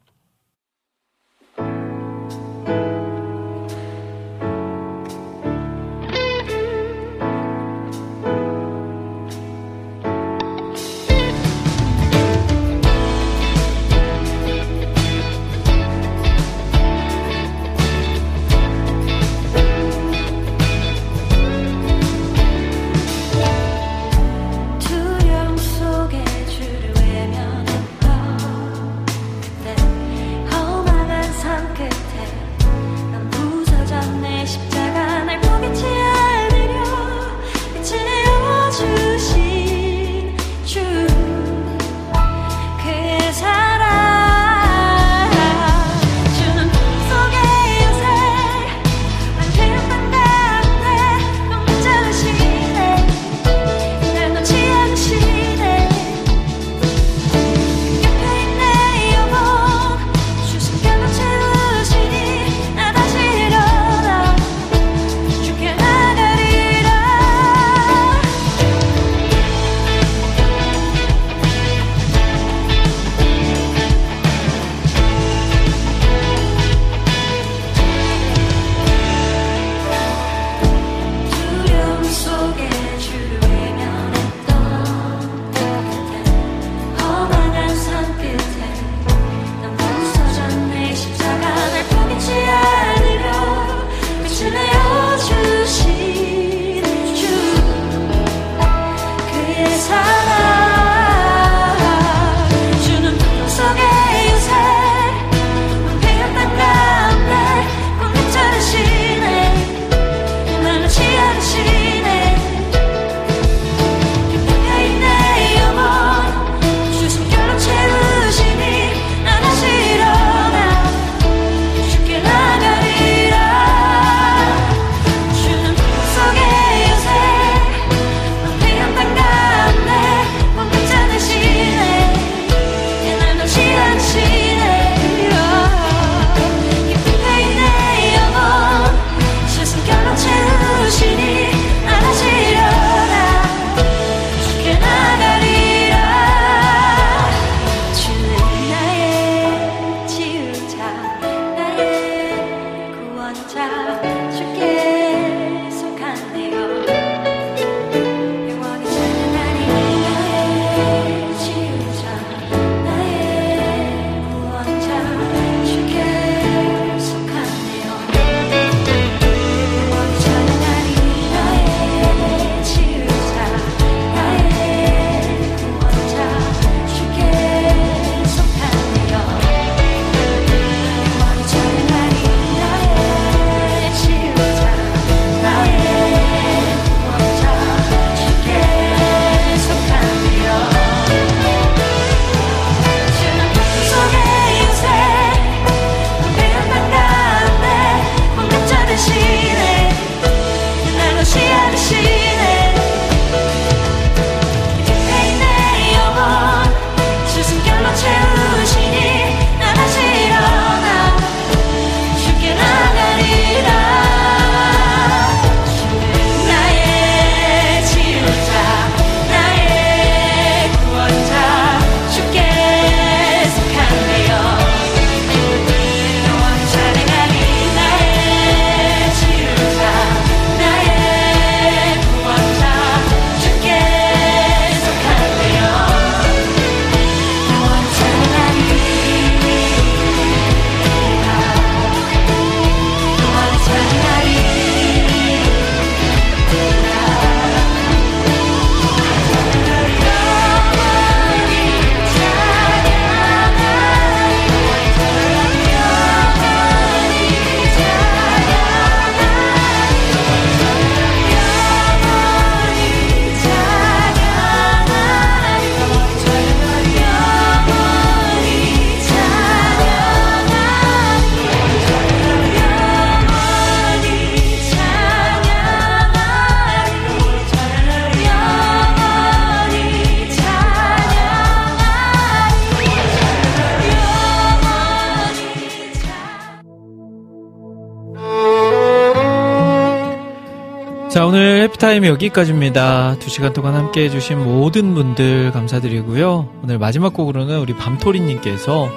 [291.29, 293.17] 오늘 해피타임 여기까지입니다.
[293.19, 296.49] 두 시간 동안 함께 해주신 모든 분들 감사드리고요.
[296.63, 298.89] 오늘 마지막 곡으로는 우리 밤토리님께서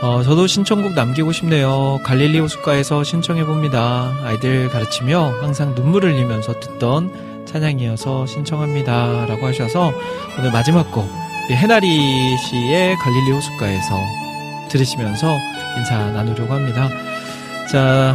[0.00, 1.98] 어, 저도 신청곡 남기고 싶네요.
[2.04, 4.20] 갈릴리 호숫가에서 신청해봅니다.
[4.22, 9.26] 아이들 가르치며 항상 눈물을 흘리면서 듣던 찬양이어서 신청합니다.
[9.26, 9.92] 라고 하셔서
[10.38, 11.10] 오늘 마지막 곡,
[11.50, 14.00] 이 해나리 씨의 갈릴리 호숫가에서
[14.68, 15.36] 들으시면서
[15.78, 16.88] 인사 나누려고 합니다.
[17.68, 18.14] 자,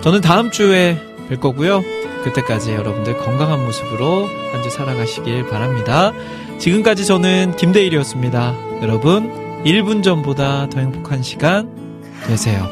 [0.00, 1.99] 저는 다음 주에 뵐 거고요.
[2.22, 6.12] 그때까지 여러분들 건강한 모습으로 한 주 살아가시길 바랍니다.
[6.58, 8.54] 지금까지 저는 김대일이었습니다.
[8.82, 11.70] 여러분, 1분 전보다 더 행복한 시간
[12.26, 12.68] 되세요.